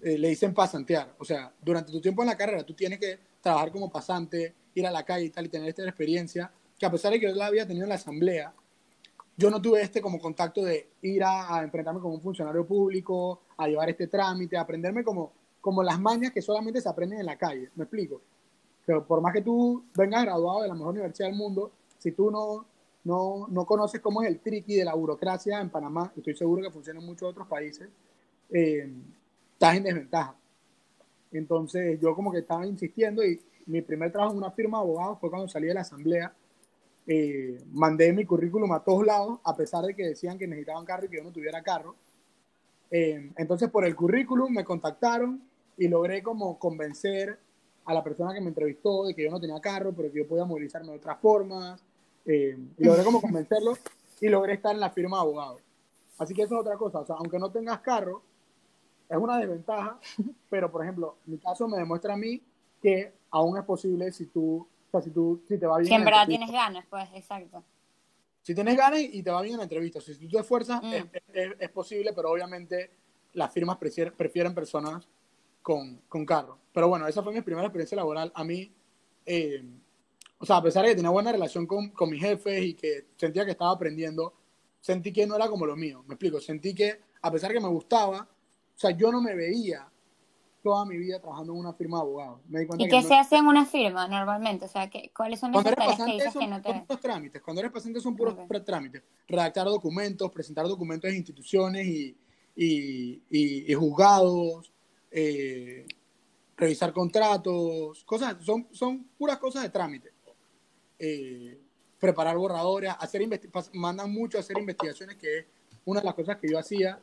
eh, 0.00 0.16
le 0.16 0.28
dicen 0.28 0.54
pasantear. 0.54 1.14
O 1.18 1.24
sea, 1.24 1.52
durante 1.60 1.90
tu 1.90 2.00
tiempo 2.00 2.22
en 2.22 2.28
la 2.28 2.36
carrera 2.36 2.64
tú 2.64 2.74
tienes 2.74 2.98
que 2.98 3.18
trabajar 3.40 3.72
como 3.72 3.90
pasante 3.90 4.54
ir 4.74 4.86
a 4.86 4.90
la 4.90 5.04
calle 5.04 5.26
y 5.26 5.30
tal 5.30 5.46
y 5.46 5.48
tener 5.48 5.68
esta 5.68 5.82
experiencia, 5.82 6.52
que 6.78 6.86
a 6.86 6.90
pesar 6.90 7.12
de 7.12 7.20
que 7.20 7.26
yo 7.26 7.34
la 7.34 7.46
había 7.46 7.66
tenido 7.66 7.84
en 7.84 7.88
la 7.88 7.94
asamblea, 7.96 8.54
yo 9.36 9.50
no 9.50 9.60
tuve 9.60 9.82
este 9.82 10.00
como 10.00 10.18
contacto 10.18 10.64
de 10.64 10.88
ir 11.02 11.22
a, 11.22 11.56
a 11.56 11.62
enfrentarme 11.62 12.00
como 12.00 12.14
un 12.14 12.22
funcionario 12.22 12.66
público, 12.66 13.42
a 13.56 13.68
llevar 13.68 13.90
este 13.90 14.06
trámite, 14.06 14.56
a 14.56 14.62
aprenderme 14.62 15.04
como, 15.04 15.32
como 15.60 15.82
las 15.82 16.00
mañas 16.00 16.32
que 16.32 16.42
solamente 16.42 16.80
se 16.80 16.88
aprenden 16.88 17.20
en 17.20 17.26
la 17.26 17.36
calle, 17.36 17.70
¿me 17.74 17.84
explico? 17.84 18.20
Pero 18.86 19.04
por 19.04 19.20
más 19.20 19.32
que 19.32 19.42
tú 19.42 19.84
vengas 19.94 20.24
graduado 20.24 20.62
de 20.62 20.68
la 20.68 20.74
mejor 20.74 20.92
universidad 20.92 21.28
del 21.28 21.36
mundo, 21.36 21.72
si 21.98 22.12
tú 22.12 22.30
no, 22.30 22.64
no, 23.04 23.46
no 23.48 23.66
conoces 23.66 24.00
cómo 24.00 24.22
es 24.22 24.28
el 24.28 24.40
triqui 24.40 24.76
de 24.76 24.84
la 24.84 24.94
burocracia 24.94 25.60
en 25.60 25.70
Panamá, 25.70 26.12
estoy 26.16 26.36
seguro 26.36 26.62
que 26.62 26.70
funciona 26.70 27.00
en 27.00 27.06
muchos 27.06 27.28
otros 27.28 27.48
países, 27.48 27.88
eh, 28.50 28.88
estás 29.52 29.76
en 29.76 29.82
desventaja. 29.82 30.36
Entonces 31.32 31.98
yo 32.00 32.14
como 32.14 32.30
que 32.30 32.38
estaba 32.38 32.66
insistiendo 32.66 33.24
y 33.24 33.40
mi 33.66 33.82
primer 33.82 34.12
trabajo 34.12 34.32
en 34.32 34.38
una 34.38 34.52
firma 34.52 34.78
de 34.78 34.84
abogados 34.84 35.18
fue 35.20 35.30
cuando 35.30 35.48
salí 35.48 35.66
de 35.66 35.74
la 35.74 35.80
asamblea. 35.80 36.32
Eh, 37.06 37.62
mandé 37.72 38.12
mi 38.12 38.24
currículum 38.24 38.72
a 38.72 38.82
todos 38.82 39.06
lados, 39.06 39.38
a 39.44 39.56
pesar 39.56 39.84
de 39.84 39.94
que 39.94 40.04
decían 40.04 40.38
que 40.38 40.46
necesitaban 40.46 40.84
carro 40.84 41.06
y 41.06 41.08
que 41.08 41.18
yo 41.18 41.24
no 41.24 41.32
tuviera 41.32 41.62
carro. 41.62 41.94
Eh, 42.90 43.30
entonces 43.36 43.70
por 43.70 43.84
el 43.84 43.94
currículum 43.94 44.52
me 44.52 44.64
contactaron 44.64 45.42
y 45.76 45.88
logré 45.88 46.22
como 46.22 46.58
convencer 46.58 47.38
a 47.84 47.94
la 47.94 48.02
persona 48.02 48.34
que 48.34 48.40
me 48.40 48.48
entrevistó 48.48 49.06
de 49.06 49.14
que 49.14 49.24
yo 49.24 49.30
no 49.30 49.40
tenía 49.40 49.60
carro, 49.60 49.92
pero 49.92 50.10
que 50.10 50.18
yo 50.18 50.28
podía 50.28 50.44
movilizarme 50.44 50.90
de 50.90 50.98
otras 50.98 51.18
formas. 51.20 51.80
Eh, 52.24 52.58
y 52.76 52.84
logré 52.84 53.04
como 53.04 53.20
convencerlo 53.20 53.78
y 54.20 54.28
logré 54.28 54.54
estar 54.54 54.74
en 54.74 54.80
la 54.80 54.90
firma 54.90 55.18
de 55.18 55.22
abogados. 55.22 55.60
Así 56.18 56.34
que 56.34 56.42
eso 56.42 56.54
es 56.54 56.60
otra 56.60 56.76
cosa. 56.76 57.00
O 57.00 57.06
sea, 57.06 57.16
aunque 57.16 57.38
no 57.38 57.50
tengas 57.50 57.80
carro, 57.80 58.22
es 59.08 59.16
una 59.16 59.38
desventaja, 59.38 60.00
pero 60.50 60.70
por 60.70 60.82
ejemplo, 60.82 61.16
mi 61.26 61.38
caso 61.38 61.68
me 61.68 61.78
demuestra 61.78 62.14
a 62.14 62.16
mí 62.16 62.42
que 62.82 63.12
aún 63.30 63.56
es 63.56 63.64
posible 63.64 64.10
si 64.12 64.26
tú, 64.26 64.66
sea, 65.00 65.08
si 65.08 65.10
tú, 65.10 65.42
si 65.48 65.58
te 65.58 65.66
va 65.66 65.78
bien. 65.78 65.88
Si 65.88 65.94
en 65.94 66.04
verdad 66.04 66.26
tienes 66.26 66.50
ganas, 66.50 66.84
pues, 66.88 67.08
exacto. 67.14 67.64
Si 68.42 68.54
tienes 68.54 68.76
ganas 68.76 69.00
y 69.00 69.22
te 69.22 69.30
va 69.30 69.42
bien 69.42 69.54
en 69.54 69.58
la 69.58 69.64
entrevista, 69.64 70.00
si 70.00 70.14
tú 70.16 70.28
te 70.28 70.38
esfuerzas, 70.38 70.82
mm. 70.82 70.92
es, 70.92 71.04
es, 71.32 71.52
es, 71.58 71.70
posible, 71.70 72.12
pero 72.12 72.30
obviamente 72.30 72.90
las 73.32 73.52
firmas 73.52 73.76
prefieren, 73.76 74.14
prefieren 74.16 74.54
personas 74.54 75.08
con, 75.62 76.02
con, 76.08 76.24
carro. 76.24 76.58
Pero 76.72 76.88
bueno, 76.88 77.08
esa 77.08 77.22
fue 77.22 77.32
mi 77.32 77.40
primera 77.40 77.66
experiencia 77.66 77.96
laboral. 77.96 78.30
A 78.34 78.44
mí, 78.44 78.72
eh, 79.26 79.64
o 80.38 80.46
sea, 80.46 80.58
a 80.58 80.62
pesar 80.62 80.84
de 80.84 80.90
que 80.90 80.96
tenía 80.96 81.10
buena 81.10 81.32
relación 81.32 81.66
con, 81.66 81.90
con 81.90 82.08
mis 82.08 82.20
jefes 82.20 82.64
y 82.64 82.74
que 82.74 83.06
sentía 83.16 83.44
que 83.44 83.50
estaba 83.50 83.72
aprendiendo, 83.72 84.32
sentí 84.80 85.12
que 85.12 85.26
no 85.26 85.34
era 85.34 85.48
como 85.48 85.66
lo 85.66 85.74
mío. 85.74 86.04
Me 86.06 86.14
explico, 86.14 86.40
sentí 86.40 86.72
que 86.72 87.00
a 87.20 87.32
pesar 87.32 87.52
que 87.52 87.60
me 87.60 87.68
gustaba, 87.68 88.20
o 88.20 88.78
sea, 88.78 88.92
yo 88.92 89.10
no 89.10 89.20
me 89.20 89.34
veía 89.34 89.88
toda 90.66 90.84
mi 90.84 90.96
vida 90.96 91.20
trabajando 91.20 91.52
en 91.52 91.60
una 91.60 91.72
firma 91.74 91.98
de 91.98 92.02
abogados. 92.02 92.40
¿Y 92.76 92.88
qué 92.88 93.00
se 93.00 93.14
hace 93.14 93.36
en 93.36 93.46
una 93.46 93.64
firma 93.64 94.08
normalmente? 94.08 94.64
O 94.64 94.68
sea, 94.68 94.90
¿cuáles 95.16 95.38
son 95.38 95.52
las 95.52 95.62
tareas 95.62 95.96
que 95.96 96.12
dices 96.14 96.34
que 96.36 96.46
no 96.48 96.60
te... 96.60 96.84
Son 96.88 97.00
trámites. 97.00 97.40
Cuando 97.40 97.60
eres 97.60 97.70
paciente 97.70 98.00
son 98.00 98.16
puros 98.16 98.34
okay. 98.36 98.60
trámites. 98.62 99.04
Redactar 99.28 99.66
documentos, 99.66 100.28
presentar 100.32 100.66
documentos 100.66 101.08
de 101.08 101.16
instituciones 101.16 101.86
y, 101.86 102.16
y, 102.56 103.22
y, 103.30 103.70
y 103.70 103.74
juzgados, 103.74 104.72
eh, 105.12 105.86
revisar 106.56 106.92
contratos, 106.92 108.02
cosas, 108.02 108.34
son, 108.44 108.66
son 108.72 109.04
puras 109.16 109.38
cosas 109.38 109.62
de 109.62 109.68
trámite. 109.68 110.10
Eh, 110.98 111.60
preparar 112.00 112.36
borradores, 112.36 112.92
hacer 112.98 113.22
mandan 113.74 114.12
mucho 114.12 114.36
a 114.36 114.40
hacer 114.40 114.58
investigaciones, 114.58 115.14
que 115.14 115.38
es 115.38 115.46
una 115.84 116.00
de 116.00 116.06
las 116.06 116.14
cosas 116.14 116.38
que 116.38 116.50
yo 116.50 116.58
hacía 116.58 117.00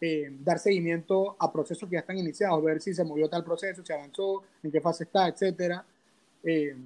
eh, 0.00 0.30
dar 0.40 0.58
seguimiento 0.58 1.36
a 1.38 1.52
procesos 1.52 1.88
que 1.88 1.94
ya 1.94 2.00
están 2.00 2.18
iniciados, 2.18 2.62
ver 2.62 2.80
si 2.80 2.94
se 2.94 3.04
movió 3.04 3.28
tal 3.28 3.44
proceso, 3.44 3.84
si 3.84 3.92
avanzó, 3.92 4.42
en 4.62 4.70
qué 4.70 4.80
fase 4.80 5.04
está, 5.04 5.28
etcétera. 5.28 5.84
Eh, 6.42 6.76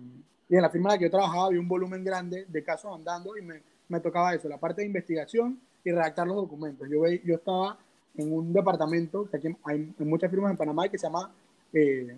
y 0.49 0.57
en 0.57 0.63
la 0.63 0.71
firma 0.71 0.91
en 0.91 0.95
la 0.95 0.99
que 0.99 1.05
yo 1.05 1.11
trabajaba 1.11 1.47
había 1.47 1.61
un 1.61 1.69
volumen 1.69 2.05
grande 2.05 2.47
de 2.49 2.63
casos 2.63 2.93
andando 2.95 3.37
y 3.37 3.43
me, 3.43 3.63
me 3.89 4.01
tocaba 4.01 4.35
eso, 4.35 4.49
la 4.49 4.59
parte 4.59 4.83
de 4.83 4.87
investigación 4.87 5.61
y 5.85 5.91
redactar 5.91 6.27
los 6.27 6.37
documentos. 6.37 6.89
Yo, 6.89 7.07
yo 7.07 7.35
estaba 7.35 7.79
en 8.17 8.33
un 8.33 8.53
departamento, 8.53 9.29
que 9.31 9.37
aquí 9.37 9.49
hay 9.65 9.93
muchas 9.99 10.31
firmas 10.31 10.51
en 10.51 10.57
Panamá 10.57 10.89
que 10.89 10.99
se 10.99 11.07
llama 11.07 11.33
eh, 11.73 12.17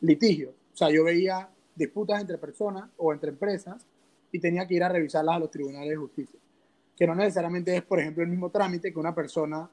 litigio. 0.00 0.50
O 0.50 0.76
sea, 0.76 0.90
yo 0.90 1.04
veía 1.04 1.48
disputas 1.74 2.20
entre 2.20 2.38
personas 2.38 2.88
o 2.96 3.12
entre 3.12 3.30
empresas 3.30 3.84
y 4.32 4.38
tenía 4.38 4.66
que 4.66 4.74
ir 4.74 4.82
a 4.82 4.88
revisarlas 4.88 5.36
a 5.36 5.38
los 5.38 5.50
tribunales 5.50 5.90
de 5.90 5.96
justicia. 5.96 6.38
Que 6.96 7.06
no 7.06 7.14
necesariamente 7.14 7.76
es, 7.76 7.82
por 7.82 8.00
ejemplo, 8.00 8.22
el 8.22 8.28
mismo 8.28 8.50
trámite 8.50 8.92
que 8.92 8.98
una 8.98 9.14
persona 9.14 9.68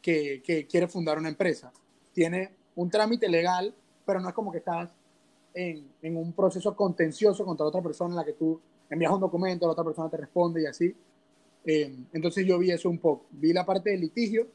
que, 0.00 0.42
que, 0.44 0.66
quiere 0.66 0.88
fundar 0.88 1.18
una 1.18 1.28
empresa. 1.28 1.72
Tiene 2.12 2.50
un 2.76 2.90
trámite 2.90 3.28
legal, 3.28 3.74
pero 4.04 4.20
no 4.20 4.28
es 4.28 4.34
como 4.34 4.52
que 4.52 4.58
estás 4.58 4.90
en, 5.54 5.88
en, 6.02 6.16
un 6.16 6.32
proceso 6.32 6.74
contencioso 6.74 7.44
contra 7.44 7.66
otra 7.66 7.82
persona 7.82 8.10
en 8.10 8.16
la 8.16 8.24
que 8.24 8.32
tú 8.32 8.60
envías 8.88 9.12
un 9.12 9.20
documento, 9.20 9.66
la 9.66 9.72
otra 9.72 9.84
persona 9.84 10.08
te 10.08 10.16
responde 10.16 10.62
y 10.62 10.66
así. 10.66 10.94
Eh, 11.64 11.94
entonces 12.12 12.46
yo 12.46 12.58
vi 12.58 12.70
eso 12.70 12.88
un 12.88 12.98
poco. 12.98 13.26
Vi 13.30 13.52
la 13.52 13.64
parte 13.64 13.90
del 13.90 14.00
litigio. 14.00 14.46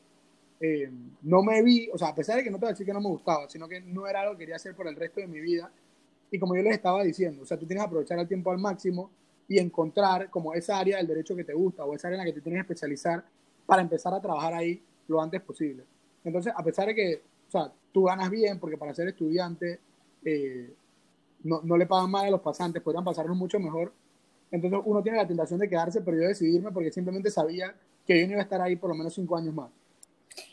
Eh, 0.60 0.90
no 1.24 1.44
me 1.44 1.62
vi, 1.62 1.90
o 1.92 1.98
sea, 1.98 2.10
a 2.10 2.16
pesar 2.16 2.38
de 2.38 2.44
que 2.44 2.50
no 2.50 2.58
te 2.58 2.62
voy 2.62 2.70
a 2.70 2.74
decir 2.74 2.86
que 2.86 2.94
no 2.94 3.02
me 3.02 3.10
gustaba, 3.10 3.50
sino 3.50 3.68
que 3.68 3.82
no 3.82 4.08
era 4.08 4.22
algo 4.22 4.34
que 4.34 4.40
quería 4.40 4.56
hacer 4.56 4.76
por 4.76 4.88
el 4.88 4.96
resto 4.96 5.20
de 5.20 5.28
mi 5.28 5.40
vida. 5.40 5.72
Y 6.32 6.40
como 6.40 6.56
yo 6.56 6.64
les 6.64 6.74
estaba 6.74 7.04
diciendo, 7.04 7.44
o 7.44 7.46
sea, 7.46 7.58
tú 7.58 7.66
tienes 7.66 7.84
que 7.84 7.88
aprovechar 7.88 8.20
el 8.20 8.28
tiempo 8.28 8.52
al 8.52 8.58
máximo 8.58 9.12
y 9.48 9.60
encontrar 9.60 10.30
como 10.30 10.54
esa 10.54 10.80
área 10.80 10.98
del 10.98 11.08
derecho 11.08 11.36
que 11.36 11.44
te 11.44 11.54
gusta 11.54 11.86
o 11.86 11.94
esa 11.94 12.08
área 12.08 12.20
en 12.20 12.26
la 12.26 12.32
que 12.32 12.40
te 12.40 12.42
tienes 12.42 12.66
que 12.66 12.74
especializar 12.74 13.24
para 13.66 13.82
empezar 13.82 14.14
a 14.14 14.22
trabajar 14.22 14.54
ahí 14.54 14.82
lo 15.08 15.22
antes 15.22 15.42
posible. 15.42 15.84
Entonces, 16.24 16.54
a 16.56 16.64
pesar 16.64 16.88
de 16.88 16.96
que, 16.96 17.22
o 17.48 17.52
sea, 17.52 17.72
tú 17.92 18.04
ganas 18.04 18.30
bien, 18.30 18.60
porque 18.60 18.78
para 18.78 18.94
ser 18.94 19.08
estudiante 19.08 19.80
eh, 20.24 20.74
no, 21.44 21.62
no, 21.64 21.78
le 21.78 21.86
pagan 21.86 22.10
mal 22.10 22.26
a 22.26 22.32
los 22.32 22.42
pasantes, 22.42 22.82
podrían 22.82 23.04
pasarnos 23.04 23.38
mucho 23.38 23.60
mejor. 23.60 23.94
Entonces, 24.52 24.80
uno 24.86 25.04
tiene 25.04 25.18
la 25.18 25.28
tentación 25.28 25.60
de 25.60 25.70
quedarse, 25.70 26.02
pero 26.02 26.18
yo 26.18 26.28
decidirme 26.28 26.72
porque 26.72 26.92
simplemente 26.92 27.30
sabía 27.30 27.76
que 28.06 28.20
yo 28.20 28.26
no 28.26 28.34
iba 28.34 28.42
a 28.42 28.44
estar 28.44 28.62
ahí 28.62 28.76
por 28.76 28.90
lo 28.90 28.96
menos 28.96 29.14
cinco 29.14 29.38
años 29.38 29.54
más. 29.54 29.70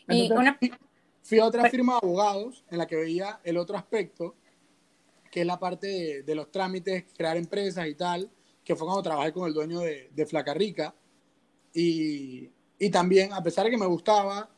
Entonces, 0.07 0.29
y 0.29 0.33
una... 0.33 0.59
fui, 1.23 1.39
a 1.39 1.47
otra 1.47 1.71
firma 1.71 1.95
de 1.95 1.99
abogados 2.03 2.65
en 2.71 2.79
la 2.79 2.87
que 2.87 2.97
veía 2.97 3.41
el 3.45 3.57
otro 3.57 3.77
aspecto, 3.77 4.35
que 5.31 5.41
es 5.41 5.47
la 5.47 5.59
parte 5.59 5.87
de, 5.87 6.23
de, 6.23 6.35
los 6.35 6.51
trámites, 6.51 7.05
crear 7.17 7.37
empresas 7.37 7.87
y 7.87 7.95
tal, 7.95 8.31
que 8.65 8.77
fue 8.77 8.87
cuando 8.87 9.03
trabajé 9.03 9.33
con 9.33 9.49
el 9.49 9.55
dueño 9.55 9.81
de, 9.81 10.11
de 10.15 10.27
Flaca 10.27 10.53
Rica. 10.53 10.95
Y, 11.75 12.51
y 12.83 12.91
también, 12.91 13.33
a 13.33 13.41
pesar 13.41 13.65
de 13.65 13.71
que 13.71 13.79
me 13.79 13.87
gustaba, 13.87 14.51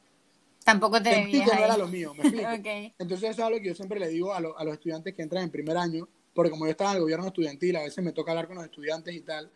tampoco 0.64 1.02
te 1.02 1.12
sentí 1.12 1.44
que 1.44 1.54
no 1.54 1.62
era 1.62 1.76
lo 1.76 1.86
mío, 1.86 2.14
¿me 2.14 2.22
explico? 2.22 2.48
okay. 2.58 2.94
Entonces 2.98 3.28
eso 3.28 3.42
es 3.42 3.46
algo 3.46 3.58
que 3.58 3.66
yo 3.66 3.74
siempre 3.74 4.00
le 4.00 4.08
digo 4.08 4.32
a, 4.32 4.40
lo, 4.40 4.58
a, 4.58 4.64
los 4.64 4.72
estudiantes 4.72 5.12
que 5.12 5.20
entran 5.20 5.44
en 5.44 5.50
primer 5.50 5.76
año, 5.76 6.08
porque 6.32 6.50
como 6.50 6.64
yo 6.64 6.70
estaba 6.70 6.92
en 6.92 6.96
el 6.96 7.02
gobierno 7.02 7.26
estudiantil, 7.26 7.76
a 7.76 7.82
veces 7.82 8.02
me 8.02 8.12
toca 8.12 8.30
hablar 8.30 8.46
con 8.46 8.56
los 8.56 8.64
estudiantes 8.64 9.14
y 9.14 9.20
tal, 9.20 9.50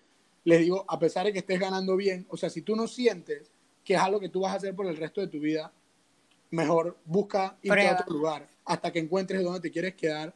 les 0.45 0.61
digo, 0.61 0.85
a 0.87 0.99
pesar 0.99 1.25
de 1.25 1.33
que 1.33 1.39
estés 1.39 1.59
ganando 1.59 1.97
bien, 1.97 2.27
o 2.29 2.37
sea, 2.37 2.51
si 2.51 2.61
tú 2.61 2.77
no 2.77 2.87
sientes 2.87 3.51
que 3.83 3.95
es 3.95 4.01
algo 4.01 4.21
que 4.21 4.29
tú 4.29 4.41
vas 4.41 4.53
a 4.53 4.57
hacer 4.57 4.77
por 4.77 4.87
el 4.87 4.99
resto 4.99 5.23
de 5.23 5.29
tu 5.29 5.41
vida, 5.41 5.73
mejor 6.51 6.99
busca 7.07 7.57
irte 7.63 7.89
a 7.89 7.95
otro 8.03 8.15
lugar 8.15 8.51
hasta 8.67 8.93
que 8.93 8.99
encuentres 8.99 9.43
dónde 9.43 9.61
te 9.61 9.71
quieres 9.71 9.95
quedar, 9.95 10.35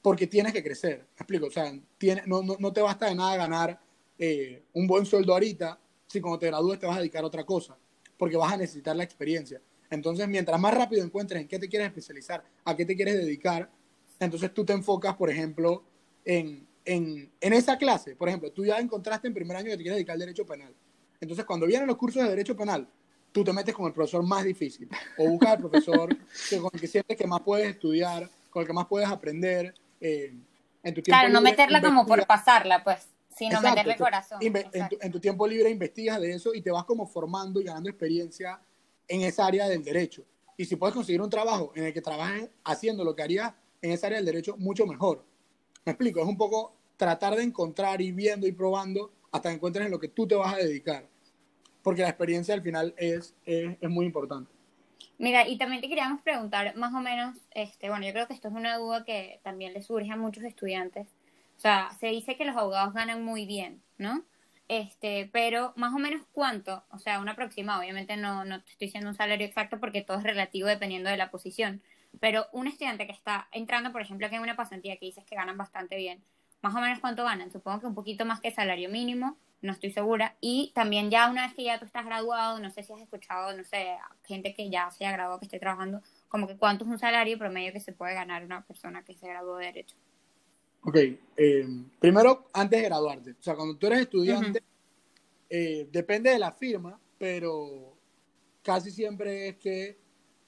porque 0.00 0.26
tienes 0.26 0.54
que 0.54 0.62
crecer, 0.62 1.00
¿me 1.00 1.16
explico? 1.18 1.48
O 1.48 1.50
sea, 1.50 1.70
tiene, 1.98 2.22
no, 2.24 2.42
no, 2.42 2.56
no 2.58 2.72
te 2.72 2.80
basta 2.80 3.04
de 3.04 3.14
nada 3.14 3.36
ganar 3.36 3.78
eh, 4.18 4.62
un 4.72 4.86
buen 4.86 5.04
sueldo 5.04 5.34
ahorita, 5.34 5.78
si 6.06 6.20
cuando 6.20 6.38
te 6.38 6.46
gradúes 6.46 6.78
te 6.78 6.86
vas 6.86 6.96
a 6.96 7.00
dedicar 7.00 7.24
a 7.24 7.26
otra 7.26 7.44
cosa, 7.44 7.76
porque 8.16 8.36
vas 8.36 8.52
a 8.52 8.56
necesitar 8.56 8.96
la 8.96 9.04
experiencia. 9.04 9.60
Entonces, 9.90 10.26
mientras 10.28 10.60
más 10.60 10.74
rápido 10.74 11.04
encuentres 11.04 11.40
en 11.40 11.48
qué 11.48 11.58
te 11.58 11.68
quieres 11.68 11.88
especializar, 11.88 12.44
a 12.64 12.76
qué 12.76 12.84
te 12.84 12.96
quieres 12.96 13.14
dedicar, 13.14 13.70
entonces 14.18 14.52
tú 14.52 14.64
te 14.64 14.72
enfocas, 14.72 15.14
por 15.16 15.30
ejemplo, 15.30 15.84
en, 16.24 16.66
en, 16.84 17.30
en 17.40 17.52
esa 17.52 17.76
clase. 17.76 18.16
Por 18.16 18.28
ejemplo, 18.28 18.50
tú 18.50 18.64
ya 18.64 18.78
encontraste 18.78 19.28
en 19.28 19.34
primer 19.34 19.56
año 19.56 19.66
que 19.66 19.76
te 19.76 19.82
quieres 19.82 19.96
dedicar 19.96 20.14
al 20.14 20.20
derecho 20.20 20.46
penal. 20.46 20.74
Entonces, 21.20 21.44
cuando 21.44 21.66
vienen 21.66 21.86
los 21.86 21.96
cursos 21.96 22.22
de 22.22 22.30
derecho 22.30 22.56
penal, 22.56 22.88
tú 23.32 23.44
te 23.44 23.52
metes 23.52 23.74
con 23.74 23.86
el 23.86 23.92
profesor 23.92 24.22
más 24.22 24.44
difícil 24.44 24.88
o 25.18 25.28
buscas 25.28 25.50
al 25.50 25.58
profesor 25.58 26.16
que, 26.50 26.58
con 26.58 26.70
el 26.72 26.80
que 26.80 26.86
sientes 26.86 27.16
que 27.16 27.26
más 27.26 27.40
puedes 27.42 27.68
estudiar, 27.68 28.28
con 28.50 28.62
el 28.62 28.66
que 28.66 28.72
más 28.72 28.86
puedes 28.86 29.08
aprender. 29.08 29.74
Eh, 30.00 30.34
en 30.82 30.94
tu 30.94 31.02
tiempo 31.02 31.18
claro, 31.18 31.28
no 31.30 31.40
meterla 31.40 31.82
como 31.82 32.06
por 32.06 32.26
pasarla, 32.26 32.84
pues 32.84 33.08
sino 33.36 33.56
Exacto. 33.56 33.68
meterle 33.68 33.96
corazón. 33.96 34.38
En 34.40 34.88
tu, 34.88 34.96
en 35.00 35.12
tu, 35.12 35.20
tiempo 35.20 35.46
libre 35.46 35.68
investigas 35.68 36.20
de 36.20 36.32
eso 36.32 36.54
y 36.54 36.62
te 36.62 36.70
vas 36.70 36.84
como 36.84 37.06
formando 37.06 37.60
y 37.60 37.64
ganando 37.64 37.90
experiencia 37.90 38.60
en 39.06 39.20
esa 39.20 39.46
área 39.46 39.68
del 39.68 39.84
derecho. 39.84 40.24
Y 40.56 40.64
si 40.64 40.76
puedes 40.76 40.94
conseguir 40.94 41.20
un 41.20 41.28
trabajo 41.28 41.70
en 41.74 41.84
el 41.84 41.92
que 41.92 42.00
trabajes 42.00 42.48
haciendo 42.64 43.04
lo 43.04 43.14
que 43.14 43.22
harías 43.22 43.52
en 43.82 43.90
esa 43.90 44.06
área 44.06 44.18
del 44.18 44.26
derecho, 44.26 44.56
mucho 44.56 44.86
mejor. 44.86 45.22
Me 45.84 45.92
explico, 45.92 46.20
es 46.20 46.26
un 46.26 46.38
poco 46.38 46.74
tratar 46.96 47.36
de 47.36 47.42
encontrar 47.42 48.00
y 48.00 48.10
viendo 48.10 48.46
y 48.46 48.52
probando 48.52 49.12
hasta 49.30 49.50
que 49.50 49.56
encuentres 49.56 49.84
en 49.84 49.92
lo 49.92 50.00
que 50.00 50.08
tú 50.08 50.26
te 50.26 50.34
vas 50.34 50.54
a 50.54 50.56
dedicar. 50.56 51.06
Porque 51.82 52.02
la 52.02 52.08
experiencia 52.08 52.54
al 52.54 52.62
final 52.62 52.94
es, 52.96 53.34
es, 53.44 53.76
es 53.78 53.90
muy 53.90 54.06
importante. 54.06 54.50
Mira, 55.18 55.46
y 55.46 55.58
también 55.58 55.82
te 55.82 55.88
queríamos 55.88 56.22
preguntar 56.22 56.74
más 56.76 56.94
o 56.94 57.00
menos, 57.00 57.36
este, 57.50 57.90
bueno, 57.90 58.06
yo 58.06 58.12
creo 58.12 58.26
que 58.26 58.32
esto 58.34 58.48
es 58.48 58.54
una 58.54 58.78
duda 58.78 59.04
que 59.04 59.40
también 59.42 59.74
le 59.74 59.82
surge 59.82 60.10
a 60.10 60.16
muchos 60.16 60.42
estudiantes 60.44 61.15
o 61.56 61.60
sea, 61.60 61.90
se 61.98 62.08
dice 62.08 62.36
que 62.36 62.44
los 62.44 62.56
abogados 62.56 62.94
ganan 62.94 63.24
muy 63.24 63.46
bien, 63.46 63.82
¿no? 63.98 64.24
Este, 64.68 65.30
pero 65.32 65.72
más 65.76 65.94
o 65.94 65.98
menos 65.98 66.22
cuánto, 66.32 66.84
o 66.90 66.98
sea, 66.98 67.20
un 67.20 67.28
aproximado, 67.28 67.80
obviamente 67.80 68.16
no, 68.16 68.44
no 68.44 68.62
te 68.62 68.72
estoy 68.72 68.88
diciendo 68.88 69.10
un 69.10 69.16
salario 69.16 69.46
exacto 69.46 69.78
porque 69.78 70.02
todo 70.02 70.18
es 70.18 70.24
relativo 70.24 70.66
dependiendo 70.68 71.08
de 71.08 71.16
la 71.16 71.30
posición, 71.30 71.82
pero 72.20 72.46
un 72.52 72.66
estudiante 72.66 73.06
que 73.06 73.12
está 73.12 73.48
entrando, 73.52 73.92
por 73.92 74.02
ejemplo, 74.02 74.26
aquí 74.26 74.36
en 74.36 74.42
una 74.42 74.56
pasantía 74.56 74.96
que 74.96 75.06
dices 75.06 75.24
que 75.24 75.36
ganan 75.36 75.56
bastante 75.56 75.96
bien, 75.96 76.22
más 76.62 76.74
o 76.74 76.80
menos 76.80 76.98
cuánto 76.98 77.24
ganan. 77.24 77.50
Supongo 77.50 77.80
que 77.80 77.86
un 77.86 77.94
poquito 77.94 78.24
más 78.24 78.40
que 78.40 78.50
salario 78.50 78.88
mínimo, 78.88 79.36
no 79.62 79.72
estoy 79.72 79.90
segura. 79.90 80.36
Y 80.40 80.72
también 80.74 81.10
ya 81.10 81.30
una 81.30 81.46
vez 81.46 81.54
que 81.54 81.64
ya 81.64 81.78
tú 81.78 81.84
estás 81.84 82.04
graduado, 82.04 82.58
no 82.60 82.70
sé 82.70 82.82
si 82.82 82.92
has 82.92 83.00
escuchado, 83.00 83.56
no 83.56 83.64
sé, 83.64 83.96
gente 84.24 84.54
que 84.54 84.70
ya 84.70 84.90
se 84.90 85.06
ha 85.06 85.12
graduado, 85.12 85.38
que 85.38 85.46
esté 85.46 85.58
trabajando, 85.58 86.02
como 86.28 86.46
que 86.46 86.56
cuánto 86.56 86.84
es 86.84 86.90
un 86.90 86.98
salario 86.98 87.38
promedio 87.38 87.72
que 87.72 87.80
se 87.80 87.92
puede 87.92 88.14
ganar 88.14 88.44
una 88.44 88.62
persona 88.64 89.04
que 89.04 89.14
se 89.14 89.28
graduó 89.28 89.56
de 89.56 89.66
Derecho. 89.66 89.96
Ok, 90.88 90.96
eh, 91.36 91.66
primero, 91.98 92.48
antes 92.52 92.80
de 92.80 92.86
graduarte, 92.86 93.32
o 93.32 93.42
sea, 93.42 93.56
cuando 93.56 93.76
tú 93.76 93.88
eres 93.88 94.02
estudiante, 94.02 94.62
eh, 95.50 95.88
depende 95.90 96.30
de 96.30 96.38
la 96.38 96.52
firma, 96.52 96.96
pero 97.18 97.96
casi 98.62 98.92
siempre 98.92 99.48
es 99.48 99.56
que, 99.56 99.98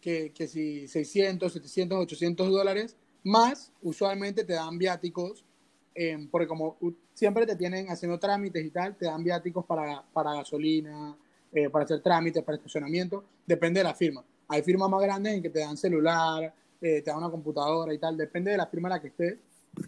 que, 0.00 0.30
que 0.32 0.46
si 0.46 0.86
600, 0.86 1.52
700, 1.52 1.98
800 1.98 2.50
dólares, 2.50 2.96
más 3.24 3.72
usualmente 3.82 4.44
te 4.44 4.52
dan 4.52 4.78
viáticos, 4.78 5.44
eh, 5.92 6.28
porque 6.30 6.46
como 6.46 6.76
siempre 7.14 7.44
te 7.44 7.56
tienen 7.56 7.90
haciendo 7.90 8.20
trámites 8.20 8.64
y 8.64 8.70
tal, 8.70 8.96
te 8.96 9.06
dan 9.06 9.24
viáticos 9.24 9.66
para, 9.66 10.04
para 10.12 10.34
gasolina, 10.34 11.16
eh, 11.52 11.68
para 11.68 11.84
hacer 11.84 12.00
trámites, 12.00 12.44
para 12.44 12.58
estacionamiento, 12.58 13.24
depende 13.44 13.80
de 13.80 13.84
la 13.84 13.94
firma. 13.94 14.24
Hay 14.46 14.62
firmas 14.62 14.88
más 14.88 15.02
grandes 15.02 15.34
en 15.34 15.42
que 15.42 15.50
te 15.50 15.58
dan 15.58 15.76
celular, 15.76 16.54
te 16.78 17.02
dan 17.02 17.16
una 17.16 17.28
computadora 17.28 17.92
y 17.92 17.98
tal, 17.98 18.16
depende 18.16 18.52
de 18.52 18.56
la 18.56 18.68
firma 18.68 18.86
en 18.86 18.92
la 18.92 19.00
que 19.00 19.08
estés, 19.08 19.36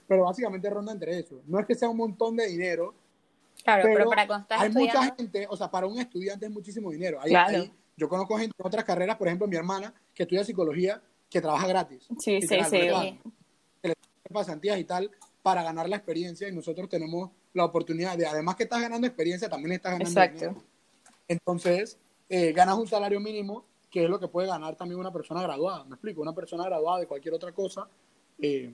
pero 0.07 0.25
básicamente 0.25 0.69
ronda 0.71 0.93
entre 0.93 1.19
eso. 1.19 1.41
No 1.47 1.59
es 1.59 1.67
que 1.67 1.75
sea 1.75 1.89
un 1.89 1.97
montón 1.97 2.37
de 2.37 2.47
dinero, 2.47 2.95
Claro, 3.63 3.83
pero, 3.83 3.95
pero 3.97 4.11
para 4.11 4.27
cuando 4.27 4.43
estás 4.45 4.61
hay 4.63 4.71
mucha 4.71 5.15
gente, 5.17 5.47
o 5.51 5.57
sea, 5.57 5.71
para 5.71 5.87
un 5.87 5.99
estudiante 5.99 6.47
es 6.47 6.53
muchísimo 6.53 6.91
dinero. 6.91 7.19
Hay- 7.21 7.31
Claro. 7.31 7.59
hay- 7.59 7.73
yo 7.97 8.09
conozco 8.09 8.39
gente 8.39 8.55
en 8.59 8.67
otras 8.67 8.85
carreras, 8.85 9.17
por 9.17 9.27
ejemplo, 9.29 9.47
mi 9.47 9.57
hermana, 9.57 9.93
que 10.15 10.23
estudia 10.23 10.43
psicología, 10.45 11.03
que 11.29 11.41
trabaja 11.43 11.67
gratis. 11.69 12.07
Sí, 12.19 12.41
sí, 12.41 12.59
sí. 12.65 12.81
que 13.83 13.89
le 13.89 13.95
pasantías 14.33 14.79
y 14.79 14.85
tal 14.85 15.11
para 15.43 15.63
ganar 15.63 15.89
la 15.89 15.97
experiencia 15.97 16.49
y 16.49 16.53
nosotros 16.53 16.89
tenemos 16.89 17.31
la 17.53 17.65
oportunidad 17.65 18.17
de, 18.17 18.27
además 18.27 18.57
que 18.57 18.63
estás 18.63 18.81
ganando 18.81 19.07
experiencia, 19.07 19.49
también 19.49 19.73
estás 19.73 19.93
ganando 19.93 20.09
Exacto. 20.11 20.41
dinero. 20.41 20.63
Entonces, 21.29 21.99
eh, 22.29 22.53
ganas 22.53 22.79
un 22.79 22.87
salario 22.87 23.21
mínimo, 23.21 23.65
que 23.91 24.05
es 24.05 24.11
lo 24.11 24.19
que 24.21 24.29
puede 24.29 24.49
ganar 24.49 24.77
también 24.77 25.01
una 25.01 25.13
persona 25.13 25.43
graduada. 25.43 25.85
Me 25.85 25.95
explico, 25.95 26.23
una 26.23 26.35
persona 26.35 26.65
graduada 26.65 27.01
de 27.01 27.07
cualquier 27.07 27.35
otra 27.35 27.53
cosa 27.53 27.89
eh, 28.43 28.73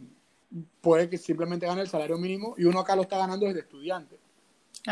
puede 0.80 1.08
que 1.08 1.18
simplemente 1.18 1.66
gane 1.66 1.82
el 1.82 1.88
salario 1.88 2.18
mínimo 2.18 2.54
y 2.56 2.64
uno 2.64 2.80
acá 2.80 2.94
lo 2.96 3.02
está 3.02 3.18
ganando 3.18 3.46
desde 3.46 3.60
estudiante. 3.60 4.18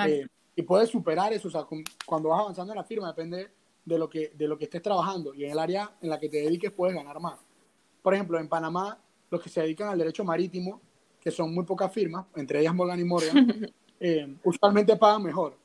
Eh, 0.08 0.26
y 0.56 0.62
puedes 0.62 0.88
superar 0.90 1.32
eso, 1.32 1.48
o 1.48 1.50
sea, 1.50 1.64
con- 1.64 1.82
cuando 2.06 2.28
vas 2.30 2.40
avanzando 2.40 2.72
en 2.72 2.76
la 2.78 2.84
firma 2.84 3.08
depende 3.08 3.50
de 3.84 3.98
lo, 3.98 4.08
que, 4.08 4.32
de 4.34 4.48
lo 4.48 4.56
que 4.56 4.64
estés 4.64 4.82
trabajando 4.82 5.34
y 5.34 5.44
en 5.44 5.50
el 5.52 5.58
área 5.58 5.92
en 6.00 6.08
la 6.08 6.18
que 6.18 6.28
te 6.28 6.38
dediques 6.38 6.70
puedes 6.72 6.94
ganar 6.96 7.20
más. 7.20 7.38
Por 8.02 8.14
ejemplo, 8.14 8.38
en 8.38 8.48
Panamá, 8.48 8.98
los 9.30 9.42
que 9.42 9.48
se 9.48 9.60
dedican 9.62 9.88
al 9.88 9.98
derecho 9.98 10.24
marítimo, 10.24 10.80
que 11.20 11.30
son 11.30 11.54
muy 11.54 11.64
pocas 11.64 11.92
firmas, 11.92 12.26
entre 12.36 12.60
ellas 12.60 12.74
Morgan 12.74 13.00
y 13.00 13.04
Morgan, 13.04 13.72
eh, 14.00 14.34
usualmente 14.44 14.96
pagan 14.96 15.22
mejor, 15.22 15.56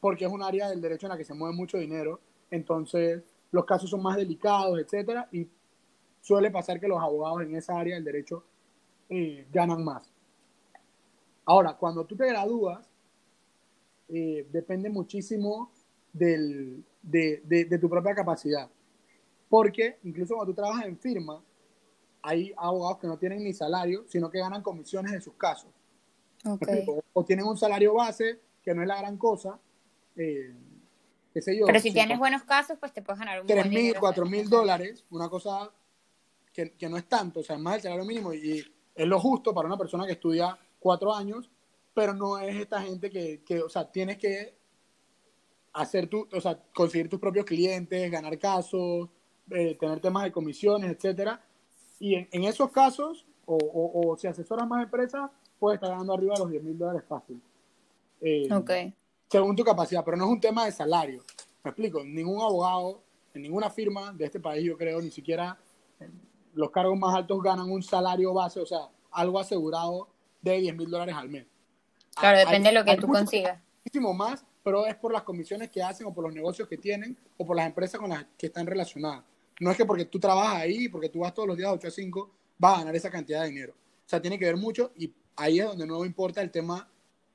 porque 0.00 0.24
es 0.24 0.30
un 0.30 0.42
área 0.42 0.68
del 0.68 0.80
derecho 0.80 1.06
en 1.06 1.10
la 1.10 1.16
que 1.18 1.24
se 1.24 1.34
mueve 1.34 1.54
mucho 1.54 1.78
dinero, 1.78 2.20
entonces 2.50 3.22
los 3.50 3.64
casos 3.64 3.90
son 3.90 4.02
más 4.02 4.16
delicados, 4.16 4.78
etcétera, 4.78 5.28
y 5.32 5.46
suele 6.20 6.50
pasar 6.50 6.80
que 6.80 6.88
los 6.88 7.00
abogados 7.00 7.42
en 7.42 7.54
esa 7.54 7.78
área 7.78 7.94
del 7.94 8.04
derecho 8.04 8.44
eh, 9.08 9.46
ganan 9.52 9.84
más. 9.84 10.10
Ahora, 11.44 11.74
cuando 11.74 12.04
tú 12.04 12.14
te 12.16 12.26
gradúas, 12.26 12.86
eh, 14.08 14.46
depende 14.50 14.90
muchísimo 14.90 15.70
del, 16.12 16.84
de, 17.02 17.42
de- 17.44 17.64
de 17.64 17.78
tu 17.78 17.88
propia 17.88 18.14
capacidad. 18.14 18.68
Porque 19.48 19.98
incluso 20.04 20.34
cuando 20.34 20.52
tú 20.52 20.56
trabajas 20.56 20.84
en 20.86 20.98
firma, 20.98 21.42
hay 22.22 22.52
abogados 22.56 22.98
que 22.98 23.06
no 23.06 23.18
tienen 23.18 23.42
ni 23.44 23.52
salario, 23.54 24.04
sino 24.08 24.30
que 24.30 24.38
ganan 24.40 24.62
comisiones 24.62 25.12
de 25.12 25.20
sus 25.20 25.34
casos. 25.34 25.70
O 27.12 27.24
tienen 27.24 27.46
un 27.46 27.56
salario 27.56 27.94
base, 27.94 28.40
que 28.62 28.74
no 28.74 28.82
es 28.82 28.88
la 28.88 28.98
gran 28.98 29.16
cosa, 29.16 29.58
eh, 30.16 30.54
qué 31.32 31.40
sé 31.42 31.56
yo. 31.56 31.64
Pero 31.66 31.80
si 31.80 31.92
tienes 31.92 32.18
buenos 32.18 32.42
casos, 32.44 32.76
pues 32.78 32.92
te 32.92 33.00
puedes 33.02 33.18
ganar 33.18 33.40
un 33.40 33.46
tres 33.46 33.66
mil, 33.68 33.94
cuatro 33.98 34.26
mil 34.26 34.48
dólares, 34.48 35.04
una 35.10 35.28
cosa 35.28 35.70
que, 36.52 36.72
que 36.72 36.88
no 36.88 36.96
es 36.96 37.08
tanto, 37.08 37.40
o 37.40 37.42
sea, 37.42 37.56
es 37.56 37.62
más 37.62 37.76
el 37.76 37.82
salario 37.82 38.04
mínimo 38.04 38.32
y, 38.34 38.64
es 38.98 39.06
lo 39.06 39.20
justo 39.20 39.54
para 39.54 39.68
una 39.68 39.78
persona 39.78 40.04
que 40.04 40.12
estudia 40.12 40.58
cuatro 40.80 41.14
años, 41.14 41.48
pero 41.94 42.12
no 42.12 42.38
es 42.38 42.56
esta 42.56 42.82
gente 42.82 43.10
que, 43.10 43.42
que, 43.46 43.62
o 43.62 43.68
sea, 43.68 43.90
tienes 43.90 44.18
que 44.18 44.54
hacer 45.72 46.08
tu, 46.08 46.28
o 46.32 46.40
sea, 46.40 46.60
conseguir 46.74 47.08
tus 47.08 47.20
propios 47.20 47.44
clientes, 47.46 48.10
ganar 48.10 48.36
casos, 48.38 49.08
eh, 49.50 49.76
tener 49.78 50.00
temas 50.00 50.24
de 50.24 50.32
comisiones, 50.32 50.90
etcétera. 50.90 51.40
Y 52.00 52.16
en, 52.16 52.28
en 52.32 52.44
esos 52.44 52.70
casos, 52.72 53.24
o, 53.46 53.56
o, 53.56 54.10
o 54.10 54.16
si 54.16 54.26
asesoras 54.26 54.66
más 54.66 54.82
empresas, 54.82 55.30
puedes 55.58 55.76
estar 55.76 55.90
ganando 55.90 56.12
arriba 56.12 56.34
de 56.34 56.40
los 56.40 56.50
10 56.50 56.62
mil 56.64 56.78
dólares 56.78 57.04
fácil. 57.08 57.40
Eh, 58.20 58.48
Ok. 58.52 58.70
según 59.30 59.54
tu 59.54 59.62
capacidad, 59.62 60.04
pero 60.04 60.16
no 60.16 60.24
es 60.24 60.30
un 60.30 60.40
tema 60.40 60.64
de 60.64 60.72
salario. 60.72 61.22
Me 61.62 61.70
explico, 61.70 62.02
ningún 62.04 62.40
abogado, 62.42 63.00
en 63.34 63.42
ninguna 63.42 63.70
firma 63.70 64.12
de 64.12 64.24
este 64.24 64.40
país, 64.40 64.64
yo 64.64 64.76
creo, 64.76 65.00
ni 65.00 65.10
siquiera 65.10 65.56
los 66.54 66.70
cargos 66.70 66.98
más 66.98 67.14
altos 67.14 67.42
ganan 67.42 67.70
un 67.70 67.82
salario 67.82 68.32
base, 68.34 68.60
o 68.60 68.66
sea, 68.66 68.88
algo 69.10 69.38
asegurado 69.38 70.08
de 70.42 70.58
10 70.58 70.76
mil 70.76 70.90
dólares 70.90 71.14
al 71.16 71.28
mes. 71.28 71.46
Claro, 72.14 72.38
Hay- 72.38 72.44
depende 72.44 72.68
de 72.70 72.74
lo 72.74 72.84
que 72.84 72.90
hay 72.92 72.96
tú 72.98 73.06
muchos- 73.06 73.20
consigas. 73.22 73.60
Muchísimo 73.84 74.12
más, 74.14 74.44
pero 74.62 74.86
es 74.86 74.96
por 74.96 75.12
las 75.12 75.22
comisiones 75.22 75.70
que 75.70 75.82
hacen 75.82 76.06
o 76.06 76.12
por 76.12 76.24
los 76.24 76.34
negocios 76.34 76.68
que 76.68 76.76
tienen 76.76 77.16
o 77.36 77.46
por 77.46 77.56
las 77.56 77.66
empresas 77.66 78.00
con 78.00 78.10
las 78.10 78.26
que 78.36 78.46
están 78.46 78.66
relacionadas. 78.66 79.24
No 79.60 79.70
es 79.70 79.76
que 79.76 79.84
porque 79.86 80.04
tú 80.04 80.18
trabajas 80.20 80.56
ahí, 80.62 80.88
porque 80.88 81.08
tú 81.08 81.20
vas 81.20 81.32
todos 81.34 81.48
los 81.48 81.56
días 81.56 81.70
de 81.70 81.74
8 81.76 81.88
a 81.88 81.90
5, 81.90 82.30
vas 82.58 82.74
a 82.74 82.78
ganar 82.80 82.94
esa 82.96 83.10
cantidad 83.10 83.42
de 83.42 83.48
dinero. 83.48 83.72
O 83.72 84.08
sea, 84.08 84.20
tiene 84.20 84.38
que 84.38 84.44
ver 84.44 84.56
mucho 84.56 84.92
y 84.96 85.12
ahí 85.36 85.58
es 85.60 85.66
donde 85.66 85.86
no 85.86 86.04
importa 86.04 86.40
el 86.42 86.50
tema 86.50 86.88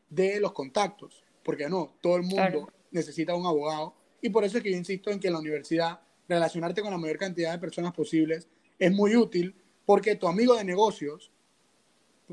de 0.09 0.39
los 0.39 0.51
contactos, 0.53 1.23
porque 1.43 1.67
no, 1.69 1.95
todo 2.01 2.15
el 2.17 2.21
mundo 2.23 2.35
Claro. 2.35 2.67
necesita 2.91 3.33
un 3.35 3.45
abogado 3.45 3.95
y 4.21 4.29
por 4.29 4.43
eso 4.43 4.57
es 4.57 4.63
que 4.63 4.71
yo 4.71 4.77
insisto 4.77 5.09
en 5.09 5.19
que 5.19 5.27
en 5.27 5.33
la 5.33 5.39
universidad 5.39 5.99
relacionarte 6.29 6.81
con 6.81 6.91
la 6.91 6.97
mayor 6.97 7.17
cantidad 7.17 7.51
de 7.51 7.59
personas 7.59 7.93
posibles 7.93 8.47
es 8.79 8.91
muy 8.91 9.15
útil 9.15 9.55
porque 9.85 10.15
tu 10.15 10.27
amigo 10.27 10.55
de 10.55 10.63
negocios 10.63 11.31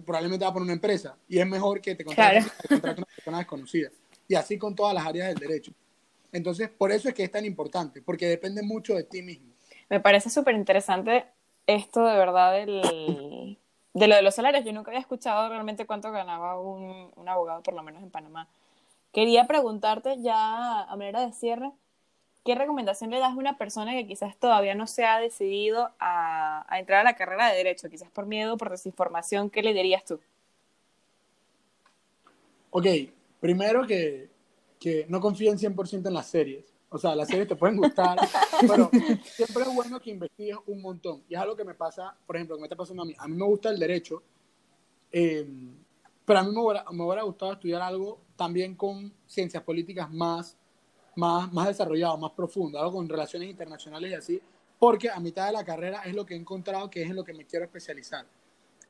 probablemente 0.05 0.45
va 0.45 0.53
por 0.53 0.62
una 0.62 0.72
empresa 0.72 1.16
y 1.28 1.38
es 1.38 1.47
mejor 1.47 1.80
que 1.80 1.95
te 1.95 2.05
contrate, 2.05 2.45
Claro. 2.68 2.93
una 2.95 3.05
persona 3.05 3.38
desconocida. 3.38 3.91
Y 4.28 4.34
así 4.34 4.57
con 4.59 4.74
todas 4.74 4.95
las 4.95 5.05
áreas 5.07 5.28
del 5.28 5.38
derecho. 5.49 5.72
Entonces, 6.32 6.70
por 6.70 6.93
eso 6.93 7.09
es 7.09 7.14
que 7.14 7.24
es 7.24 7.30
tan 7.30 7.45
importante, 7.45 8.01
porque 8.03 8.26
depende 8.28 8.62
mucho 8.62 8.95
de 8.95 9.03
ti 9.03 9.20
mismo. 9.22 9.53
Me 9.88 9.99
parece 9.99 10.30
súper 10.30 10.55
interesante 10.55 11.26
esto 11.66 12.05
de 12.07 12.16
verdad 12.16 12.53
del, 12.53 13.59
de 13.95 14.07
lo 14.09 14.14
de 14.14 14.22
los 14.22 14.34
salarios. 14.36 14.64
Yo 14.64 14.72
nunca 14.72 14.91
había 14.93 15.01
escuchado 15.01 15.49
realmente 15.49 15.86
cuánto 15.86 16.12
ganaba 16.12 16.61
un, 16.61 17.11
un 17.16 17.28
abogado, 17.28 17.62
por 17.64 17.74
lo 17.74 17.82
menos 17.82 18.03
en 18.03 18.11
Panamá. 18.11 18.49
Quería 19.12 19.49
preguntarte 19.49 20.22
ya 20.22 20.82
a 20.84 20.97
manera 20.97 21.26
de 21.26 21.32
cierre, 21.32 21.72
¿qué 22.45 22.55
recomendación 22.55 23.11
le 23.11 23.18
das 23.18 23.32
a 23.32 23.36
una 23.36 23.59
persona 23.59 23.93
que 23.93 24.07
quizás 24.07 24.36
todavía 24.36 24.74
no 24.74 24.86
se 24.86 25.05
ha 25.05 25.18
decidido 25.18 25.91
a, 25.99 26.64
a 26.68 26.78
entrar 26.78 27.01
a 27.01 27.05
la 27.05 27.16
carrera 27.16 27.49
de 27.49 27.57
Derecho, 27.57 27.91
quizás 27.91 28.11
por 28.11 28.26
miedo, 28.26 28.57
por 28.57 28.70
desinformación? 28.70 29.51
¿Qué 29.51 29.62
le 29.62 29.74
dirías 29.74 30.05
tú? 30.05 30.20
Ok, 32.70 32.86
primero 33.41 33.86
que, 33.86 34.30
que 34.78 35.07
no 35.09 35.20
confíen 35.20 35.59
100% 35.59 36.07
en 36.07 36.14
las 36.14 36.26
series. 36.28 36.64
O 36.88 36.99
sea, 36.99 37.14
las 37.14 37.28
series 37.28 37.47
te 37.47 37.57
pueden 37.57 37.76
gustar, 37.76 38.18
pero 38.61 38.91
siempre 39.22 39.62
es 39.62 39.74
bueno 39.74 40.01
que 40.01 40.11
investigues 40.11 40.57
un 40.66 40.80
montón. 40.82 41.22
Y 41.28 41.34
es 41.34 41.41
algo 41.41 41.55
que 41.55 41.64
me 41.64 41.74
pasa, 41.74 42.16
por 42.26 42.36
ejemplo, 42.36 42.57
que 42.57 42.61
me 42.61 42.66
está 42.66 42.76
pasando 42.76 43.03
a 43.03 43.07
mí. 43.07 43.14
A 43.18 43.28
mí 43.28 43.36
me 43.36 43.45
gusta 43.45 43.70
el 43.70 43.78
derecho, 43.78 44.22
eh, 45.12 45.47
pero 46.24 46.38
a 46.41 46.43
mí 46.43 46.53
me 46.53 46.61
hubiera, 46.61 46.84
me 46.91 47.05
hubiera 47.05 47.22
gustado 47.22 47.53
estudiar 47.53 47.82
algo 47.82 48.20
también 48.36 48.74
con 48.74 49.12
ciencias 49.26 49.62
políticas 49.62 50.11
más, 50.11 50.57
más, 51.16 51.52
más 51.52 51.68
desarrollado, 51.68 52.16
más 52.16 52.32
profundo, 52.32 52.78
algo 52.78 52.92
con 52.92 53.08
relaciones 53.08 53.50
internacionales 53.50 54.11
y 54.11 54.14
así, 54.14 54.42
porque 54.78 55.11
a 55.11 55.20
mitad 55.20 55.46
de 55.46 55.52
la 55.52 55.64
carrera 55.64 56.02
es 56.04 56.14
lo 56.14 56.24
que 56.24 56.34
he 56.34 56.36
encontrado 56.36 56.88
que 56.90 57.02
es 57.02 57.11
en 57.11 57.16
lo 57.16 57.24
que 57.24 57.34
me 57.34 57.44
quiero 57.44 57.64
especializar. 57.64 58.26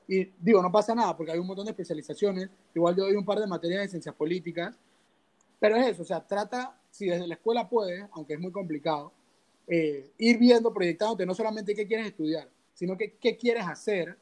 Y 0.06 0.24
digo, 0.40 0.60
no 0.62 0.72
pasa 0.72 0.94
nada 0.94 1.16
porque 1.16 1.32
hay 1.32 1.38
un 1.38 1.46
montón 1.46 1.66
de 1.66 1.70
especializaciones. 1.70 2.48
Igual 2.74 2.96
yo 2.96 3.04
doy 3.04 3.14
un 3.14 3.24
par 3.24 3.38
de 3.38 3.46
materias 3.46 3.82
de 3.82 3.88
ciencias 3.88 4.14
políticas. 4.14 4.74
Pero 5.60 5.76
es 5.76 5.88
eso, 5.88 6.02
o 6.02 6.04
sea, 6.04 6.26
trata, 6.26 6.76
si 6.90 7.06
desde 7.06 7.26
la 7.26 7.34
escuela 7.34 7.68
puedes, 7.68 8.04
aunque 8.12 8.34
es 8.34 8.40
muy 8.40 8.50
complicado, 8.50 9.12
eh, 9.68 10.10
ir 10.18 10.38
viendo, 10.38 10.72
proyectándote 10.72 11.26
no 11.26 11.34
solamente 11.34 11.74
qué 11.74 11.86
quieres 11.86 12.06
estudiar, 12.06 12.48
sino 12.72 12.96
que 12.96 13.12
qué 13.20 13.36
quieres 13.36 13.66
hacer, 13.66 14.16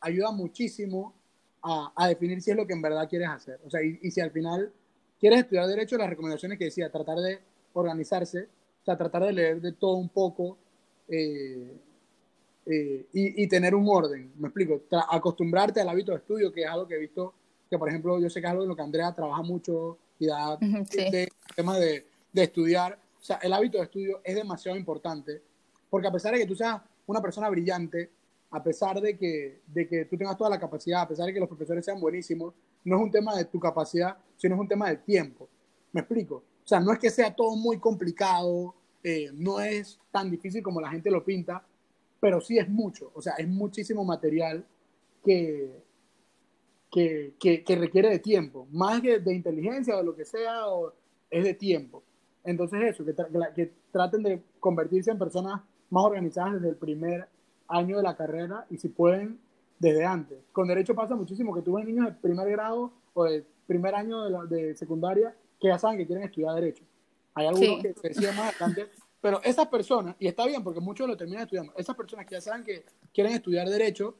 ayuda 0.00 0.30
muchísimo 0.30 1.12
a, 1.62 1.92
a 1.96 2.08
definir 2.08 2.40
si 2.40 2.52
es 2.52 2.56
lo 2.56 2.66
que 2.66 2.72
en 2.74 2.80
verdad 2.80 3.08
quieres 3.08 3.28
hacer. 3.28 3.60
O 3.66 3.70
sea, 3.70 3.82
y, 3.82 3.98
y 4.00 4.10
si 4.10 4.20
al 4.20 4.30
final 4.30 4.72
quieres 5.18 5.40
estudiar 5.40 5.66
derecho, 5.66 5.96
las 5.96 6.10
recomendaciones 6.10 6.58
que 6.58 6.66
decía, 6.66 6.90
tratar 6.90 7.18
de 7.18 7.38
organizarse, 7.72 8.48
o 8.82 8.84
sea, 8.84 8.96
tratar 8.96 9.24
de 9.24 9.32
leer 9.32 9.60
de 9.60 9.72
todo 9.72 9.96
un 9.96 10.08
poco, 10.08 10.58
eh, 11.08 11.76
eh, 12.66 13.06
y, 13.12 13.42
y, 13.42 13.48
tener 13.48 13.74
un 13.74 13.86
orden, 13.88 14.32
me 14.38 14.48
explico, 14.48 14.82
Tra 14.88 15.06
acostumbrarte 15.10 15.80
al 15.80 15.88
hábito 15.88 16.12
de 16.12 16.18
estudio, 16.18 16.52
que 16.52 16.62
es 16.62 16.68
algo 16.68 16.86
que 16.86 16.96
he 16.96 16.98
visto, 16.98 17.32
que 17.70 17.78
por 17.78 17.88
ejemplo 17.88 18.18
yo 18.18 18.28
sé 18.28 18.40
que 18.40 18.46
es 18.46 18.50
algo 18.50 18.62
en 18.64 18.68
lo 18.68 18.76
que 18.76 18.82
Andrea 18.82 19.14
trabaja 19.14 19.42
mucho 19.42 19.98
y 20.18 20.26
da 20.26 20.58
Sí. 20.58 21.10
de, 21.10 21.28
temas 21.54 21.78
de, 21.78 22.06
de, 22.32 22.42
estudiar, 22.42 22.98
o 23.18 23.22
sea, 23.22 23.36
el 23.42 23.52
hábito 23.52 23.78
de 23.78 23.84
estudio 23.84 24.20
es 24.22 24.34
demasiado 24.34 24.76
importante, 24.76 25.42
porque 25.88 26.08
a 26.08 26.12
pesar 26.12 26.34
de 26.34 26.40
que 26.40 26.46
tú 26.46 26.54
seas 26.54 26.80
una 27.06 27.22
persona 27.22 27.48
brillante, 27.48 28.10
a 28.50 28.62
pesar 28.62 29.00
de 29.00 29.16
que, 29.16 29.60
de 29.66 29.86
que 29.86 30.04
tú 30.06 30.16
tengas 30.16 30.36
toda 30.36 30.50
la 30.50 30.58
capacidad, 30.58 31.02
a 31.02 31.08
pesar 31.08 31.26
de 31.26 31.34
que 31.34 31.40
los 31.40 31.48
profesores 31.48 31.84
sean 31.84 32.00
buenísimos, 32.00 32.54
no 32.84 32.96
es 32.96 33.02
un 33.02 33.10
tema 33.10 33.36
de 33.36 33.44
tu 33.44 33.60
capacidad, 33.60 34.16
sino 34.36 34.54
es 34.54 34.60
un 34.60 34.68
tema 34.68 34.88
del 34.88 35.02
tiempo. 35.02 35.48
¿Me 35.92 36.00
explico? 36.00 36.36
O 36.36 36.68
sea, 36.68 36.80
no 36.80 36.92
es 36.92 36.98
que 36.98 37.10
sea 37.10 37.34
todo 37.34 37.56
muy 37.56 37.78
complicado, 37.78 38.74
eh, 39.02 39.30
no 39.34 39.60
es 39.60 39.98
tan 40.10 40.30
difícil 40.30 40.62
como 40.62 40.80
la 40.80 40.90
gente 40.90 41.10
lo 41.10 41.24
pinta, 41.24 41.64
pero 42.20 42.40
sí 42.40 42.58
es 42.58 42.68
mucho, 42.68 43.12
o 43.14 43.22
sea, 43.22 43.34
es 43.34 43.48
muchísimo 43.48 44.04
material 44.04 44.64
que, 45.24 45.82
que, 46.90 47.34
que, 47.38 47.76
requiere 47.76 48.08
de 48.08 48.18
tiempo, 48.18 48.66
más 48.72 49.00
que 49.00 49.20
de 49.20 49.34
inteligencia 49.34 49.96
o 49.96 50.02
lo 50.02 50.16
que 50.16 50.24
sea, 50.24 50.68
o, 50.68 50.92
es 51.30 51.44
de 51.44 51.54
tiempo. 51.54 52.02
Entonces 52.44 52.80
eso, 52.82 53.04
que, 53.04 53.14
que 53.54 53.72
traten 53.92 54.22
de 54.22 54.42
convertirse 54.58 55.10
en 55.10 55.18
personas 55.18 55.60
más 55.90 56.04
organizadas 56.04 56.54
desde 56.54 56.70
el 56.70 56.76
primer 56.76 57.28
año 57.68 57.98
de 57.98 58.02
la 58.02 58.16
carrera 58.16 58.66
y 58.70 58.78
si 58.78 58.88
pueden 58.88 59.38
desde 59.78 60.04
antes. 60.04 60.38
Con 60.52 60.68
derecho 60.68 60.94
pasa 60.94 61.14
muchísimo 61.14 61.54
que 61.54 61.62
tú 61.62 61.74
ves 61.74 61.86
niños 61.86 62.06
de 62.06 62.12
primer 62.12 62.50
grado 62.50 62.92
o 63.14 63.24
de 63.24 63.44
primer 63.66 63.94
año 63.94 64.46
de, 64.46 64.56
de 64.56 64.76
secundaria 64.76 65.34
que 65.60 65.68
ya 65.68 65.78
saben 65.78 65.98
que 65.98 66.06
quieren 66.06 66.24
estudiar 66.24 66.54
derecho. 66.54 66.84
Hay 67.34 67.46
algunos 67.46 67.82
que 67.82 67.94
se 67.94 68.08
deciden 68.08 68.34
más 68.36 68.54
adelante, 68.54 68.88
pero 69.20 69.40
esas 69.42 69.66
personas, 69.68 70.16
y 70.18 70.26
está 70.26 70.46
bien 70.46 70.62
porque 70.62 70.80
muchos 70.80 71.06
lo 71.06 71.16
terminan 71.16 71.42
estudiando, 71.42 71.72
esas 71.76 71.94
personas 71.94 72.26
que 72.26 72.34
ya 72.34 72.40
saben 72.40 72.64
que 72.64 72.84
quieren 73.12 73.32
estudiar 73.32 73.68
derecho, 73.68 74.16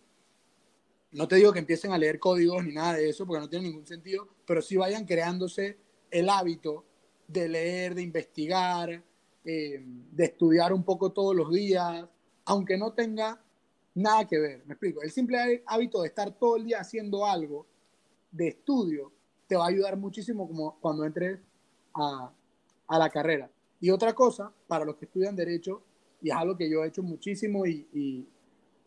no 1.12 1.26
te 1.26 1.36
digo 1.36 1.52
que 1.52 1.58
empiecen 1.58 1.92
a 1.92 1.98
leer 1.98 2.18
códigos 2.18 2.64
ni 2.64 2.72
nada 2.72 2.94
de 2.94 3.08
eso 3.08 3.26
porque 3.26 3.40
no 3.40 3.48
tiene 3.48 3.68
ningún 3.68 3.86
sentido, 3.86 4.28
pero 4.46 4.60
sí 4.60 4.76
vayan 4.76 5.04
creándose 5.04 5.78
el 6.10 6.28
hábito 6.28 6.84
de 7.26 7.48
leer, 7.48 7.94
de 7.94 8.02
investigar, 8.02 9.02
eh, 9.44 9.82
de 9.84 10.24
estudiar 10.24 10.72
un 10.72 10.82
poco 10.82 11.12
todos 11.12 11.34
los 11.34 11.50
días, 11.50 12.04
aunque 12.48 12.78
no 12.78 12.92
tenga 12.94 13.38
nada 13.94 14.26
que 14.26 14.38
ver. 14.38 14.62
Me 14.64 14.72
explico. 14.72 15.02
El 15.02 15.10
simple 15.10 15.62
hábito 15.66 16.00
de 16.00 16.08
estar 16.08 16.32
todo 16.32 16.56
el 16.56 16.64
día 16.64 16.80
haciendo 16.80 17.26
algo 17.26 17.66
de 18.30 18.48
estudio 18.48 19.12
te 19.46 19.54
va 19.54 19.66
a 19.66 19.68
ayudar 19.68 19.96
muchísimo 19.98 20.48
como 20.48 20.78
cuando 20.80 21.04
entres 21.04 21.38
a, 21.94 22.32
a 22.86 22.98
la 22.98 23.10
carrera. 23.10 23.50
Y 23.80 23.90
otra 23.90 24.14
cosa, 24.14 24.50
para 24.66 24.86
los 24.86 24.96
que 24.96 25.04
estudian 25.04 25.36
derecho, 25.36 25.82
y 26.22 26.30
es 26.30 26.36
algo 26.36 26.56
que 26.56 26.70
yo 26.70 26.82
he 26.82 26.88
hecho 26.88 27.02
muchísimo 27.02 27.66
y, 27.66 27.86
y 27.92 28.26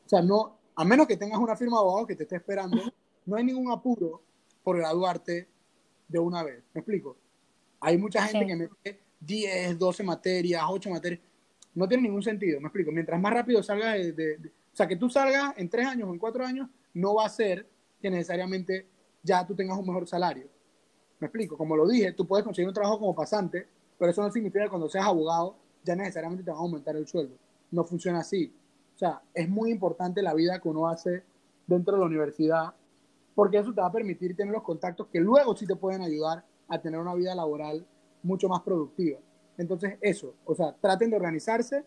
o 0.05 0.09
sea, 0.09 0.23
no, 0.23 0.57
a 0.75 0.83
menos 0.83 1.05
que 1.05 1.15
tengas 1.15 1.39
una 1.39 1.55
firma 1.55 1.77
de 1.77 1.81
abogado 1.81 2.07
que 2.07 2.15
te 2.15 2.23
esté 2.23 2.37
esperando, 2.37 2.81
no 3.27 3.35
hay 3.35 3.43
ningún 3.43 3.71
apuro 3.71 4.23
por 4.63 4.77
graduarte 4.77 5.47
de 6.07 6.19
una 6.19 6.43
vez. 6.43 6.63
¿Me 6.73 6.81
explico? 6.81 7.15
Hay 7.79 7.97
mucha 7.97 8.23
gente 8.23 8.47
que 8.47 8.55
mete 8.55 8.99
10, 9.19 9.77
12 9.77 10.03
materias, 10.03 10.63
8 10.67 10.89
materias. 10.89 11.21
No 11.73 11.87
tiene 11.87 12.03
ningún 12.03 12.23
sentido, 12.23 12.59
me 12.59 12.67
explico. 12.67 12.91
Mientras 12.91 13.19
más 13.19 13.33
rápido 13.33 13.63
salgas 13.63 13.95
de, 14.15 14.51
O 14.73 14.75
sea, 14.75 14.87
que 14.87 14.95
tú 14.95 15.09
salgas 15.09 15.53
en 15.57 15.69
3 15.69 15.87
años 15.87 16.09
o 16.09 16.13
en 16.13 16.19
4 16.19 16.45
años, 16.45 16.69
no 16.93 17.15
va 17.15 17.25
a 17.25 17.29
ser 17.29 17.67
que 18.01 18.09
necesariamente 18.09 18.87
ya 19.23 19.45
tú 19.45 19.55
tengas 19.55 19.77
un 19.77 19.85
mejor 19.85 20.07
salario. 20.07 20.47
Me 21.19 21.27
explico. 21.27 21.57
Como 21.57 21.75
lo 21.75 21.87
dije, 21.87 22.11
tú 22.13 22.27
puedes 22.27 22.43
conseguir 22.43 22.67
un 22.67 22.73
trabajo 22.73 22.99
como 22.99 23.15
pasante, 23.15 23.67
pero 23.97 24.11
eso 24.11 24.21
no 24.21 24.31
significa 24.31 24.63
que 24.63 24.69
cuando 24.69 24.89
seas 24.89 25.05
abogado 25.05 25.55
ya 25.83 25.95
necesariamente 25.95 26.43
te 26.43 26.51
va 26.51 26.57
a 26.57 26.61
aumentar 26.61 26.95
el 26.95 27.07
sueldo. 27.07 27.35
No 27.71 27.83
funciona 27.83 28.19
así. 28.19 28.53
O 28.95 28.97
sea, 28.97 29.21
es 29.33 29.47
muy 29.49 29.71
importante 29.71 30.21
la 30.21 30.33
vida 30.33 30.59
que 30.59 30.67
uno 30.67 30.87
hace 30.87 31.23
dentro 31.67 31.93
de 31.93 31.99
la 32.01 32.05
universidad, 32.07 32.73
porque 33.33 33.57
eso 33.57 33.73
te 33.73 33.81
va 33.81 33.87
a 33.87 33.91
permitir 33.91 34.35
tener 34.35 34.53
los 34.53 34.63
contactos 34.63 35.07
que 35.07 35.19
luego 35.19 35.55
sí 35.55 35.65
te 35.65 35.75
pueden 35.75 36.01
ayudar 36.01 36.43
a 36.67 36.81
tener 36.81 36.99
una 36.99 37.15
vida 37.15 37.33
laboral 37.33 37.85
mucho 38.23 38.49
más 38.49 38.61
productiva. 38.61 39.19
Entonces, 39.57 39.97
eso, 40.01 40.35
o 40.45 40.55
sea, 40.55 40.73
traten 40.79 41.09
de 41.09 41.15
organizarse 41.15 41.83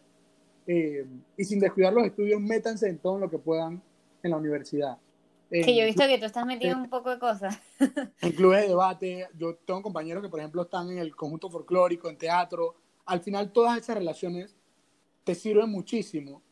eh, 0.66 1.06
y 1.36 1.44
sin 1.44 1.60
descuidar 1.60 1.92
los 1.92 2.04
estudios, 2.04 2.40
métanse 2.40 2.88
en 2.88 2.98
todo 2.98 3.18
lo 3.18 3.28
que 3.28 3.38
puedan 3.38 3.82
en 4.22 4.30
la 4.30 4.36
universidad. 4.36 4.98
que 5.50 5.74
yo 5.74 5.82
he 5.82 5.86
visto 5.86 6.06
que 6.06 6.18
tú 6.18 6.24
estás 6.24 6.46
metido 6.46 6.72
en 6.72 6.80
un 6.80 6.90
poco 6.90 7.10
de 7.10 7.18
cosas. 7.18 7.58
en 8.20 8.32
clubes 8.32 8.62
de 8.62 8.68
debate, 8.68 9.28
yo 9.36 9.56
tengo 9.56 9.82
compañeros 9.82 10.22
que, 10.22 10.28
por 10.28 10.40
ejemplo, 10.40 10.62
están 10.62 10.90
en 10.90 10.98
el 10.98 11.14
conjunto 11.14 11.50
folclórico, 11.50 12.08
en 12.08 12.16
teatro. 12.16 12.76
Al 13.06 13.20
final, 13.20 13.52
todas 13.52 13.78
esas 13.78 13.96
relaciones 13.96 14.56
te 15.24 15.34
sirven 15.34 15.70
muchísimo. 15.70 16.42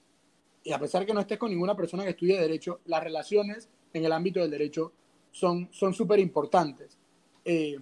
Y 0.65 0.73
a 0.73 0.79
pesar 0.79 1.05
que 1.05 1.15
no 1.15 1.21
estés 1.21 1.39
con 1.39 1.51
ninguna 1.51 1.75
persona 1.75 2.05
que 2.05 2.11
estudie 2.11 2.41
Derecho, 2.41 2.81
las 2.85 3.03
relaciones 3.03 3.69
en 3.93 4.05
el 4.05 4.13
ámbito 4.13 4.41
del 4.41 4.51
derecho 4.51 4.93
son 5.33 5.69
súper 5.73 6.19
importantes. 6.21 6.99
Eh, 7.45 7.77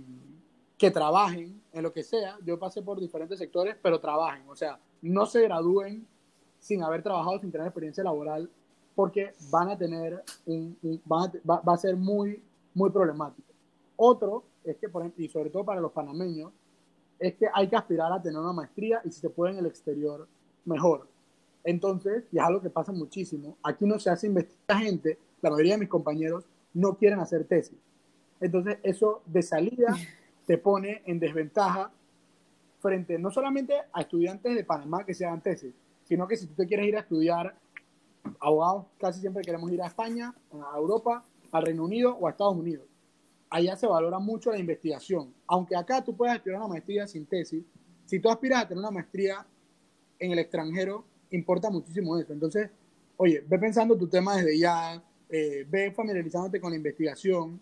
que 0.78 0.90
trabajen 0.90 1.59
en 1.72 1.82
lo 1.82 1.92
que 1.92 2.02
sea. 2.02 2.38
Yo 2.44 2.58
pasé 2.58 2.82
por 2.82 3.00
diferentes 3.00 3.38
sectores, 3.38 3.76
pero 3.82 4.00
trabajen. 4.00 4.48
O 4.48 4.56
sea, 4.56 4.78
no 5.02 5.26
se 5.26 5.42
gradúen 5.42 6.06
sin 6.58 6.82
haber 6.82 7.02
trabajado, 7.02 7.38
sin 7.40 7.50
tener 7.50 7.66
experiencia 7.66 8.04
laboral, 8.04 8.50
porque 8.94 9.32
van 9.50 9.70
a 9.70 9.78
tener 9.78 10.22
un, 10.46 10.76
va, 11.10 11.72
a 11.72 11.76
ser 11.76 11.96
muy, 11.96 12.42
muy 12.74 12.90
problemático. 12.90 13.48
Otro 13.96 14.44
es 14.64 14.76
que, 14.76 14.88
por 14.88 15.02
ejemplo, 15.02 15.24
y 15.24 15.28
sobre 15.28 15.50
todo 15.50 15.64
para 15.64 15.80
los 15.80 15.92
panameños, 15.92 16.52
es 17.18 17.34
que 17.34 17.46
hay 17.52 17.68
que 17.68 17.76
aspirar 17.76 18.12
a 18.12 18.20
tener 18.20 18.38
una 18.38 18.52
maestría 18.52 19.00
y 19.04 19.10
si 19.10 19.20
se 19.20 19.30
puede 19.30 19.52
en 19.52 19.58
el 19.58 19.66
exterior, 19.66 20.26
mejor. 20.64 21.06
Entonces, 21.64 22.24
y 22.32 22.38
es 22.38 22.42
algo 22.42 22.60
que 22.60 22.70
pasa 22.70 22.92
muchísimo, 22.92 23.56
aquí 23.62 23.84
no 23.84 23.98
se 23.98 24.10
hace 24.10 24.26
investigación, 24.26 24.86
gente, 24.86 25.18
la 25.42 25.50
mayoría 25.50 25.74
de 25.74 25.80
mis 25.80 25.88
compañeros 25.88 26.44
no 26.72 26.96
quieren 26.96 27.20
hacer 27.20 27.44
tesis. 27.44 27.78
Entonces, 28.40 28.78
eso 28.82 29.22
de 29.26 29.42
salida 29.42 29.94
te 30.50 30.58
pone 30.58 31.02
en 31.06 31.20
desventaja 31.20 31.92
frente 32.80 33.16
no 33.20 33.30
solamente 33.30 33.72
a 33.92 34.00
estudiantes 34.00 34.52
de 34.52 34.64
Panamá 34.64 35.06
que 35.06 35.14
se 35.14 35.24
hagan 35.24 35.40
tesis, 35.40 35.72
sino 36.02 36.26
que 36.26 36.36
si 36.36 36.48
tú 36.48 36.54
te 36.54 36.66
quieres 36.66 36.88
ir 36.88 36.96
a 36.96 37.02
estudiar 37.02 37.54
abogados, 38.40 38.86
casi 38.98 39.20
siempre 39.20 39.44
queremos 39.44 39.70
ir 39.70 39.80
a 39.80 39.86
España, 39.86 40.34
a 40.52 40.76
Europa, 40.76 41.24
al 41.52 41.62
Reino 41.62 41.84
Unido 41.84 42.16
o 42.16 42.26
a 42.26 42.30
Estados 42.30 42.56
Unidos. 42.56 42.84
Allá 43.48 43.76
se 43.76 43.86
valora 43.86 44.18
mucho 44.18 44.50
la 44.50 44.58
investigación. 44.58 45.32
Aunque 45.46 45.76
acá 45.76 46.02
tú 46.02 46.16
puedas 46.16 46.34
estudiar 46.34 46.58
una 46.58 46.66
maestría 46.66 47.06
sin 47.06 47.26
tesis, 47.26 47.62
si 48.04 48.18
tú 48.18 48.28
aspiras 48.28 48.64
a 48.64 48.66
tener 48.66 48.80
una 48.80 48.90
maestría 48.90 49.46
en 50.18 50.32
el 50.32 50.40
extranjero, 50.40 51.04
importa 51.30 51.70
muchísimo 51.70 52.18
eso. 52.18 52.32
Entonces, 52.32 52.70
oye, 53.18 53.44
ve 53.46 53.56
pensando 53.56 53.96
tu 53.96 54.08
tema 54.08 54.34
desde 54.34 54.58
ya, 54.58 55.00
eh, 55.28 55.64
ve 55.70 55.92
familiarizándote 55.92 56.60
con 56.60 56.70
la 56.70 56.76
investigación, 56.76 57.60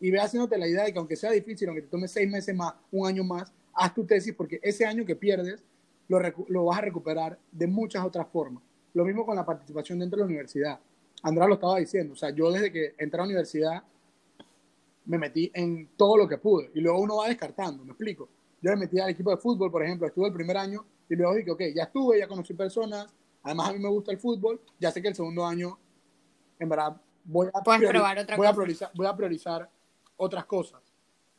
y 0.00 0.10
ve 0.10 0.18
haciéndote 0.18 0.56
la 0.58 0.66
idea 0.66 0.84
de 0.84 0.92
que 0.92 0.98
aunque 0.98 1.16
sea 1.16 1.30
difícil, 1.30 1.68
aunque 1.68 1.82
te 1.82 1.88
tome 1.88 2.08
seis 2.08 2.28
meses 2.28 2.54
más, 2.56 2.74
un 2.90 3.06
año 3.06 3.22
más, 3.22 3.52
haz 3.74 3.94
tu 3.94 4.04
tesis 4.04 4.34
porque 4.34 4.58
ese 4.62 4.86
año 4.86 5.04
que 5.04 5.14
pierdes 5.14 5.62
lo, 6.08 6.18
lo 6.48 6.64
vas 6.64 6.78
a 6.78 6.82
recuperar 6.82 7.38
de 7.52 7.66
muchas 7.66 8.04
otras 8.04 8.26
formas. 8.28 8.62
Lo 8.94 9.04
mismo 9.04 9.24
con 9.24 9.36
la 9.36 9.44
participación 9.44 9.98
dentro 9.98 10.16
de 10.16 10.22
la 10.22 10.26
universidad. 10.26 10.80
Andrés 11.22 11.48
lo 11.48 11.54
estaba 11.54 11.78
diciendo, 11.78 12.14
o 12.14 12.16
sea, 12.16 12.30
yo 12.30 12.50
desde 12.50 12.72
que 12.72 12.94
entré 12.98 13.20
a 13.20 13.22
la 13.22 13.28
universidad 13.28 13.82
me 15.04 15.18
metí 15.18 15.50
en 15.54 15.88
todo 15.96 16.16
lo 16.16 16.26
que 16.26 16.38
pude 16.38 16.70
y 16.74 16.80
luego 16.80 17.00
uno 17.00 17.16
va 17.16 17.28
descartando, 17.28 17.84
me 17.84 17.90
explico. 17.90 18.28
Yo 18.62 18.70
me 18.70 18.76
metí 18.76 18.98
al 19.00 19.10
equipo 19.10 19.30
de 19.30 19.36
fútbol, 19.36 19.70
por 19.70 19.82
ejemplo, 19.82 20.06
estuve 20.06 20.28
el 20.28 20.32
primer 20.32 20.56
año 20.56 20.84
y 21.08 21.16
luego 21.16 21.34
dije, 21.34 21.50
ok, 21.50 21.62
ya 21.74 21.84
estuve, 21.84 22.18
ya 22.18 22.28
conocí 22.28 22.54
personas, 22.54 23.06
además 23.42 23.68
a 23.68 23.72
mí 23.72 23.78
me 23.78 23.88
gusta 23.88 24.12
el 24.12 24.18
fútbol, 24.18 24.60
ya 24.78 24.90
sé 24.90 25.02
que 25.02 25.08
el 25.08 25.14
segundo 25.14 25.46
año, 25.46 25.78
en 26.58 26.68
verdad, 26.68 26.96
voy 27.24 27.48
a, 27.48 27.62
probar 27.62 28.18
otra 28.18 28.36
voy 28.36 28.46
a 28.46 28.52
priorizar, 28.52 28.90
voy 28.94 29.06
a 29.06 29.16
priorizar 29.16 29.70
otras 30.20 30.44
cosas. 30.44 30.80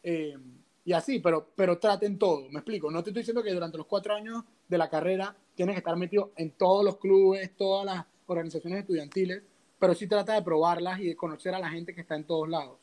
Eh, 0.03 0.35
y 0.83 0.93
así, 0.93 1.19
pero, 1.19 1.47
pero 1.55 1.77
traten 1.77 2.17
todo, 2.17 2.49
me 2.49 2.59
explico. 2.59 2.89
No 2.89 3.03
te 3.03 3.11
estoy 3.11 3.21
diciendo 3.21 3.43
que 3.43 3.53
durante 3.53 3.77
los 3.77 3.85
cuatro 3.85 4.15
años 4.15 4.43
de 4.67 4.77
la 4.77 4.89
carrera 4.89 5.35
tienes 5.55 5.75
que 5.75 5.79
estar 5.79 5.95
metido 5.95 6.31
en 6.35 6.51
todos 6.51 6.83
los 6.83 6.97
clubes, 6.97 7.55
todas 7.55 7.85
las 7.85 8.05
organizaciones 8.25 8.79
estudiantiles, 8.79 9.43
pero 9.77 9.93
sí 9.93 10.07
trata 10.07 10.33
de 10.33 10.41
probarlas 10.41 10.99
y 10.99 11.07
de 11.07 11.15
conocer 11.15 11.53
a 11.53 11.59
la 11.59 11.69
gente 11.69 11.93
que 11.93 12.01
está 12.01 12.15
en 12.15 12.23
todos 12.23 12.49
lados. 12.49 12.77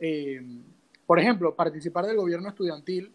Eh, 0.00 0.40
por 1.06 1.18
ejemplo, 1.18 1.54
participar 1.54 2.06
del 2.06 2.16
gobierno 2.16 2.48
estudiantil 2.48 3.12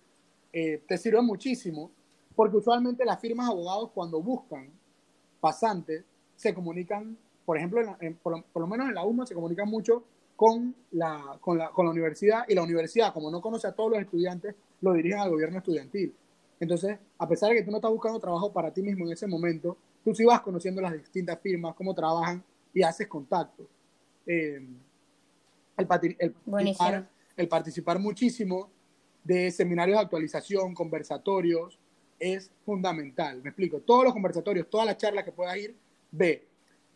eh, 0.53 0.81
te 0.87 0.97
sirve 0.97 1.21
muchísimo 1.21 1.91
porque 2.35 2.57
usualmente 2.57 3.05
las 3.05 3.19
firmas 3.19 3.47
de 3.47 3.53
abogados 3.53 3.91
cuando 3.93 4.21
buscan 4.21 4.69
pasantes 5.39 6.05
se 6.35 6.53
comunican, 6.53 7.17
por 7.45 7.57
ejemplo, 7.57 7.81
por, 8.21 8.43
por, 8.45 8.61
lo 8.61 8.67
menos 8.67 8.87
en 8.87 8.95
la 8.95 9.03
UMA 9.03 9.25
se 9.25 9.35
comunican 9.35 9.69
mucho 9.69 10.03
con 10.35 10.75
la, 10.91 11.37
con, 11.39 11.57
la, 11.57 11.69
con 11.69 11.85
la 11.85 11.91
universidad 11.91 12.43
y 12.47 12.55
la 12.55 12.63
universidad, 12.63 13.13
como 13.13 13.29
no 13.31 13.41
conoce 13.41 13.67
a 13.67 13.71
todos 13.71 13.91
los 13.91 13.99
estudiantes, 13.99 14.55
lo 14.81 14.93
dirigen 14.93 15.19
al 15.19 15.29
gobierno 15.29 15.57
estudiantil. 15.57 16.13
Entonces, 16.59 16.97
a 17.17 17.27
pesar 17.27 17.49
de 17.49 17.57
que 17.57 17.63
tú 17.63 17.71
no 17.71 17.77
estás 17.77 17.91
buscando 17.91 18.19
trabajo 18.19 18.51
para 18.51 18.71
ti 18.71 18.81
mismo 18.81 19.05
en 19.05 19.13
ese 19.13 19.27
momento, 19.27 19.77
tú 20.03 20.13
sí 20.13 20.25
vas 20.25 20.41
conociendo 20.41 20.81
las 20.81 20.93
distintas 20.93 21.39
firmas, 21.41 21.75
cómo 21.75 21.93
trabajan 21.93 22.43
y 22.73 22.81
haces 22.83 23.07
contacto. 23.07 23.67
Eh, 24.25 24.61
el, 25.77 25.87
participar, 25.87 27.09
el 27.35 27.47
participar 27.47 27.99
muchísimo 27.99 28.69
de 29.23 29.51
seminarios 29.51 29.97
de 29.97 30.03
actualización, 30.03 30.73
conversatorios, 30.73 31.79
es 32.19 32.51
fundamental. 32.65 33.41
Me 33.41 33.49
explico. 33.49 33.79
Todos 33.79 34.05
los 34.05 34.13
conversatorios, 34.13 34.69
todas 34.69 34.87
las 34.87 34.97
charlas 34.97 35.23
que 35.23 35.31
puedas 35.31 35.57
ir, 35.57 35.75
ve 36.11 36.45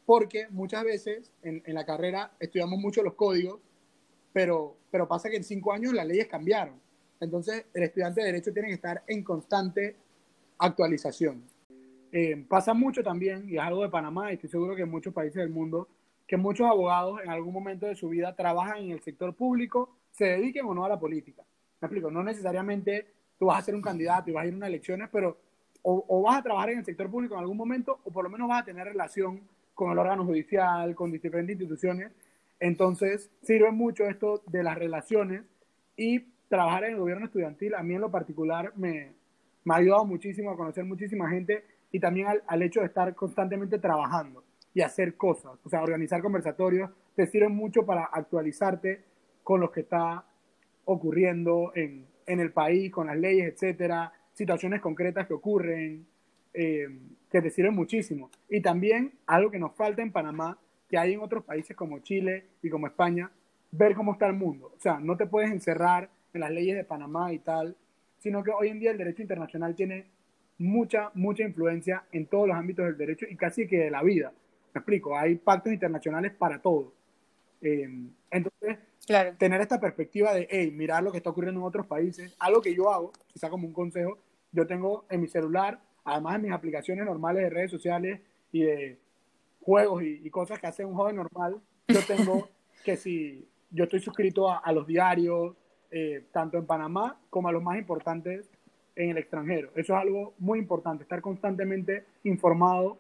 porque 0.08 0.48
muchas 0.52 0.86
veces 0.86 1.34
en, 1.44 1.62
la 1.68 1.86
carrera 1.86 2.32
estudiamos 2.40 2.80
mucho 2.80 3.04
los 3.04 3.16
códigos, 3.16 3.60
pero, 4.32 4.78
pero 4.90 5.06
pasa 5.06 5.30
que 5.30 5.36
en 5.36 5.44
cinco 5.44 5.74
años 5.74 5.92
las 5.92 6.08
leyes 6.08 6.28
cambiaron. 6.28 6.76
Entonces, 7.20 7.66
el 7.74 7.84
estudiante 7.84 8.22
de 8.22 8.28
Derecho 8.28 8.54
tiene 8.54 8.70
que 8.70 8.76
estar 8.76 9.04
en 9.06 9.22
constante 9.22 9.98
actualización. 10.60 11.44
eh, 12.14 12.46
pasa 12.48 12.74
mucho 12.74 13.04
también, 13.04 13.50
y 13.50 13.58
es 13.58 13.62
algo 13.62 13.84
de 13.84 13.90
Panamá, 13.90 14.32
y 14.32 14.36
estoy 14.36 14.50
seguro 14.50 14.78
que 14.78 14.84
en 14.84 14.90
muchos 14.90 15.14
países 15.14 15.36
del 15.36 15.50
mundo, 15.50 15.90
que 16.26 16.38
muchos 16.38 16.66
abogados 16.66 17.20
en 17.22 17.30
algún 17.30 17.54
momento 17.54 17.86
de 17.86 17.96
su 17.96 18.08
vida 18.08 18.34
trabajan 18.34 18.78
en 18.78 18.92
el 18.92 19.02
sector 19.02 19.36
público, 19.36 19.98
se 20.12 20.24
dediquen 20.24 20.68
o 20.68 20.74
no 20.74 20.86
a 20.86 20.90
la 20.90 20.98
política. 20.98 21.44
Me 21.82 21.88
explico, 21.88 22.10
no 22.10 22.24
necesariamente 22.24 23.08
tú 23.38 23.48
vas 23.48 23.60
a 23.60 23.66
ser 23.66 23.76
un 23.76 23.82
candidato 23.82 24.30
y 24.30 24.34
vas 24.34 24.46
a 24.46 24.48
ir 24.48 24.54
a 24.54 24.56
unas 24.58 24.70
elecciones, 24.70 25.10
pero 25.12 25.38
o, 25.82 26.06
o, 26.08 26.22
vas 26.22 26.40
a 26.40 26.44
trabajar 26.44 26.70
en 26.70 26.80
el 26.80 26.86
sector 26.86 27.10
público 27.10 27.36
en 27.36 27.42
algún 27.42 27.58
momento, 27.58 28.00
o 28.06 28.12
por 28.12 28.24
lo 28.24 28.30
menos 28.30 28.48
vas 28.48 28.62
a 28.62 28.66
tener 28.66 28.88
relación 28.88 29.42
con 29.78 29.92
el 29.92 30.00
órgano 30.00 30.26
judicial, 30.26 30.96
con 30.96 31.12
diferentes 31.12 31.54
instituciones. 31.54 32.12
Entonces, 32.60 33.30
sirve 33.44 33.70
mucho 33.72 34.06
esto 34.06 34.42
de 34.48 34.64
las 34.64 34.76
relaciones 34.76 35.44
y 35.96 36.22
trabajar 36.50 36.86
en 36.86 36.94
el 36.94 37.00
gobierno 37.00 37.28
estudiantil. 37.28 37.76
A 37.76 37.84
mí 37.84 37.94
en 37.94 38.02
lo 38.02 38.10
particular 38.10 38.74
me, 38.76 39.12
me 39.64 39.74
ha 39.76 39.78
ayudado 39.78 40.04
muchísimo 40.04 40.50
a 40.50 40.58
conocer 40.58 40.84
muchísima 40.84 41.30
gente 41.30 41.64
y 41.92 42.00
también 42.00 42.26
al, 42.48 42.62
hecho 42.64 42.80
de 42.80 42.88
estar 42.88 43.14
constantemente 43.14 43.78
trabajando 43.78 44.44
y 44.74 44.82
hacer 44.82 45.16
cosas, 45.16 45.60
o 45.64 45.70
sea, 45.70 45.84
organizar 45.84 46.24
conversatorios, 46.24 46.90
te 47.16 47.28
sirve 47.28 47.48
mucho 47.48 47.86
para 47.86 48.06
actualizarte 48.06 49.04
con 49.44 49.62
lo 49.62 49.72
que 49.72 49.82
está 49.82 50.26
ocurriendo 50.86 51.72
en, 51.76 52.08
en 52.26 52.40
el 52.40 52.52
país, 52.52 52.92
con 52.92 53.06
las 53.06 53.18
leyes, 53.18 53.54
etcétera, 53.54 54.12
situaciones 54.34 54.82
concretas 54.82 55.28
que 55.28 55.36
ocurren, 55.36 56.08
eh, 56.60 56.88
que 57.30 57.40
te 57.40 57.52
sirven 57.52 57.76
muchísimo. 57.76 58.32
Y 58.50 58.62
también 58.62 59.14
algo 59.28 59.52
que 59.52 59.60
nos 59.60 59.76
falta 59.76 60.02
en 60.02 60.12
Panamá, 60.12 60.58
que 60.90 60.98
hay 60.98 61.14
en 61.14 61.20
otros 61.20 61.44
países 61.44 61.76
como 61.76 62.00
Chile 62.00 62.46
y 62.64 62.70
como 62.72 62.88
España, 62.88 63.30
ver 63.72 63.94
cómo 63.94 64.14
está 64.14 64.26
el 64.26 64.34
mundo. 64.34 64.74
O 64.76 64.80
sea, 64.80 65.00
no 65.00 65.16
te 65.16 65.28
puedes 65.28 65.52
encerrar 65.52 66.10
en 66.34 66.42
las 66.42 66.50
leyes 66.50 66.76
de 66.76 66.84
Panamá 66.84 67.32
y 67.32 67.38
tal, 67.38 67.76
sino 68.18 68.44
que 68.44 68.50
hoy 68.50 68.70
en 68.70 68.80
día 68.80 68.90
el 68.90 68.98
derecho 68.98 69.22
internacional 69.22 69.76
tiene 69.76 70.08
mucha, 70.58 71.12
mucha 71.14 71.44
influencia 71.44 72.06
en 72.12 72.26
todos 72.26 72.48
los 72.48 72.58
ámbitos 72.58 72.86
del 72.86 72.98
derecho 72.98 73.28
y 73.30 73.36
casi 73.36 73.68
que 73.68 73.78
de 73.78 73.92
la 73.92 74.02
vida. 74.02 74.34
Me 74.74 74.80
explico, 74.80 75.16
hay 75.16 75.36
pactos 75.36 75.72
internacionales 75.72 76.34
para 76.34 76.60
todo. 76.60 76.92
Eh, 77.62 77.88
entonces, 78.32 78.80
claro. 79.06 79.36
tener 79.38 79.62
esta 79.62 79.80
perspectiva 79.80 80.34
de, 80.34 80.48
hey, 80.50 80.72
mirar 80.72 81.04
lo 81.04 81.12
que 81.12 81.18
está 81.18 81.30
ocurriendo 81.30 81.62
en 81.62 81.68
otros 81.68 81.86
países, 81.86 82.36
algo 82.40 82.62
que 82.62 82.74
yo 82.74 82.92
hago, 82.92 83.12
quizá 83.28 83.48
como 83.48 83.68
un 83.68 83.74
consejo, 83.74 84.18
yo 84.52 84.66
tengo 84.66 85.06
en 85.12 85.22
mi 85.22 85.28
celular, 85.28 85.80
además 86.08 86.34
de 86.34 86.40
mis 86.40 86.52
aplicaciones 86.52 87.06
normales 87.06 87.44
de 87.44 87.50
redes 87.50 87.70
sociales 87.70 88.22
y 88.52 88.62
de 88.62 88.98
juegos 89.62 90.02
y, 90.04 90.22
y 90.24 90.30
cosas 90.30 90.58
que 90.60 90.68
hace 90.68 90.86
un 90.86 90.96
joven 90.96 91.18
normal, 91.18 91.58
yo 91.88 92.00
tengo 92.08 92.50
que 92.86 92.96
si 92.96 93.46
yo 93.70 93.84
estoy 93.84 94.00
suscrito 94.00 94.50
a, 94.50 94.60
a 94.60 94.72
los 94.72 94.88
diarios, 94.88 95.56
eh, 95.92 96.24
tanto 96.32 96.58
en 96.58 96.66
Panamá 96.66 97.20
como 97.30 97.50
a 97.50 97.52
los 97.52 97.62
más 97.62 97.78
importantes 97.78 98.50
en 98.96 99.10
el 99.10 99.18
extranjero. 99.18 99.70
Eso 99.76 99.94
es 99.96 100.02
algo 100.02 100.34
muy 100.40 100.60
importante, 100.60 101.04
estar 101.04 101.22
constantemente 101.22 102.06
informado 102.24 102.98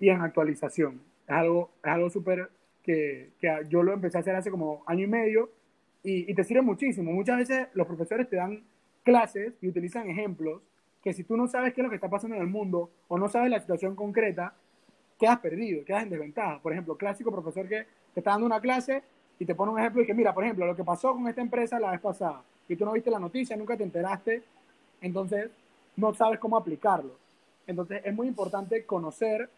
y 0.00 0.08
en 0.08 0.20
actualización. 0.20 1.00
Es 1.26 1.34
algo, 1.34 1.70
es 1.82 1.90
algo 1.90 2.10
súper 2.10 2.50
que, 2.82 3.30
que, 3.40 3.66
yo 3.68 3.84
lo 3.84 3.92
empecé 3.92 4.18
a 4.18 4.20
hacer 4.20 4.34
hace 4.34 4.50
como 4.50 4.82
año 4.86 5.04
y 5.04 5.06
medio 5.06 5.50
y, 6.02 6.28
y, 6.28 6.34
te 6.34 6.42
sirve 6.42 6.62
muchísimo. 6.62 7.12
Muchas 7.12 7.38
veces 7.38 7.68
los 7.74 7.86
profesores 7.86 8.28
te 8.28 8.36
dan 8.36 8.64
clases 9.04 9.54
y 9.60 9.68
utilizan 9.68 10.10
ejemplos 10.10 10.60
que 11.02 11.12
si 11.12 11.24
tú 11.24 11.36
no 11.36 11.48
sabes 11.48 11.74
qué 11.74 11.80
es 11.80 11.84
lo 11.84 11.90
que 11.90 11.96
está 11.96 12.08
pasando 12.08 12.36
en 12.36 12.42
el 12.42 12.48
mundo 12.48 12.90
o 13.08 13.18
no 13.18 13.28
sabes 13.28 13.50
la 13.50 13.60
situación 13.60 13.96
concreta, 13.96 14.54
quedas 15.18 15.38
perdido, 15.40 15.84
quedas 15.84 16.04
en 16.04 16.10
desventaja. 16.10 16.60
Por 16.60 16.72
ejemplo, 16.72 16.96
clásico 16.96 17.30
profesor 17.30 17.68
que 17.68 17.86
te 18.14 18.20
está 18.20 18.32
dando 18.32 18.46
una 18.46 18.60
clase 18.60 19.02
y 19.38 19.44
te 19.44 19.54
pone 19.54 19.72
un 19.72 19.78
ejemplo 19.78 20.02
y 20.02 20.06
que 20.06 20.14
mira, 20.14 20.32
por 20.32 20.44
ejemplo, 20.44 20.66
lo 20.66 20.76
que 20.76 20.84
pasó 20.84 21.12
con 21.12 21.26
esta 21.28 21.40
empresa 21.40 21.80
la 21.80 21.90
vez 21.90 22.00
pasada 22.00 22.42
y 22.68 22.76
tú 22.76 22.84
no 22.84 22.92
viste 22.92 23.10
la 23.10 23.18
noticia, 23.18 23.56
nunca 23.56 23.76
te 23.76 23.82
enteraste, 23.82 24.42
entonces 25.00 25.50
no 25.96 26.14
sabes 26.14 26.38
cómo 26.38 26.56
aplicarlo. 26.56 27.14
Entonces 27.66 28.00
es 28.04 28.14
muy 28.14 28.28
importante 28.28 28.84
conocer 28.84 29.48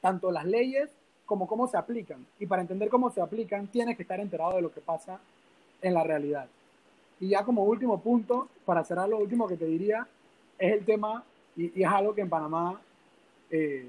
tanto 0.00 0.30
las 0.30 0.44
leyes 0.44 0.90
como 1.24 1.46
cómo 1.46 1.66
se 1.66 1.76
aplican. 1.76 2.26
Y 2.38 2.46
para 2.46 2.62
entender 2.62 2.88
cómo 2.88 3.10
se 3.10 3.20
aplican, 3.20 3.66
tienes 3.68 3.96
que 3.96 4.02
estar 4.02 4.20
enterado 4.20 4.56
de 4.56 4.62
lo 4.62 4.72
que 4.72 4.80
pasa 4.80 5.18
en 5.80 5.94
la 5.94 6.04
realidad. 6.04 6.46
Y 7.20 7.28
ya 7.28 7.44
como 7.44 7.64
último 7.64 8.00
punto, 8.00 8.48
para 8.64 8.84
cerrar 8.84 9.08
lo 9.08 9.18
último 9.18 9.48
que 9.48 9.56
te 9.56 9.64
diría, 9.64 10.06
es 10.58 10.72
el 10.72 10.84
tema, 10.84 11.24
y, 11.56 11.82
es 11.82 11.88
algo 11.88 12.14
que 12.14 12.20
en 12.20 12.28
Panamá, 12.28 12.80
eh, 13.50 13.88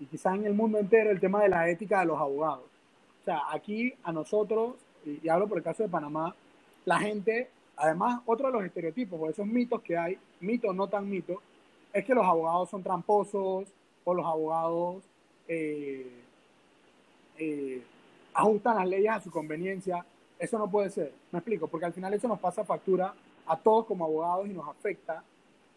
y 0.00 0.06
quizá 0.06 0.34
en 0.34 0.46
el 0.46 0.54
mundo 0.54 0.78
entero, 0.78 1.10
el 1.10 1.20
tema 1.20 1.42
de 1.42 1.48
la 1.48 1.68
ética 1.68 2.00
de 2.00 2.06
los 2.06 2.18
abogados. 2.18 2.64
O 3.22 3.24
sea, 3.24 3.42
aquí 3.50 3.94
a 4.02 4.12
nosotros, 4.12 4.74
y, 5.04 5.28
hablo 5.28 5.48
por 5.48 5.58
el 5.58 5.64
caso 5.64 5.82
de 5.82 5.88
Panamá, 5.88 6.34
la 6.84 6.98
gente, 6.98 7.48
además, 7.76 8.20
otro 8.26 8.48
de 8.48 8.52
los 8.52 8.64
estereotipos 8.64 9.18
o 9.20 9.28
esos 9.28 9.46
mitos 9.46 9.80
que 9.82 9.96
hay, 9.96 10.18
mitos 10.40 10.74
no 10.74 10.88
tan 10.88 11.08
mitos, 11.08 11.38
es 11.92 12.04
que 12.04 12.14
los 12.14 12.24
abogados 12.24 12.70
son 12.70 12.82
tramposos 12.82 13.68
o 14.04 14.14
los 14.14 14.26
abogados 14.26 15.02
eh, 15.46 16.10
eh, 17.38 17.82
ajustan 18.34 18.76
las 18.76 18.88
leyes 18.88 19.12
a 19.12 19.20
su 19.20 19.30
conveniencia. 19.30 20.04
Eso 20.38 20.58
no 20.58 20.70
puede 20.70 20.90
ser, 20.90 21.12
me 21.30 21.38
explico, 21.38 21.68
porque 21.68 21.86
al 21.86 21.92
final 21.92 22.12
eso 22.14 22.26
nos 22.26 22.40
pasa 22.40 22.64
factura 22.64 23.14
a 23.46 23.56
todos 23.56 23.86
como 23.86 24.04
abogados 24.04 24.48
y 24.48 24.52
nos 24.52 24.66
afecta 24.68 25.22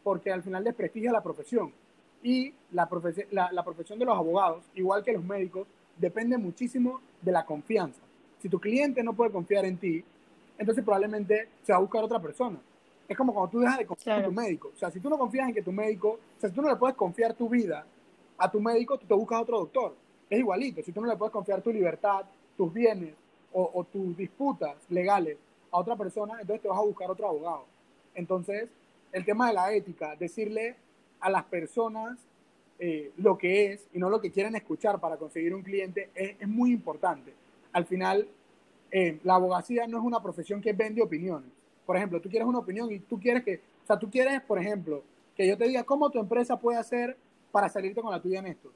porque 0.06 0.32
al 0.32 0.44
final 0.44 0.64
desprestigia 0.64 1.12
la 1.12 1.24
profesión. 1.24 1.74
Y 2.22 2.54
la, 2.74 2.88
profe 2.88 3.28
la, 3.32 3.52
la, 3.52 3.64
profesión 3.64 3.98
de 3.98 4.06
los 4.06 4.16
abogados, 4.16 4.64
igual 4.76 5.04
que 5.04 5.12
los 5.12 5.24
médicos, 5.24 5.68
depende 5.98 6.38
muchísimo 6.38 7.02
de 7.24 7.32
la 7.32 7.44
confianza. 7.44 8.02
Si 8.40 8.48
tu 8.48 8.60
cliente 8.60 9.02
no 9.02 9.14
puede 9.14 9.32
confiar 9.32 9.66
en 9.66 9.78
ti, 9.78 10.04
entonces 10.60 10.84
probablemente 10.84 11.50
se 11.64 11.72
va 11.72 11.80
a 11.80 11.82
buscar 11.82 12.04
otra 12.04 12.20
persona. 12.20 12.60
Es 13.08 13.18
como 13.18 13.34
cuando 13.34 13.50
tú 13.50 13.60
dejas 13.62 13.80
de 13.80 13.88
confiar 13.88 14.18
claro. 14.18 14.30
en 14.30 14.36
tu 14.36 14.42
médico. 14.42 14.72
O 14.76 14.78
sea, 14.78 14.92
si 14.92 15.00
tú 15.00 15.10
no 15.10 15.18
confías 15.18 15.48
en 15.48 15.56
que 15.56 15.64
tu 15.64 15.72
médico, 15.72 16.20
o 16.38 16.40
sea, 16.40 16.50
si 16.50 16.56
tú 16.56 16.62
no 16.62 16.70
le 16.70 16.76
puedes 16.76 16.96
confiar 16.96 17.34
tu 17.34 17.50
vida 17.50 17.84
a 18.38 18.52
tu 18.52 18.62
médico, 18.62 19.00
tú 19.00 19.08
te 19.08 19.14
buscas 19.16 19.42
otro 19.42 19.58
doctor. 19.58 19.96
Es 20.30 20.38
igualito. 20.38 20.84
Si 20.84 20.92
tú 20.92 21.02
no 21.02 21.08
le 21.08 21.18
puedes 21.18 21.32
confiar 21.32 21.64
tu 21.64 21.72
libertad, 21.72 22.26
tus 22.56 22.72
bienes 22.72 23.16
o, 23.54 23.72
o 23.74 23.84
tus 23.86 24.16
disputas 24.16 24.76
legales 24.90 25.38
a 25.72 25.80
otra 25.80 25.96
persona, 25.96 26.34
entonces 26.40 26.62
te 26.62 26.68
vas 26.68 26.78
a 26.78 26.84
buscar 26.84 27.10
otro 27.10 27.28
abogado. 27.28 27.66
Entonces, 28.14 28.70
el 29.16 29.24
tema 29.24 29.48
de 29.48 29.54
la 29.54 29.72
ética, 29.72 30.14
decirle 30.18 30.76
a 31.22 31.30
las 31.30 31.46
personas 31.46 32.20
eh, 32.78 33.14
lo 33.16 33.38
que 33.38 33.72
es 33.72 33.88
y 33.94 33.98
no 33.98 34.10
lo 34.10 34.20
que 34.20 34.30
quieren 34.30 34.58
escuchar 34.58 35.00
para 35.00 35.16
conseguir 35.16 35.56
un 35.56 35.62
cliente 35.62 36.10
es, 36.14 36.46
muy 36.46 36.74
importante. 36.74 37.34
Al 37.72 37.86
final, 37.86 38.28
eh, 38.92 39.18
la 39.24 39.36
abogacía 39.36 39.88
no 39.88 40.00
es 40.00 40.04
una 40.04 40.22
profesión 40.22 40.60
que 40.60 40.74
vende 40.74 41.02
opiniones. 41.02 41.50
Por 41.86 41.96
ejemplo, 41.96 42.20
tú 42.20 42.30
quieres 42.30 42.46
una 42.46 42.60
opinión 42.60 42.92
y 42.92 43.00
tú 43.00 43.18
quieres 43.18 43.46
que, 43.46 43.62
o 43.86 43.88
sea, 43.88 43.98
tú 43.98 44.12
quieres, 44.12 44.42
por 44.42 44.60
ejemplo, 44.60 45.02
que 45.34 45.48
yo 45.48 45.58
te 45.58 45.66
diga 45.66 45.86
cómo 45.86 46.10
tu 46.10 46.20
empresa 46.20 46.60
puede 46.60 46.78
hacer 46.78 47.16
para 47.54 47.70
salirte 47.70 48.02
con 48.02 48.12
la 48.12 48.22
tuya 48.22 48.40
en 48.40 48.48
esto. 48.48 48.70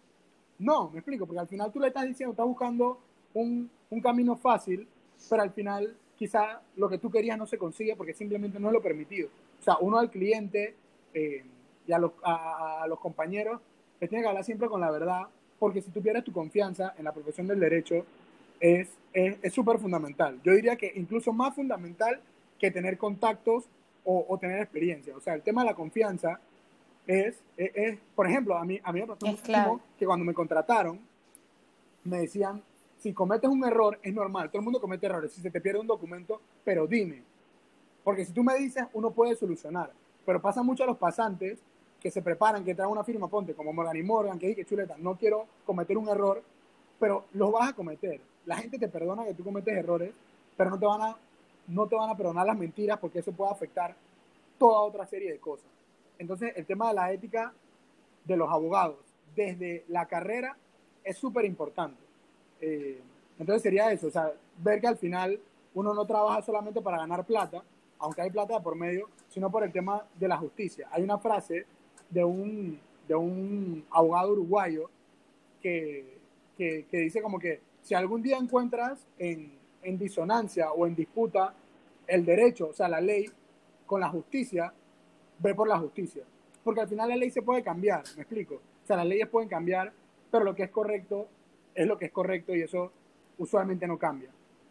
No, 0.57 0.89
me 0.89 0.99
explico, 0.99 1.25
porque 1.25 1.41
al 1.41 1.49
final 1.49 1.69
tú 1.69 1.81
le 1.81 1.87
estás 1.87 2.07
diciendo, 2.07 2.31
estás 2.31 2.47
buscando 2.47 2.97
un, 3.33 3.69
un 3.89 3.99
camino 3.99 4.37
fácil, 4.37 4.87
pero 5.29 5.41
al 5.41 5.51
final 5.51 5.97
quizá 6.15 6.61
lo 6.77 6.87
que 6.87 6.97
tú 6.97 7.11
querías 7.11 7.37
no 7.37 7.45
se 7.45 7.57
consigue 7.57 7.97
porque 7.97 8.13
simplemente 8.13 8.57
no 8.57 8.67
es 8.67 8.73
lo 8.73 8.81
permitido. 8.81 9.27
O 9.59 9.63
sea, 9.63 9.77
uno 9.79 9.97
al 9.97 10.09
cliente 10.09 10.75
eh, 11.13 11.43
y 11.87 11.91
a 11.91 11.99
los, 11.99 12.11
a, 12.23 12.83
a 12.83 12.87
los 12.87 12.99
compañeros 12.99 13.61
le 13.99 14.07
tiene 14.07 14.23
que 14.23 14.29
hablar 14.29 14.43
siempre 14.43 14.69
con 14.69 14.79
la 14.81 14.91
verdad, 14.91 15.23
porque 15.59 15.81
si 15.81 15.91
tú 15.91 16.01
pierdes 16.01 16.23
tu 16.23 16.31
confianza 16.31 16.93
en 16.97 17.03
la 17.03 17.11
profesión 17.11 17.47
del 17.47 17.59
derecho, 17.59 18.05
es 18.59 18.89
súper 19.53 19.75
es, 19.75 19.79
es 19.79 19.81
fundamental. 19.81 20.39
Yo 20.43 20.53
diría 20.53 20.75
que 20.75 20.91
incluso 20.95 21.33
más 21.33 21.55
fundamental 21.55 22.19
que 22.57 22.71
tener 22.71 22.97
contactos 22.97 23.65
o, 24.03 24.25
o, 24.27 24.37
tener 24.37 24.59
experiencia. 24.59 25.15
O 25.15 25.19
sea, 25.19 25.33
el 25.33 25.41
tema 25.41 25.61
de 25.61 25.69
la 25.69 25.75
confianza 25.75 26.39
es, 27.07 27.35
es, 27.57 27.97
por 28.15 28.27
ejemplo, 28.27 28.57
a 28.57 28.65
mí, 28.65 28.79
a 28.83 28.91
mí 28.91 29.01
me 29.01 29.07
pasó 29.07 29.25
claro. 29.43 29.81
que 29.97 30.05
cuando 30.05 30.25
me 30.25 30.33
contrataron, 30.33 30.99
me 32.03 32.19
decían, 32.19 32.61
si 32.99 33.13
cometes 33.13 33.49
un 33.49 33.63
error, 33.65 33.99
es 34.03 34.13
normal, 34.13 34.49
todo 34.49 34.59
el 34.59 34.65
mundo 34.65 34.81
comete 34.81 35.05
errores, 35.05 35.31
si 35.31 35.41
se 35.41 35.51
te 35.51 35.61
pierde 35.61 35.79
un 35.79 35.87
documento, 35.87 36.41
pero 36.63 36.87
dime. 36.87 37.23
Porque 38.09 38.25
si 38.25 38.33
tú 38.33 38.43
me 38.43 38.57
dices, 38.57 38.85
uno 38.93 39.11
puede 39.11 39.35
solucionar. 39.35 39.91
Pero 40.25 40.41
pasa 40.41 40.63
mucho 40.63 40.83
a 40.83 40.87
los 40.87 40.97
pasantes 40.97 41.59
que 42.01 42.09
se 42.09 42.23
preparan, 42.23 42.65
que 42.65 42.73
traen 42.73 42.89
una 42.89 43.03
firma, 43.03 43.27
ponte, 43.27 43.53
como 43.53 43.71
Morgan 43.71 43.95
y 43.97 44.01
Morgan, 44.01 44.39
que 44.39 44.47
dije, 44.47 44.65
chuleta, 44.65 44.95
no 44.97 45.15
quiero 45.15 45.45
cometer 45.63 45.95
un 45.95 46.09
error, 46.09 46.41
pero 46.99 47.25
los 47.33 47.51
vas 47.51 47.69
a 47.69 47.73
cometer. 47.73 48.19
La 48.47 48.57
gente 48.57 48.79
te 48.79 48.87
perdona 48.87 49.25
que 49.25 49.35
tú 49.35 49.43
cometes 49.43 49.77
errores, 49.77 50.11
pero 50.57 50.71
no 50.71 50.79
te 50.79 50.87
van 50.87 51.03
a, 51.03 51.17
no 51.67 51.85
te 51.85 51.95
van 51.95 52.09
a 52.09 52.17
perdonar 52.17 52.47
las 52.47 52.57
mentiras 52.57 52.97
porque 52.97 53.19
eso 53.19 53.31
puede 53.31 53.51
afectar 53.51 53.93
toda 54.57 54.79
otra 54.79 55.05
serie 55.05 55.31
de 55.31 55.37
cosas. 55.37 55.69
Entonces, 56.17 56.53
el 56.55 56.65
tema 56.65 56.87
de 56.87 56.95
la 56.95 57.13
ética 57.13 57.53
de 58.25 58.37
los 58.37 58.49
abogados 58.49 58.97
desde 59.35 59.85
la 59.87 60.07
carrera 60.07 60.57
es 61.03 61.15
súper 61.15 61.45
importante. 61.45 62.01
Eh, 62.59 62.99
entonces 63.37 63.61
sería 63.61 63.91
eso, 63.91 64.07
o 64.07 64.11
sea, 64.11 64.33
ver 64.57 64.81
que 64.81 64.87
al 64.87 64.97
final 64.97 65.39
uno 65.75 65.93
no 65.93 66.05
trabaja 66.05 66.41
solamente 66.41 66.81
para 66.81 66.97
ganar 66.97 67.23
plata, 67.23 67.63
aunque 67.99 68.21
hay 68.21 68.29
plata 68.29 68.61
por 68.61 68.75
medio, 68.75 69.09
sino 69.29 69.51
por 69.51 69.63
el 69.63 69.71
tema 69.71 70.05
de 70.17 70.27
la 70.27 70.37
justicia. 70.37 70.87
Hay 70.91 71.03
una 71.03 71.17
frase 71.17 71.65
de 72.09 72.23
un, 72.23 72.79
de 73.07 73.15
un 73.15 73.85
abogado 73.91 74.31
uruguayo 74.31 74.89
que, 75.61 76.17
que, 76.57 76.85
dice 76.91 77.21
como 77.21 77.39
que 77.39 77.61
si 77.81 77.93
algún 77.93 78.21
día 78.21 78.37
encuentras 78.37 79.05
en, 79.17 79.51
en, 79.83 79.97
disonancia 79.97 80.71
o 80.71 80.87
en 80.87 80.95
disputa 80.95 81.53
el 82.07 82.25
derecho, 82.25 82.69
o 82.69 82.73
sea, 82.73 82.87
la 82.87 83.01
ley, 83.01 83.29
con 83.85 84.01
la 84.01 84.09
justicia, 84.09 84.73
ve 85.39 85.53
por 85.53 85.67
la 85.67 85.77
justicia. 85.77 86.23
Porque 86.63 86.81
al 86.81 86.87
final 86.87 87.09
la 87.09 87.15
ley 87.15 87.29
se 87.29 87.41
puede 87.41 87.63
cambiar, 87.63 88.03
me 88.15 88.23
explico. 88.23 88.55
O 88.55 88.87
sea, 88.87 88.97
las 88.97 89.05
leyes 89.05 89.27
pueden 89.27 89.49
cambiar, 89.49 89.93
pero 90.31 90.43
lo 90.43 90.55
que 90.55 90.63
es 90.63 90.69
correcto 90.69 91.27
es 91.75 91.87
lo 91.87 91.97
que 91.97 92.05
es 92.05 92.11
correcto 92.11 92.55
y 92.55 92.61
eso 92.61 92.91
usualmente 93.37 93.87
no 93.87 93.97
cambia. 93.97 94.29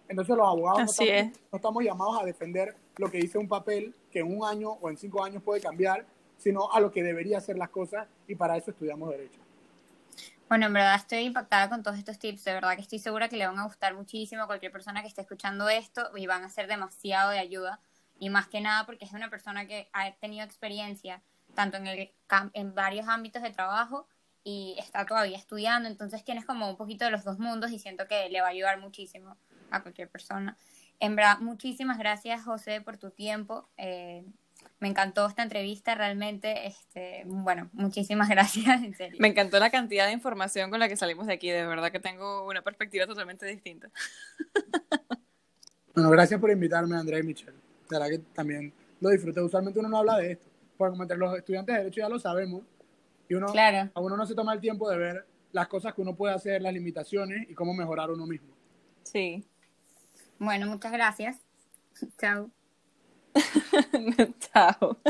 Entonces 0.09 0.37
los 0.37 0.47
abogados 0.47 0.79
no 0.79 0.85
estamos, 0.87 1.13
es. 1.13 1.41
no 1.53 1.57
estamos 1.57 1.85
llamados 1.85 2.23
a 2.23 2.25
defender 2.25 2.75
lo 2.97 3.11
que 3.11 3.19
dice 3.19 3.39
un 3.39 3.49
papel 3.49 3.95
que 4.11 4.21
en 4.21 4.37
un 4.37 4.45
año 4.47 4.71
o 4.71 4.91
en 4.91 4.97
cinco 4.97 5.23
años 5.23 5.43
puede 5.43 5.61
cambiar, 5.61 6.07
sino 6.39 6.71
a 6.73 6.81
lo 6.81 6.91
que 6.91 7.03
debería 7.03 7.41
ser 7.41 7.59
las 7.59 7.69
cosas 7.69 8.07
y 8.27 8.35
para 8.35 8.57
eso 8.57 8.71
estudiamos 8.71 9.11
derecho. 9.11 9.41
Bueno, 10.49 10.67
en 10.67 10.73
verdad 10.73 10.97
estoy 10.97 11.21
impactada 11.21 11.69
con 11.69 11.83
todos 11.83 11.99
estos 11.99 12.19
tips, 12.19 12.45
de 12.45 12.55
verdad 12.55 12.75
que 12.75 12.81
estoy 12.81 12.99
segura 12.99 13.29
que 13.29 13.37
le 13.37 13.47
van 13.47 13.59
a 13.59 13.65
gustar 13.65 13.95
muchísimo 13.95 14.45
a 14.45 14.47
cualquier 14.47 14.73
persona 14.73 15.03
que 15.03 15.09
esté 15.09 15.21
escuchando 15.21 15.69
esto 15.69 16.11
y 16.17 16.27
van 16.27 16.43
a 16.43 16.49
ser 16.49 16.69
demasiado 16.69 17.31
de 17.31 17.39
ayuda 17.39 17.81
y 18.19 18.31
más 18.31 18.49
que 18.49 18.63
nada 18.63 18.87
porque 18.87 19.05
es 19.05 19.13
una 19.13 19.29
persona 19.29 19.67
que 19.67 19.91
ha 19.93 20.11
tenido 20.15 20.45
experiencia 20.45 21.23
tanto 21.55 21.77
en, 21.77 21.87
el, 21.87 22.13
en 22.55 22.75
varios 22.75 23.09
ámbitos 23.09 23.43
de 23.43 23.51
trabajo 23.51 24.07
y 24.43 24.77
está 24.79 25.05
todavía 25.05 25.37
estudiando, 25.37 25.87
entonces 25.87 26.25
tienes 26.25 26.47
como 26.47 26.71
un 26.71 26.77
poquito 26.77 27.05
de 27.05 27.11
los 27.11 27.25
dos 27.25 27.39
mundos 27.39 27.71
y 27.71 27.79
siento 27.79 28.07
que 28.07 28.31
le 28.31 28.41
va 28.41 28.47
a 28.47 28.51
ayudar 28.51 28.81
muchísimo 28.81 29.37
a 29.71 29.83
cualquier 29.83 30.09
persona. 30.09 30.57
En 31.01 31.15
verdad, 31.17 31.39
muchísimas 31.41 31.99
gracias 31.99 32.43
José 32.45 32.81
por 32.81 32.97
tu 32.99 33.11
tiempo. 33.11 33.69
eh, 33.77 34.25
me 34.81 34.89
encantó 34.89 35.27
esta 35.27 35.43
entrevista, 35.43 35.95
realmente, 35.97 36.67
este, 36.67 37.23
bueno, 37.27 37.69
muchísimas 37.73 38.29
gracias, 38.29 38.83
en 38.83 38.95
serio. 38.95 39.17
Me 39.21 39.29
encantó 39.29 39.59
la 39.59 39.71
cantidad 39.71 40.07
de 40.07 40.13
información 40.13 40.71
con 40.71 40.79
la 40.81 40.89
que 40.89 40.97
salimos 40.97 41.27
de 41.27 41.33
aquí. 41.33 41.49
De 41.51 41.67
verdad 41.67 41.91
que 41.91 41.99
tengo 42.01 42.47
una 42.47 42.63
perspectiva 42.63 43.07
totalmente 43.07 43.47
distinta. 43.47 43.91
Bueno, 45.95 46.11
gracias 46.11 46.39
por 46.41 46.51
invitarme, 46.53 46.97
Andrea 46.97 47.19
y 47.19 47.23
Michelle. 47.25 47.51
De 47.91 47.99
verdad 47.99 48.09
que 48.09 48.19
también 48.33 48.73
lo 49.01 49.11
disfruté. 49.11 49.41
Usualmente 49.41 49.81
uno 49.81 49.89
no 49.89 49.99
habla 49.99 50.17
de 50.19 50.33
esto, 50.33 50.47
porque 50.77 50.91
como 50.93 51.03
entre 51.03 51.17
los 51.19 51.37
estudiantes 51.37 51.75
de 51.75 51.79
derecho 51.81 52.01
ya 52.03 52.09
lo 52.09 52.21
sabemos, 52.21 52.63
y 53.29 53.35
uno, 53.35 53.49
Claro. 53.49 53.91
a 53.93 54.01
uno 54.01 54.17
no 54.17 54.25
se 54.25 54.37
toma 54.37 54.53
el 54.55 54.61
tiempo 54.61 54.89
de 54.89 54.97
ver 54.97 55.27
las 55.51 55.67
cosas 55.67 55.95
que 55.95 56.01
uno 56.03 56.15
puede 56.15 56.35
hacer, 56.35 56.63
las 56.63 56.73
limitaciones 56.73 57.51
y 57.51 57.55
cómo 57.55 57.75
mejorar 57.75 58.13
uno 58.13 58.27
mismo. 58.27 58.55
Sí. 59.03 59.45
Bueno, 60.39 60.67
muchas 60.67 60.93
gracias. 60.93 61.37
Chao. 62.19 62.51
Chao. 64.41 64.99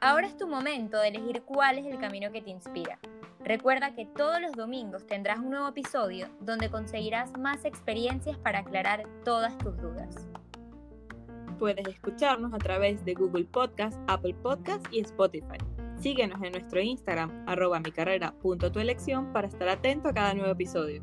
Ahora 0.00 0.26
es 0.26 0.36
tu 0.36 0.46
momento 0.46 0.98
de 0.98 1.08
elegir 1.08 1.42
cuál 1.42 1.78
es 1.78 1.86
el 1.86 1.98
camino 1.98 2.32
que 2.32 2.40
te 2.40 2.50
inspira. 2.50 2.98
Recuerda 3.44 3.94
que 3.94 4.06
todos 4.06 4.40
los 4.40 4.52
domingos 4.52 5.06
tendrás 5.06 5.38
un 5.38 5.50
nuevo 5.50 5.68
episodio 5.68 6.28
donde 6.40 6.70
conseguirás 6.70 7.36
más 7.36 7.64
experiencias 7.64 8.38
para 8.38 8.60
aclarar 8.60 9.06
todas 9.24 9.56
tus 9.58 9.76
dudas. 9.76 10.28
Puedes 11.58 11.86
escucharnos 11.88 12.54
a 12.54 12.58
través 12.58 13.04
de 13.04 13.14
Google 13.14 13.44
Podcast, 13.44 13.98
Apple 14.06 14.34
Podcast 14.42 14.86
y 14.92 15.00
Spotify. 15.00 15.58
Síguenos 16.00 16.40
en 16.44 16.52
nuestro 16.52 16.80
Instagram, 16.80 17.44
arroba 17.48 17.80
mi 17.80 17.90
carrera 17.90 18.30
punto 18.30 18.70
tu 18.70 18.78
elección, 18.78 19.32
para 19.32 19.48
estar 19.48 19.68
atento 19.68 20.08
a 20.08 20.14
cada 20.14 20.32
nuevo 20.32 20.52
episodio. 20.52 21.02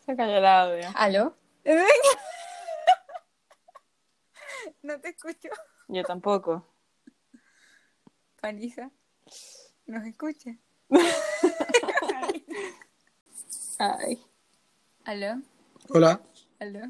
Se 0.00 0.16
cayó 0.16 0.38
el 0.38 0.46
audio. 0.46 0.88
¿Aló? 0.94 1.36
no 4.82 4.98
te 5.00 5.10
escucho, 5.10 5.50
Yo 5.88 6.02
tampoco. 6.02 6.66
Panisa. 8.40 8.90
¿Nos 9.84 10.06
escucha? 10.06 10.56
Ay. 13.78 14.24
¿Aló? 15.04 15.42
Hola. 15.90 16.22
¿Aló? 16.58 16.80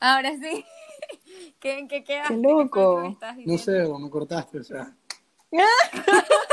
Ahora 0.00 0.36
sí. 0.36 0.66
¿Qué, 1.58 1.78
¿En 1.78 1.88
qué 1.88 2.04
quedaste? 2.04 2.34
Qué 2.34 2.40
loco. 2.40 3.02
estabas 3.04 3.36
No 3.44 3.58
sé, 3.58 3.82
o 3.82 3.98
me 3.98 4.10
cortaste, 4.10 4.58
o 4.60 4.64
sea. 4.64 4.94